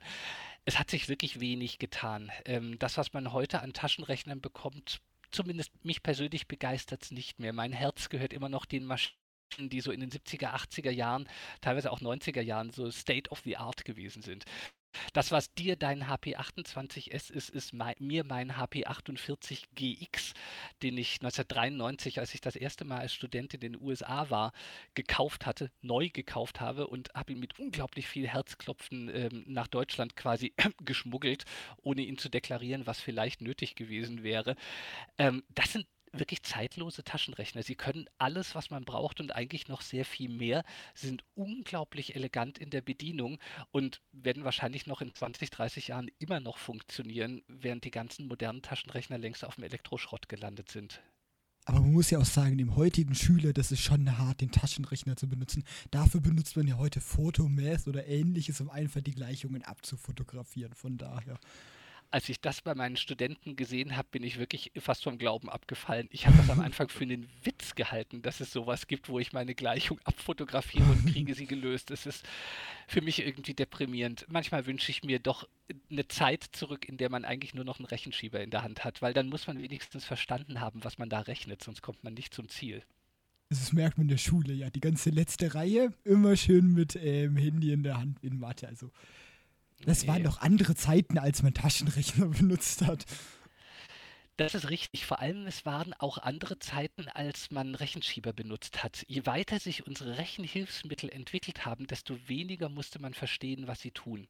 Es 0.66 0.80
hat 0.80 0.90
sich 0.90 1.08
wirklich 1.08 1.40
wenig 1.40 1.80
getan. 1.80 2.32
Ähm, 2.46 2.78
das, 2.80 2.98
was 2.98 3.14
man 3.14 3.32
heute 3.32 3.62
an 3.62 3.74
Taschenrechnern 3.74 4.42
bekommt, 4.42 5.00
zumindest 5.32 5.72
mich 5.84 6.04
persönlich 6.04 6.48
begeistert 6.48 7.04
es 7.04 7.12
nicht 7.12 7.40
mehr. 7.40 7.54
Mein 7.54 7.72
Herz 7.74 8.10
gehört 8.10 8.34
immer 8.34 8.50
noch 8.50 8.66
den 8.66 8.86
Maschinen 8.86 9.20
die 9.58 9.82
so 9.82 9.92
in 9.92 10.00
den 10.00 10.12
70er, 10.12 10.54
80er 10.54 10.92
Jahren, 10.92 11.28
teilweise 11.62 11.92
auch 11.92 12.02
90er 12.02 12.42
Jahren 12.42 12.70
so 12.72 12.92
State 12.92 13.32
of 13.32 13.40
the 13.40 13.58
Art 13.58 13.84
gewesen 13.84 14.22
sind. 14.22 14.46
Das, 15.14 15.32
was 15.32 15.54
dir 15.54 15.76
dein 15.76 16.06
HP28S 16.06 17.32
ist, 17.32 17.50
ist 17.50 17.74
mein, 17.74 17.96
mir 18.00 18.24
mein 18.24 18.54
HP48GX, 18.54 20.34
den 20.82 20.98
ich 20.98 21.16
1993, 21.16 22.20
als 22.20 22.34
ich 22.34 22.42
das 22.42 22.56
erste 22.56 22.86
Mal 22.86 23.00
als 23.00 23.14
Student 23.14 23.54
in 23.54 23.60
den 23.60 23.82
USA 23.82 24.30
war, 24.30 24.54
gekauft 24.94 25.46
hatte, 25.46 25.72
neu 25.82 26.10
gekauft 26.10 26.60
habe 26.60 26.88
und 26.88 27.14
habe 27.14 27.34
ihn 27.34 27.40
mit 27.40 27.60
unglaublich 27.60 28.08
viel 28.08 28.28
Herzklopfen 28.28 29.10
ähm, 29.14 29.44
nach 29.48 29.68
Deutschland 29.68 30.16
quasi 30.16 30.54
geschmuggelt, 30.84 31.46
ohne 31.82 32.02
ihn 32.02 32.18
zu 32.18 32.30
deklarieren, 32.30 32.88
was 32.88 33.00
vielleicht 33.00 33.42
nötig 33.42 33.76
gewesen 33.76 34.24
wäre. 34.24 34.56
Ähm, 35.18 35.44
das 35.50 35.74
sind 35.74 35.86
wirklich 36.12 36.44
zeitlose 36.44 37.04
Taschenrechner. 37.04 37.64
Sie 37.64 37.76
können 37.76 38.06
alles, 38.18 38.56
was 38.56 38.70
man 38.70 38.86
braucht 38.86 39.20
und 39.20 39.36
eigentlich 39.36 39.68
noch 39.68 39.82
sehr 39.82 40.06
viel 40.06 40.30
mehr, 40.30 40.64
sind 40.94 41.24
unglaublich 41.36 42.16
elegant 42.16 42.58
in 42.58 42.70
der 42.70 42.82
Bedienung 42.82 43.40
und 43.72 44.02
werden 44.12 44.44
wahrscheinlich 44.44 44.88
noch 44.88 45.02
in 45.02 45.14
20, 45.14 45.50
30 45.50 45.90
Jahren 45.90 46.10
immer 46.20 46.40
noch 46.40 46.58
funktionieren, 46.58 47.42
während 47.48 47.84
die 47.84 47.92
ganzen 47.92 48.28
modernen 48.28 48.62
Taschenrechner 48.62 49.18
längst 49.18 49.44
auf 49.46 49.56
dem 49.56 49.64
Elektroschrott 49.64 50.30
gelandet 50.30 50.70
sind. 50.70 51.02
Aber 51.66 51.82
man 51.82 51.94
muss 51.94 52.10
ja 52.10 52.18
auch 52.18 52.26
sagen, 52.26 52.58
dem 52.58 52.76
heutigen 52.76 53.14
Schüler, 53.14 53.54
das 53.54 53.72
ist 53.72 53.82
schon 53.82 54.18
hart, 54.18 54.42
den 54.42 54.50
Taschenrechner 54.50 55.16
zu 55.16 55.28
benutzen. 55.28 55.64
Dafür 55.92 56.20
benutzt 56.20 56.58
man 56.58 56.68
ja 56.68 56.78
heute 56.78 57.00
Photomath 57.00 57.88
oder 57.88 58.08
ähnliches, 58.08 58.60
um 58.60 58.72
einfach 58.72 59.02
die 59.02 59.14
Gleichungen 59.14 59.62
abzufotografieren. 59.64 60.74
Von 60.74 60.98
daher 60.98 61.38
als 62.12 62.28
ich 62.30 62.42
das 62.42 62.62
bei 62.62 62.74
meinen 62.74 62.98
Studenten 62.98 63.56
gesehen 63.56 63.96
habe, 63.96 64.08
bin 64.12 64.24
ich 64.24 64.40
wirklich 64.40 64.72
fast 64.80 65.04
vom 65.04 65.18
Glauben 65.18 65.50
abgefallen. 65.50 66.08
Ich 66.12 66.26
habe 66.26 66.38
das 66.38 66.50
am 66.50 66.60
Anfang 66.60 66.90
für 66.90 67.04
einen 67.04 67.30
Witz 67.44 67.76
gehalten, 67.76 68.22
dass 68.22 68.40
es 68.40 68.52
sowas 68.52 68.88
gibt, 68.88 69.10
wo 69.10 69.20
ich 69.20 69.32
meine 69.32 69.54
Gleichung 69.54 70.00
abfotografiere 70.04 70.86
und 70.86 71.12
kriege 71.12 71.36
sie 71.36 71.46
gelöst. 71.46 71.92
Es 71.92 72.06
ist 72.06 72.28
für 72.88 73.02
mich 73.02 73.26
irgendwie 73.26 73.54
deprimierend. 73.54 74.26
Manchmal 74.28 74.66
wünsche 74.66 74.92
ich 74.92 75.04
mir 75.04 75.20
doch 75.20 75.48
eine 75.92 76.08
Zeit 76.08 76.44
zurück, 76.52 76.90
in 76.90 76.98
der 76.98 77.10
man 77.10 77.26
eigentlich 77.26 77.54
nur 77.54 77.66
noch 77.66 77.78
einen 77.78 77.86
Rechenschieber 77.86 78.42
in 78.42 78.50
der 78.50 78.64
Hand 78.64 78.84
hat, 78.84 79.02
weil 79.02 79.14
dann 79.14 79.30
muss 79.30 79.46
man 79.46 79.62
wenigstens 79.62 80.04
verstanden 80.06 80.60
haben, 80.62 80.84
was 80.84 80.98
man 80.98 81.10
da 81.10 81.20
rechnet, 81.20 81.64
sonst 81.64 81.82
kommt 81.82 82.04
man 82.04 82.16
nicht 82.16 82.34
zum 82.34 82.50
Ziel. 82.50 82.84
Das 83.50 83.74
merkt 83.74 83.98
man 83.98 84.06
in 84.06 84.10
der 84.10 84.18
Schule, 84.18 84.54
ja. 84.54 84.70
Die 84.70 84.80
ganze 84.80 85.10
letzte 85.10 85.56
Reihe 85.56 85.92
immer 86.04 86.36
schön 86.36 86.72
mit 86.74 86.96
ähm, 86.96 87.36
Handy 87.36 87.72
in 87.72 87.82
der 87.82 87.98
Hand 87.98 88.24
in 88.24 88.40
Mathe. 88.40 88.68
Also 88.68 88.92
das 89.86 90.08
waren 90.08 90.24
doch 90.24 90.40
andere 90.42 90.76
Zeiten, 90.76 91.18
als 91.18 91.44
man 91.44 91.54
Taschenrechner 91.54 92.26
benutzt 92.40 92.86
hat. 92.86 93.06
Das 94.40 94.56
ist 94.56 94.70
richtig. 94.70 95.06
Vor 95.06 95.20
allem, 95.20 95.48
es 95.48 95.66
waren 95.66 95.94
auch 95.96 96.18
andere 96.18 96.58
Zeiten, 96.60 97.10
als 97.10 97.52
man 97.52 97.76
Rechenschieber 97.76 98.32
benutzt 98.32 98.82
hat. 98.86 99.04
Je 99.10 99.26
weiter 99.26 99.60
sich 99.60 99.86
unsere 99.86 100.18
Rechenhilfsmittel 100.18 101.10
entwickelt 101.10 101.66
haben, 101.66 101.88
desto 101.88 102.18
weniger 102.30 102.70
musste 102.70 103.00
man 103.00 103.14
verstehen, 103.14 103.68
was 103.68 103.82
sie 103.82 103.92
tun. 103.92 104.30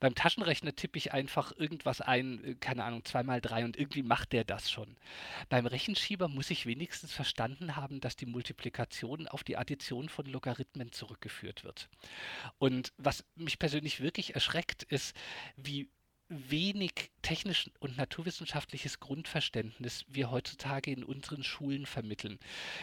Beim 0.00 0.14
Taschenrechner 0.14 0.74
tippe 0.74 0.96
ich 0.96 1.12
einfach 1.12 1.52
irgendwas 1.54 2.00
ein, 2.00 2.42
äh, 2.42 2.54
keine 2.54 2.84
Ahnung, 2.84 3.04
zweimal 3.04 3.42
drei 3.42 3.66
und 3.66 3.76
irgendwie 3.76 4.02
macht 4.02 4.32
der 4.32 4.44
das 4.44 4.70
schon. 4.70 4.96
Beim 5.50 5.66
Rechenschieber 5.66 6.28
muss 6.28 6.48
ich 6.48 6.64
wenigstens 6.64 7.12
verstanden 7.12 7.76
haben, 7.76 8.00
dass 8.00 8.16
die 8.16 8.26
Multiplikation 8.26 9.28
auf 9.28 9.44
die 9.44 9.58
Addition 9.58 10.08
von 10.08 10.24
Logarithmen 10.24 10.92
zurückgeführt 10.92 11.62
wird. 11.62 11.90
Und 12.58 12.94
was 12.96 13.22
mich 13.34 13.58
persönlich 13.58 14.00
wirklich 14.00 14.34
erschreckt, 14.34 14.82
ist, 14.84 15.14
wie 15.56 15.90
wenig 16.50 17.10
technisch 17.22 17.70
und 17.80 17.96
naturwissenschaftliches 17.96 19.00
Grundverständnis 19.00 20.04
wir 20.08 20.30
heutzutage 20.30 20.90
in 20.90 21.04
unseren 21.04 21.42
Schulen 21.42 21.86
vermitteln. 21.86 22.38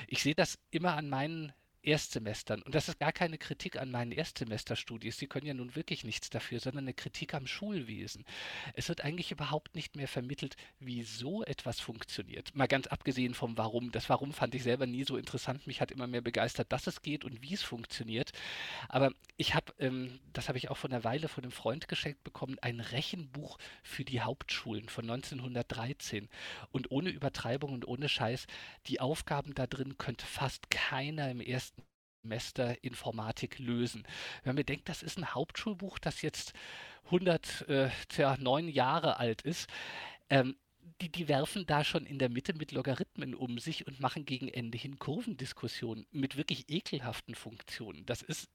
Ich 0.08 0.22
sehe 0.22 0.36
das 0.36 0.60
immer 0.72 0.96
an 0.96 1.10
meinen 1.10 1.54
Erstsemestern. 1.82 2.62
Und 2.62 2.76
das 2.76 2.90
ist 2.90 3.00
gar 3.00 3.12
keine 3.14 3.38
Kritik 3.38 3.78
an 3.80 3.92
meinen 3.92 4.12
Erstsemesterstudies. 4.12 5.18
Sie 5.18 5.28
können 5.28 5.48
ja 5.48 5.54
nun 5.54 5.76
wirklich 5.76 6.04
nichts 6.04 6.30
dafür, 6.30 6.60
sondern 6.60 6.84
eine 6.84 6.94
Kritik 6.94 7.34
am 7.34 7.48
Schulwesen. 7.48 8.26
Es 8.74 8.90
wird 8.90 9.02
eigentlich 9.06 9.32
überhaupt 9.32 9.76
nicht 9.76 9.96
mehr 9.96 10.08
vermittelt, 10.08 10.58
wie 10.80 11.04
so 11.04 11.44
etwas 11.44 11.80
funktioniert. 11.80 12.54
Mal 12.56 12.68
ganz 12.68 12.88
abgesehen 12.88 13.34
vom 13.34 13.58
Warum. 13.58 13.92
Das 13.92 14.10
Warum 14.10 14.34
fand 14.34 14.56
ich 14.56 14.64
selber 14.64 14.88
nie 14.88 15.04
so 15.06 15.16
interessant. 15.18 15.68
Mich 15.68 15.80
hat 15.80 15.92
immer 15.92 16.08
mehr 16.08 16.22
begeistert, 16.22 16.72
dass 16.72 16.88
es 16.88 17.02
geht 17.02 17.24
und 17.24 17.42
wie 17.42 17.54
es 17.54 17.64
funktioniert. 17.64 18.32
Aber 18.90 19.12
ich 19.38 19.56
habe, 19.56 19.74
ähm, 19.80 20.20
das 20.34 20.50
habe 20.50 20.58
ich 20.58 20.70
auch 20.70 20.78
von 20.78 20.92
einer 20.92 21.04
Weile 21.04 21.28
von 21.30 21.44
einem 21.44 21.52
Freund 21.52 21.88
geschenkt 21.88 22.24
bekommen, 22.24 22.58
ein 22.62 22.82
Rechenbuch 22.82 23.58
für 23.84 24.04
die 24.04 24.22
Hauptschulen 24.22 24.90
von 24.90 25.10
1913. 25.10 26.30
Und 26.72 26.92
ohne 26.92 27.10
Übertreibung 27.10 27.72
und 27.72 27.88
ohne 27.88 28.10
Scheiß, 28.10 28.48
die 28.88 29.00
Aufgaben 29.00 29.56
da 29.56 29.66
drin 29.66 29.98
könnte 29.98 30.26
fast 30.26 30.70
keiner 30.70 31.30
im 31.32 31.40
ersten 31.40 31.79
Semester 32.22 32.84
Informatik 32.84 33.60
lösen. 33.60 34.04
Wenn 34.44 34.52
man 34.52 34.58
bedenkt, 34.58 34.90
das 34.90 35.04
ist 35.04 35.18
ein 35.18 35.34
Hauptschulbuch, 35.34 36.00
das 36.00 36.22
jetzt 36.22 36.54
109 37.06 38.68
äh, 38.68 38.72
Jahre 38.72 39.18
alt 39.18 39.42
ist, 39.42 39.70
ähm, 40.30 40.56
die, 41.02 41.10
die 41.10 41.28
werfen 41.28 41.66
da 41.66 41.84
schon 41.84 42.06
in 42.06 42.20
der 42.20 42.30
Mitte 42.30 42.54
mit 42.54 42.72
Logarithmen 42.72 43.36
um 43.36 43.58
sich 43.58 43.88
und 43.88 44.00
machen 44.00 44.26
gegen 44.26 44.48
Ende 44.50 44.78
hin 44.78 45.00
Kurvendiskussionen 45.00 46.06
mit 46.12 46.36
wirklich 46.36 46.70
ekelhaften 46.70 47.36
Funktionen. 47.36 48.06
Das 48.06 48.22
ist 48.22 48.50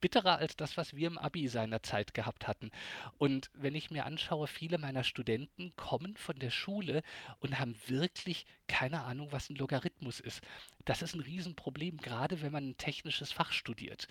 bitterer 0.00 0.38
als 0.38 0.56
das, 0.56 0.76
was 0.76 0.94
wir 0.94 1.06
im 1.06 1.18
Abi 1.18 1.48
seinerzeit 1.48 2.14
gehabt 2.14 2.48
hatten. 2.48 2.70
Und 3.18 3.50
wenn 3.54 3.74
ich 3.74 3.90
mir 3.90 4.06
anschaue, 4.06 4.46
viele 4.46 4.78
meiner 4.78 5.04
Studenten 5.04 5.74
kommen 5.76 6.16
von 6.16 6.38
der 6.38 6.50
Schule 6.50 7.02
und 7.38 7.58
haben 7.58 7.76
wirklich 7.86 8.46
keine 8.66 9.02
Ahnung, 9.02 9.32
was 9.32 9.50
ein 9.50 9.56
Logarithmus 9.56 10.20
ist. 10.20 10.40
Das 10.84 11.02
ist 11.02 11.14
ein 11.14 11.20
Riesenproblem, 11.20 11.98
gerade 11.98 12.40
wenn 12.40 12.52
man 12.52 12.70
ein 12.70 12.76
technisches 12.76 13.32
Fach 13.32 13.52
studiert. 13.52 14.06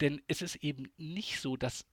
Denn 0.00 0.20
es 0.28 0.42
ist 0.42 0.56
eben 0.56 0.92
nicht 0.96 1.40
so, 1.40 1.56
dass 1.56 1.86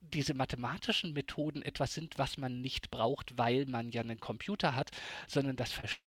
diese 0.00 0.34
mathematischen 0.34 1.12
Methoden 1.12 1.62
etwas 1.62 1.94
sind, 1.94 2.18
was 2.18 2.36
man 2.36 2.60
nicht 2.60 2.90
braucht, 2.90 3.38
weil 3.38 3.66
man 3.66 3.92
ja 3.92 4.00
einen 4.00 4.18
Computer 4.18 4.74
hat, 4.74 4.90
sondern 5.28 5.56
das 5.56 5.72
Verständnis, 5.72 6.11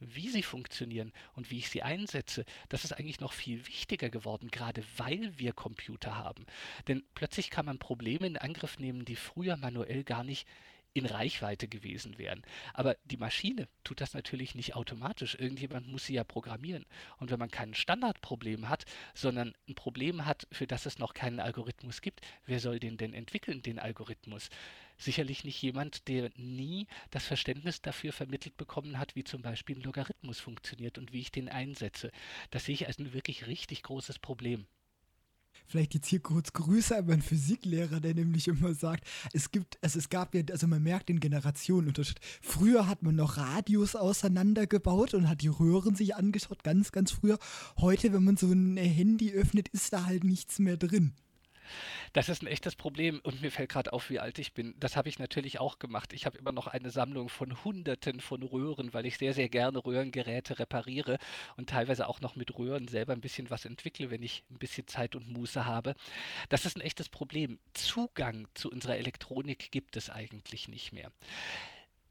wie 0.00 0.28
sie 0.28 0.42
funktionieren 0.42 1.12
und 1.34 1.50
wie 1.50 1.58
ich 1.58 1.68
sie 1.68 1.82
einsetze, 1.82 2.44
das 2.68 2.84
ist 2.84 2.92
eigentlich 2.92 3.20
noch 3.20 3.32
viel 3.32 3.66
wichtiger 3.66 4.10
geworden, 4.10 4.50
gerade 4.50 4.82
weil 4.96 5.38
wir 5.38 5.52
Computer 5.52 6.16
haben. 6.16 6.46
Denn 6.86 7.04
plötzlich 7.14 7.50
kann 7.50 7.66
man 7.66 7.78
Probleme 7.78 8.26
in 8.26 8.36
Angriff 8.36 8.78
nehmen, 8.78 9.04
die 9.04 9.16
früher 9.16 9.56
manuell 9.56 10.04
gar 10.04 10.24
nicht 10.24 10.46
in 10.94 11.06
Reichweite 11.06 11.68
gewesen 11.68 12.18
wären. 12.18 12.42
Aber 12.74 12.96
die 13.04 13.16
Maschine 13.16 13.68
tut 13.84 14.00
das 14.00 14.14
natürlich 14.14 14.54
nicht 14.54 14.74
automatisch. 14.74 15.36
Irgendjemand 15.38 15.86
muss 15.86 16.06
sie 16.06 16.14
ja 16.14 16.24
programmieren. 16.24 16.86
Und 17.18 17.30
wenn 17.30 17.38
man 17.38 17.50
kein 17.50 17.74
Standardproblem 17.74 18.68
hat, 18.68 18.84
sondern 19.14 19.54
ein 19.68 19.74
Problem 19.74 20.24
hat, 20.24 20.46
für 20.50 20.66
das 20.66 20.86
es 20.86 20.98
noch 20.98 21.14
keinen 21.14 21.40
Algorithmus 21.40 22.00
gibt, 22.00 22.20
wer 22.46 22.60
soll 22.60 22.80
den 22.80 22.96
denn 22.96 23.14
entwickeln, 23.14 23.62
den 23.62 23.78
Algorithmus? 23.78 24.48
Sicherlich 24.98 25.44
nicht 25.44 25.62
jemand, 25.62 26.08
der 26.08 26.30
nie 26.36 26.86
das 27.10 27.24
Verständnis 27.24 27.80
dafür 27.80 28.12
vermittelt 28.12 28.56
bekommen 28.56 28.98
hat, 28.98 29.14
wie 29.14 29.24
zum 29.24 29.42
Beispiel 29.42 29.76
ein 29.76 29.82
Logarithmus 29.82 30.40
funktioniert 30.40 30.98
und 30.98 31.12
wie 31.12 31.20
ich 31.20 31.30
den 31.30 31.48
einsetze. 31.48 32.10
Das 32.50 32.64
sehe 32.64 32.74
ich 32.74 32.86
als 32.88 32.98
ein 32.98 33.12
wirklich 33.12 33.46
richtig 33.46 33.84
großes 33.84 34.18
Problem. 34.18 34.66
Vielleicht 35.66 35.94
jetzt 35.94 36.06
hier 36.08 36.20
kurz 36.20 36.52
Grüße 36.52 36.96
an 36.96 37.06
meinen 37.06 37.22
Physiklehrer, 37.22 38.00
der 38.00 38.14
nämlich 38.14 38.48
immer 38.48 38.74
sagt, 38.74 39.06
es 39.32 39.50
gibt, 39.50 39.78
also 39.82 39.98
es 39.98 40.08
gab 40.08 40.34
ja, 40.34 40.42
also 40.50 40.66
man 40.66 40.82
merkt 40.82 41.10
den 41.10 41.20
Generationenunterschied. 41.20 42.20
Früher 42.40 42.86
hat 42.86 43.02
man 43.02 43.16
noch 43.16 43.36
Radios 43.36 43.94
auseinandergebaut 43.94 45.14
und 45.14 45.28
hat 45.28 45.42
die 45.42 45.48
Röhren 45.48 45.94
sich 45.94 46.16
angeschaut, 46.16 46.64
ganz, 46.64 46.90
ganz 46.90 47.10
früher. 47.10 47.38
Heute, 47.78 48.12
wenn 48.12 48.24
man 48.24 48.36
so 48.36 48.50
ein 48.50 48.76
Handy 48.76 49.32
öffnet, 49.32 49.68
ist 49.68 49.92
da 49.92 50.06
halt 50.06 50.24
nichts 50.24 50.58
mehr 50.58 50.76
drin. 50.76 51.12
Das 52.12 52.28
ist 52.28 52.42
ein 52.42 52.46
echtes 52.46 52.76
Problem 52.76 53.20
und 53.22 53.42
mir 53.42 53.50
fällt 53.50 53.70
gerade 53.70 53.92
auf, 53.92 54.10
wie 54.10 54.18
alt 54.18 54.38
ich 54.38 54.52
bin. 54.52 54.74
Das 54.78 54.96
habe 54.96 55.08
ich 55.08 55.18
natürlich 55.18 55.60
auch 55.60 55.78
gemacht. 55.78 56.12
Ich 56.12 56.26
habe 56.26 56.38
immer 56.38 56.52
noch 56.52 56.66
eine 56.66 56.90
Sammlung 56.90 57.28
von 57.28 57.64
Hunderten 57.64 58.20
von 58.20 58.42
Röhren, 58.42 58.94
weil 58.94 59.06
ich 59.06 59.18
sehr, 59.18 59.34
sehr 59.34 59.48
gerne 59.48 59.84
Röhrengeräte 59.84 60.58
repariere 60.58 61.18
und 61.56 61.70
teilweise 61.70 62.08
auch 62.08 62.20
noch 62.20 62.36
mit 62.36 62.56
Röhren 62.58 62.88
selber 62.88 63.12
ein 63.12 63.20
bisschen 63.20 63.50
was 63.50 63.64
entwickle, 63.64 64.10
wenn 64.10 64.22
ich 64.22 64.44
ein 64.50 64.58
bisschen 64.58 64.86
Zeit 64.86 65.16
und 65.16 65.28
Muße 65.28 65.64
habe. 65.64 65.94
Das 66.48 66.64
ist 66.64 66.76
ein 66.76 66.82
echtes 66.82 67.08
Problem. 67.08 67.58
Zugang 67.72 68.48
zu 68.54 68.70
unserer 68.70 68.96
Elektronik 68.96 69.70
gibt 69.70 69.96
es 69.96 70.10
eigentlich 70.10 70.68
nicht 70.68 70.92
mehr 70.92 71.12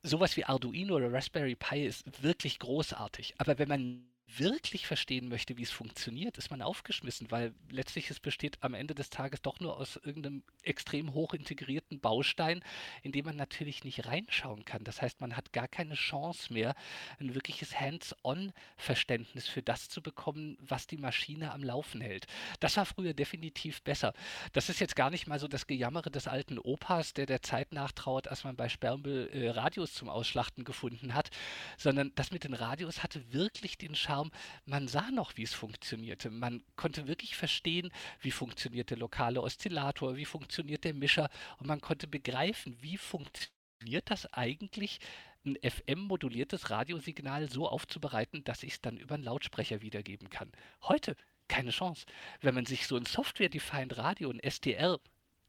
sowas 0.03 0.37
wie 0.37 0.45
Arduino 0.45 0.95
oder 0.95 1.11
Raspberry 1.11 1.55
Pi 1.55 1.85
ist 1.85 2.23
wirklich 2.23 2.59
großartig. 2.59 3.35
Aber 3.37 3.59
wenn 3.59 3.67
man 3.67 4.07
wirklich 4.35 4.87
verstehen 4.87 5.29
möchte, 5.29 5.57
wie 5.57 5.63
es 5.63 5.71
funktioniert, 5.71 6.37
ist 6.37 6.51
man 6.51 6.61
aufgeschmissen, 6.61 7.31
weil 7.31 7.53
letztlich 7.71 8.09
es 8.09 8.19
besteht 8.19 8.57
am 8.61 8.73
Ende 8.73 8.93
des 8.93 9.09
Tages 9.09 9.41
doch 9.41 9.59
nur 9.61 9.77
aus 9.77 9.95
irgendeinem 10.03 10.43
extrem 10.63 11.13
hoch 11.13 11.33
integrierten 11.33 12.01
Baustein, 12.01 12.61
in 13.03 13.13
dem 13.13 13.25
man 13.25 13.37
natürlich 13.37 13.85
nicht 13.85 14.05
reinschauen 14.05 14.65
kann. 14.65 14.83
Das 14.83 15.01
heißt, 15.01 15.21
man 15.21 15.37
hat 15.37 15.53
gar 15.53 15.69
keine 15.69 15.95
Chance 15.95 16.51
mehr, 16.51 16.75
ein 17.19 17.35
wirkliches 17.35 17.79
Hands-on-Verständnis 17.79 19.47
für 19.47 19.63
das 19.63 19.87
zu 19.87 20.01
bekommen, 20.01 20.57
was 20.59 20.87
die 20.87 20.97
Maschine 20.97 21.53
am 21.53 21.63
Laufen 21.63 22.01
hält. 22.01 22.27
Das 22.59 22.75
war 22.75 22.85
früher 22.85 23.13
definitiv 23.13 23.81
besser. 23.81 24.13
Das 24.51 24.67
ist 24.67 24.81
jetzt 24.81 24.97
gar 24.97 25.09
nicht 25.09 25.27
mal 25.27 25.39
so 25.39 25.47
das 25.47 25.67
Gejammere 25.67 26.11
des 26.11 26.27
alten 26.27 26.59
Opas, 26.59 27.13
der 27.13 27.27
der 27.27 27.41
Zeit 27.41 27.71
nachtrauert, 27.71 28.27
als 28.27 28.43
man 28.43 28.57
bei 28.57 28.67
Sperrmüll 28.67 29.29
äh, 29.31 29.49
Radios 29.51 29.93
zum 29.93 30.09
Ausschlachten 30.09 30.65
gefunden 30.65 31.13
hat, 31.13 31.29
sondern 31.77 32.11
das 32.15 32.31
mit 32.31 32.43
den 32.43 32.53
Radios 32.53 33.03
hatte 33.03 33.31
wirklich 33.31 33.77
den 33.77 33.95
Charme, 33.95 34.16
Charme, 34.17 34.31
man 34.65 34.87
sah 34.87 35.11
noch, 35.11 35.37
wie 35.37 35.43
es 35.43 35.53
funktionierte. 35.53 36.29
Man 36.31 36.63
konnte 36.75 37.07
wirklich 37.07 37.35
verstehen, 37.35 37.91
wie 38.19 38.31
funktioniert 38.31 38.89
der 38.89 38.97
lokale 38.97 39.41
Oszillator, 39.41 40.15
wie 40.15 40.25
funktioniert 40.25 40.83
der 40.83 40.93
Mischer 40.93 41.29
und 41.59 41.67
man 41.67 41.81
konnte 41.81 42.07
begreifen, 42.07 42.75
wie 42.81 42.97
funktioniert 42.97 44.09
das 44.09 44.31
eigentlich, 44.33 44.99
ein 45.45 45.57
FM-moduliertes 45.61 46.71
Radiosignal 46.71 47.49
so 47.49 47.69
aufzubereiten, 47.69 48.43
dass 48.43 48.63
ich 48.63 48.73
es 48.73 48.81
dann 48.81 48.97
über 48.97 49.15
einen 49.15 49.23
Lautsprecher 49.23 49.81
wiedergeben 49.81 50.29
kann. 50.29 50.51
Heute 50.81 51.15
keine 51.47 51.69
Chance. 51.69 52.05
Wenn 52.41 52.55
man 52.55 52.65
sich 52.65 52.87
so 52.87 52.97
ein 52.97 53.05
Software-Defined 53.05 53.97
Radio, 53.97 54.29
ein 54.29 54.39
SDR, 54.39 54.99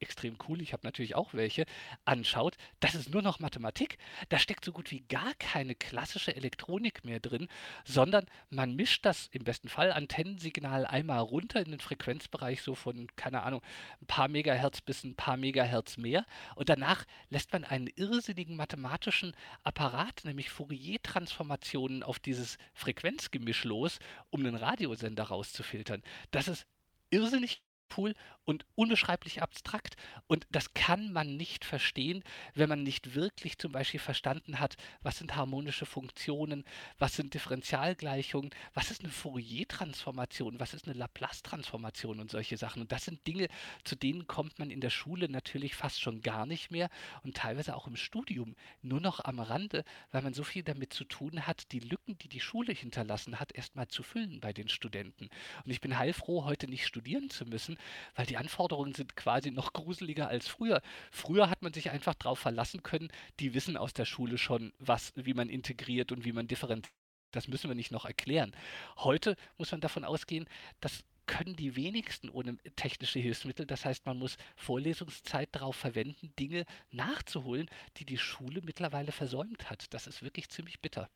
extrem 0.01 0.36
cool, 0.49 0.62
ich 0.62 0.72
habe 0.72 0.86
natürlich 0.86 1.14
auch 1.14 1.34
welche, 1.34 1.64
anschaut, 2.05 2.57
das 2.80 2.94
ist 2.94 3.11
nur 3.11 3.22
noch 3.22 3.40
Mathematik. 3.40 3.99
Da 4.28 4.38
steckt 4.38 4.64
so 4.64 4.72
gut 4.72 4.90
wie 4.90 5.01
gar 5.01 5.34
keine 5.34 5.74
klassische 5.74 6.34
Elektronik 6.34 7.05
mehr 7.05 7.20
drin, 7.20 7.49
sondern 7.84 8.26
man 8.51 8.74
mischt 8.74 9.05
das 9.05 9.28
im 9.32 9.44
besten 9.44 9.68
Fall 9.68 9.92
Antennensignal 9.92 10.86
einmal 10.86 11.20
runter 11.20 11.61
in 11.61 11.70
den 11.70 11.80
Frequenzbereich 11.80 12.62
so 12.62 12.74
von, 12.74 13.09
keine 13.16 13.42
Ahnung, 13.42 13.62
ein 14.01 14.07
paar 14.07 14.28
Megahertz 14.28 14.80
bis 14.80 15.05
ein 15.05 15.14
paar 15.16 15.36
Megahertz 15.36 15.96
mehr 15.96 16.24
und 16.55 16.68
danach 16.68 17.05
lässt 17.30 17.53
man 17.53 17.64
einen 17.64 17.88
irrsinnigen 17.88 18.57
mathematischen 18.57 19.34
Apparat, 19.62 20.24
nämlich 20.24 20.51
Fourier-Transformationen 20.51 22.03
auf 22.03 22.18
dieses 22.18 22.59
Frequenzgemisch 22.74 23.64
los, 23.64 23.99
um 24.30 24.40
einen 24.40 24.57
Radiosender 24.57 25.24
rauszufiltern. 25.24 26.03
Das 26.30 26.49
ist 26.49 26.66
irrsinnig 27.11 27.62
cool 27.97 28.14
und 28.45 28.64
unbeschreiblich 28.74 29.43
abstrakt. 29.43 29.97
Und 30.26 30.47
das 30.51 30.72
kann 30.74 31.12
man 31.12 31.36
nicht 31.36 31.64
verstehen, 31.64 32.24
wenn 32.55 32.68
man 32.68 32.82
nicht 32.82 33.14
wirklich 33.14 33.59
zum 33.59 33.72
Beispiel 33.72 34.01
verstanden 34.01 34.59
hat, 34.59 34.76
was 35.03 35.18
sind 35.18 35.36
harmonische 35.36 35.86
Funktionen, 35.86 36.64
was 36.99 37.14
sind 37.14 37.34
Differentialgleichungen, 37.34 38.51
was 38.74 38.91
ist 38.91 39.03
eine 39.03 39.12
Fourier-Transformation, 39.12 40.61
was 40.61 40.74
ist 40.74 40.86
eine 40.86 40.97
Laplace-Transformation 40.99 42.20
und 42.20 42.30
solche 42.30 42.57
Sachen. 42.57 42.82
Und 42.82 42.93
das 42.93 43.05
sind 43.05 43.26
Dinge, 43.26 43.49
zu 43.84 43.97
denen 43.97 44.26
kommt 44.26 44.59
man 44.59 44.70
in 44.70 44.80
der 44.80 44.91
Schule 44.91 45.28
natürlich 45.28 45.74
fast 45.74 46.01
schon 46.01 46.22
gar 46.22 46.47
nicht 46.47 46.70
mehr 46.70 46.89
und 47.22 47.36
teilweise 47.36 47.76
auch 47.76 47.86
im 47.86 47.97
Studium 47.97 48.57
nur 48.82 49.01
noch 49.01 49.24
am 49.24 49.41
Rande, 49.41 49.84
weil 50.11 50.22
man 50.22 50.34
so 50.34 50.45
viel 50.45 50.62
damit 50.62 50.93
zu 50.93 51.05
tun 51.05 51.47
hat, 51.47 51.72
die 51.72 51.80
Lücken, 51.80 52.18
die 52.18 52.28
die 52.28 52.41
Schule 52.41 52.72
hinterlassen 52.72 53.39
hat, 53.41 53.53
erstmal 53.53 53.89
zu 53.89 54.03
füllen 54.03 54.41
bei 54.41 54.53
den 54.53 54.68
Studenten. 54.68 55.28
Und 55.64 55.70
ich 55.70 55.80
bin 55.80 55.99
heilfroh, 55.99 56.45
heute 56.45 56.68
nicht 56.68 56.86
studieren 56.86 57.30
zu 57.30 57.45
müssen, 57.45 57.77
weil 58.14 58.26
die 58.26 58.36
Anforderungen 58.36 58.94
sind 58.94 59.16
quasi 59.16 59.50
noch 59.50 59.72
gruseliger 59.72 60.28
als 60.28 60.48
früher. 60.48 60.80
Früher 61.10 61.50
hat 61.50 61.62
man 61.62 61.72
sich 61.72 61.90
einfach 61.90 62.14
darauf 62.14 62.38
verlassen 62.38 62.82
können, 62.82 63.08
die 63.40 63.54
wissen 63.54 63.76
aus 63.76 63.92
der 63.92 64.04
Schule 64.04 64.38
schon, 64.38 64.72
was, 64.78 65.12
wie 65.16 65.34
man 65.34 65.48
integriert 65.48 66.12
und 66.12 66.24
wie 66.24 66.32
man 66.32 66.46
differenziert. 66.46 66.94
Das 67.30 67.46
müssen 67.46 67.68
wir 67.68 67.74
nicht 67.74 67.92
noch 67.92 68.06
erklären. 68.06 68.56
Heute 68.96 69.36
muss 69.58 69.70
man 69.70 69.82
davon 69.82 70.04
ausgehen, 70.04 70.46
dass 70.80 71.04
können 71.28 71.54
die 71.54 71.76
wenigsten 71.76 72.30
ohne 72.30 72.56
technische 72.74 73.20
Hilfsmittel. 73.20 73.66
Das 73.66 73.84
heißt, 73.84 74.04
man 74.06 74.18
muss 74.18 74.36
Vorlesungszeit 74.56 75.50
darauf 75.52 75.76
verwenden, 75.76 76.32
Dinge 76.38 76.64
nachzuholen, 76.90 77.68
die 77.98 78.04
die 78.04 78.18
Schule 78.18 78.62
mittlerweile 78.64 79.12
versäumt 79.12 79.70
hat. 79.70 79.92
Das 79.94 80.08
ist 80.08 80.22
wirklich 80.22 80.48
ziemlich 80.48 80.80
bitter. 80.80 81.08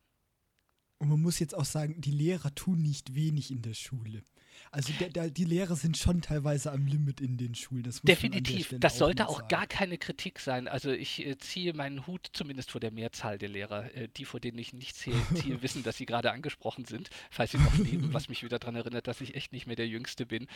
Und 0.99 1.09
man 1.09 1.21
muss 1.21 1.41
jetzt 1.41 1.57
auch 1.57 1.65
sagen, 1.65 2.01
die 2.01 2.13
Lehrer 2.13 2.55
tun 2.55 2.81
nicht 2.81 3.17
wenig 3.17 3.51
in 3.51 3.63
der 3.63 3.75
Schule. 3.75 4.23
Also 4.71 4.93
der, 4.99 5.11
der, 5.11 5.31
die 5.31 5.45
Lehrer 5.45 5.77
sind 5.77 5.97
schon 5.99 6.23
teilweise 6.23 6.73
am 6.73 6.87
Limit 6.87 7.21
in 7.21 7.37
den 7.37 7.55
Schulen. 7.55 7.93
Definitiv. 8.03 8.75
Das 8.79 8.99
sollte 8.99 9.29
auch, 9.29 9.43
auch 9.43 9.49
gar 9.49 9.67
keine 9.67 9.99
Kritik 9.99 10.41
sein. 10.41 10.69
Also 10.69 10.91
ich 10.91 11.27
äh, 11.27 11.37
ziehe 11.39 11.75
meinen 11.75 12.07
Hut 12.07 12.31
zumindest 12.33 12.71
vor 12.71 12.81
der 12.81 12.91
Mehrzahl 12.91 13.39
der 13.39 13.49
Lehrer. 13.49 13.95
Äh, 13.95 14.09
die, 14.17 14.25
vor 14.25 14.41
denen 14.41 14.59
ich 14.59 14.73
nicht 14.73 14.97
ziehe, 14.97 15.17
ziehe 15.35 15.63
wissen, 15.63 15.83
dass 15.83 15.97
sie 15.97 16.07
gerade 16.07 16.33
angesprochen 16.33 16.85
sind, 16.85 17.11
falls 17.31 17.53
sie 17.53 17.59
noch 17.59 17.77
leben, 17.77 18.13
was 18.15 18.29
mich 18.29 18.43
wieder 18.43 18.59
daran 18.59 18.77
erinnert, 18.77 19.07
dass 19.07 19.21
ich 19.21 19.35
echt 19.35 19.53
nicht 19.53 19.67
mehr 19.67 19.77
der 19.77 19.89
Jüngste 19.89 20.27
bin. 20.27 20.47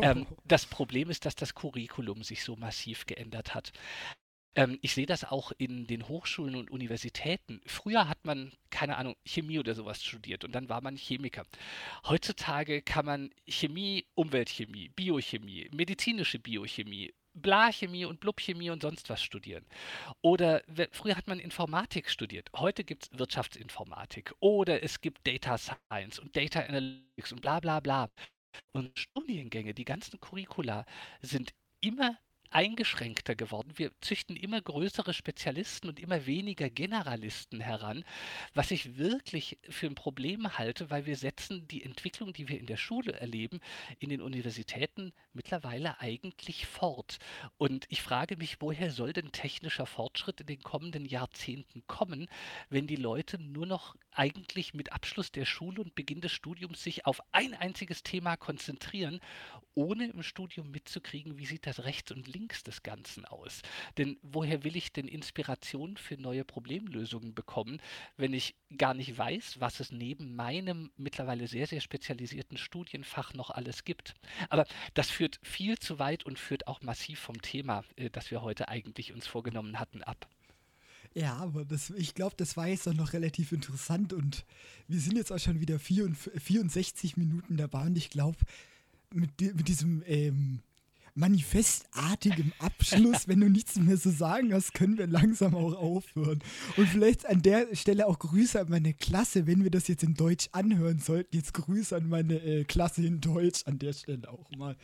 Ähm, 0.00 0.26
das 0.44 0.66
Problem 0.66 1.10
ist, 1.10 1.24
dass 1.24 1.36
das 1.36 1.54
Curriculum 1.54 2.22
sich 2.22 2.42
so 2.42 2.56
massiv 2.56 3.06
geändert 3.06 3.54
hat. 3.54 3.72
Ähm, 4.54 4.78
ich 4.82 4.92
sehe 4.94 5.06
das 5.06 5.24
auch 5.24 5.52
in 5.58 5.86
den 5.86 6.08
Hochschulen 6.08 6.56
und 6.56 6.70
Universitäten. 6.70 7.60
Früher 7.66 8.08
hat 8.08 8.24
man, 8.24 8.52
keine 8.70 8.96
Ahnung, 8.96 9.16
Chemie 9.24 9.58
oder 9.58 9.74
sowas 9.74 10.02
studiert 10.02 10.44
und 10.44 10.52
dann 10.52 10.68
war 10.68 10.80
man 10.82 10.96
Chemiker. 10.96 11.44
Heutzutage 12.04 12.82
kann 12.82 13.06
man 13.06 13.30
Chemie, 13.46 14.06
Umweltchemie, 14.14 14.90
Biochemie, 14.90 15.68
medizinische 15.72 16.38
Biochemie, 16.38 17.14
Blachemie 17.34 18.04
und 18.04 18.20
Blubchemie 18.20 18.70
und 18.70 18.82
sonst 18.82 19.08
was 19.08 19.22
studieren. 19.22 19.64
Oder 20.20 20.62
früher 20.90 21.16
hat 21.16 21.28
man 21.28 21.38
Informatik 21.38 22.10
studiert. 22.10 22.50
Heute 22.54 22.84
gibt 22.84 23.04
es 23.04 23.18
Wirtschaftsinformatik. 23.18 24.34
Oder 24.40 24.82
es 24.82 25.00
gibt 25.00 25.26
Data 25.26 25.56
Science 25.56 26.18
und 26.18 26.36
Data 26.36 26.60
Analytics 26.60 27.32
und 27.32 27.40
bla 27.40 27.60
bla 27.60 27.80
bla. 27.80 28.10
Und 28.72 28.98
Studiengänge, 28.98 29.72
die 29.72 29.86
ganzen 29.86 30.20
Curricula 30.20 30.84
sind 31.22 31.54
immer 31.80 32.18
eingeschränkter 32.52 33.34
geworden. 33.34 33.72
Wir 33.76 33.90
züchten 34.00 34.36
immer 34.36 34.60
größere 34.60 35.14
Spezialisten 35.14 35.88
und 35.88 35.98
immer 35.98 36.26
weniger 36.26 36.70
Generalisten 36.70 37.60
heran, 37.60 38.04
was 38.54 38.70
ich 38.70 38.96
wirklich 38.96 39.58
für 39.68 39.86
ein 39.86 39.94
Problem 39.94 40.58
halte, 40.58 40.90
weil 40.90 41.06
wir 41.06 41.16
setzen 41.16 41.66
die 41.68 41.82
Entwicklung, 41.82 42.32
die 42.32 42.48
wir 42.48 42.58
in 42.58 42.66
der 42.66 42.76
Schule 42.76 43.12
erleben, 43.12 43.60
in 43.98 44.10
den 44.10 44.20
Universitäten 44.20 45.12
mittlerweile 45.32 46.00
eigentlich 46.00 46.66
fort. 46.66 47.18
Und 47.56 47.86
ich 47.88 48.02
frage 48.02 48.36
mich, 48.36 48.60
woher 48.60 48.90
soll 48.90 49.12
denn 49.12 49.32
technischer 49.32 49.86
Fortschritt 49.86 50.40
in 50.40 50.46
den 50.46 50.62
kommenden 50.62 51.06
Jahrzehnten 51.06 51.82
kommen, 51.86 52.28
wenn 52.68 52.86
die 52.86 52.96
Leute 52.96 53.38
nur 53.38 53.66
noch 53.66 53.96
eigentlich 54.10 54.74
mit 54.74 54.92
Abschluss 54.92 55.32
der 55.32 55.46
Schule 55.46 55.80
und 55.80 55.94
Beginn 55.94 56.20
des 56.20 56.32
Studiums 56.32 56.82
sich 56.82 57.06
auf 57.06 57.22
ein 57.32 57.54
einziges 57.54 58.02
Thema 58.02 58.36
konzentrieren, 58.36 59.20
ohne 59.74 60.06
im 60.06 60.22
Studium 60.22 60.70
mitzukriegen, 60.70 61.38
wie 61.38 61.46
sieht 61.46 61.66
das 61.66 61.84
rechts 61.84 62.12
und 62.12 62.28
links 62.28 62.41
des 62.48 62.82
Ganzen 62.82 63.24
aus. 63.24 63.62
Denn 63.98 64.18
woher 64.22 64.64
will 64.64 64.76
ich 64.76 64.92
denn 64.92 65.08
Inspiration 65.08 65.96
für 65.96 66.16
neue 66.16 66.44
Problemlösungen 66.44 67.34
bekommen, 67.34 67.80
wenn 68.16 68.32
ich 68.32 68.54
gar 68.76 68.94
nicht 68.94 69.16
weiß, 69.16 69.60
was 69.60 69.80
es 69.80 69.92
neben 69.92 70.34
meinem 70.34 70.90
mittlerweile 70.96 71.46
sehr, 71.46 71.66
sehr 71.66 71.80
spezialisierten 71.80 72.56
Studienfach 72.56 73.34
noch 73.34 73.50
alles 73.50 73.84
gibt. 73.84 74.14
Aber 74.48 74.66
das 74.94 75.10
führt 75.10 75.38
viel 75.42 75.78
zu 75.78 75.98
weit 75.98 76.24
und 76.24 76.38
führt 76.38 76.66
auch 76.66 76.82
massiv 76.82 77.20
vom 77.20 77.40
Thema, 77.40 77.84
äh, 77.96 78.10
das 78.10 78.30
wir 78.30 78.42
heute 78.42 78.68
eigentlich 78.68 79.12
uns 79.12 79.26
vorgenommen 79.26 79.78
hatten, 79.78 80.02
ab. 80.02 80.28
Ja, 81.14 81.36
aber 81.36 81.64
das, 81.64 81.90
ich 81.90 82.14
glaube, 82.14 82.36
das 82.38 82.56
war 82.56 82.68
jetzt 82.68 82.88
auch 82.88 82.94
noch 82.94 83.12
relativ 83.12 83.52
interessant 83.52 84.12
und 84.12 84.46
wir 84.88 84.98
sind 84.98 85.16
jetzt 85.16 85.30
auch 85.30 85.38
schon 85.38 85.60
wieder 85.60 85.78
64 85.78 87.16
Minuten 87.16 87.56
dabei 87.56 87.82
und 87.82 87.98
ich 87.98 88.08
glaube, 88.08 88.38
mit, 89.12 89.40
mit 89.40 89.68
diesem 89.68 90.02
ähm, 90.06 90.60
manifestartigem 91.14 92.52
Abschluss, 92.58 93.28
wenn 93.28 93.40
du 93.40 93.50
nichts 93.50 93.76
mehr 93.76 93.98
zu 93.98 94.10
sagen 94.10 94.52
hast, 94.54 94.74
können 94.74 94.98
wir 94.98 95.06
langsam 95.06 95.54
auch 95.54 95.74
aufhören. 95.74 96.40
Und 96.76 96.88
vielleicht 96.88 97.26
an 97.26 97.42
der 97.42 97.74
Stelle 97.74 98.06
auch 98.06 98.18
Grüße 98.18 98.60
an 98.60 98.70
meine 98.70 98.94
Klasse, 98.94 99.46
wenn 99.46 99.62
wir 99.62 99.70
das 99.70 99.88
jetzt 99.88 100.02
in 100.02 100.14
Deutsch 100.14 100.48
anhören 100.52 100.98
sollten. 100.98 101.36
Jetzt 101.36 101.54
Grüße 101.54 101.96
an 101.96 102.08
meine 102.08 102.34
äh, 102.34 102.64
Klasse 102.64 103.04
in 103.04 103.20
Deutsch 103.20 103.62
an 103.66 103.78
der 103.78 103.92
Stelle 103.92 104.30
auch 104.30 104.50
mal 104.56 104.76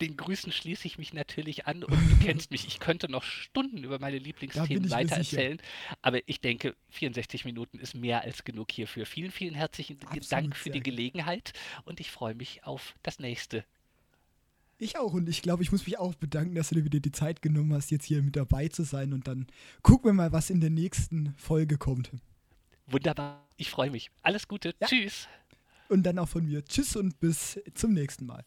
den 0.00 0.16
Grüßen 0.16 0.52
schließe 0.52 0.86
ich 0.86 0.98
mich 0.98 1.14
natürlich 1.14 1.66
an 1.66 1.82
und 1.82 1.94
du 2.10 2.16
kennst 2.22 2.50
mich. 2.50 2.66
Ich 2.66 2.80
könnte 2.80 3.10
noch 3.10 3.22
Stunden 3.22 3.82
über 3.82 3.98
meine 3.98 4.18
Lieblingsthemen 4.18 4.90
weiter 4.90 5.16
erzählen, 5.16 5.58
aber 6.02 6.20
ich 6.26 6.40
denke, 6.40 6.76
64 6.90 7.44
Minuten 7.44 7.78
ist 7.78 7.94
mehr 7.94 8.22
als 8.22 8.44
genug 8.44 8.70
hierfür. 8.72 9.06
Vielen, 9.06 9.30
vielen 9.30 9.54
herzlichen 9.54 9.98
Absolut 10.02 10.32
Dank 10.32 10.56
für 10.56 10.70
die 10.70 10.82
Gelegenheit 10.82 11.52
und 11.84 12.00
ich 12.00 12.10
freue 12.10 12.34
mich 12.34 12.64
auf 12.64 12.94
das 13.02 13.18
nächste. 13.18 13.64
Ich 14.78 14.98
auch 14.98 15.14
und 15.14 15.28
ich 15.28 15.40
glaube, 15.40 15.62
ich 15.62 15.72
muss 15.72 15.86
mich 15.86 15.98
auch 15.98 16.14
bedanken, 16.14 16.54
dass 16.54 16.68
du 16.68 16.74
dir 16.74 16.84
wieder 16.84 17.00
die 17.00 17.12
Zeit 17.12 17.40
genommen 17.40 17.72
hast, 17.72 17.90
jetzt 17.90 18.04
hier 18.04 18.22
mit 18.22 18.36
dabei 18.36 18.68
zu 18.68 18.82
sein 18.82 19.14
und 19.14 19.26
dann 19.26 19.46
gucken 19.82 20.10
wir 20.10 20.12
mal, 20.12 20.32
was 20.32 20.50
in 20.50 20.60
der 20.60 20.70
nächsten 20.70 21.34
Folge 21.38 21.78
kommt. 21.78 22.10
Wunderbar, 22.86 23.48
ich 23.56 23.70
freue 23.70 23.90
mich. 23.90 24.10
Alles 24.22 24.46
Gute, 24.48 24.74
ja. 24.80 24.86
tschüss. 24.86 25.28
Und 25.88 26.02
dann 26.02 26.18
auch 26.18 26.28
von 26.28 26.44
mir, 26.44 26.64
tschüss 26.64 26.94
und 26.96 27.18
bis 27.20 27.58
zum 27.74 27.94
nächsten 27.94 28.26
Mal. 28.26 28.44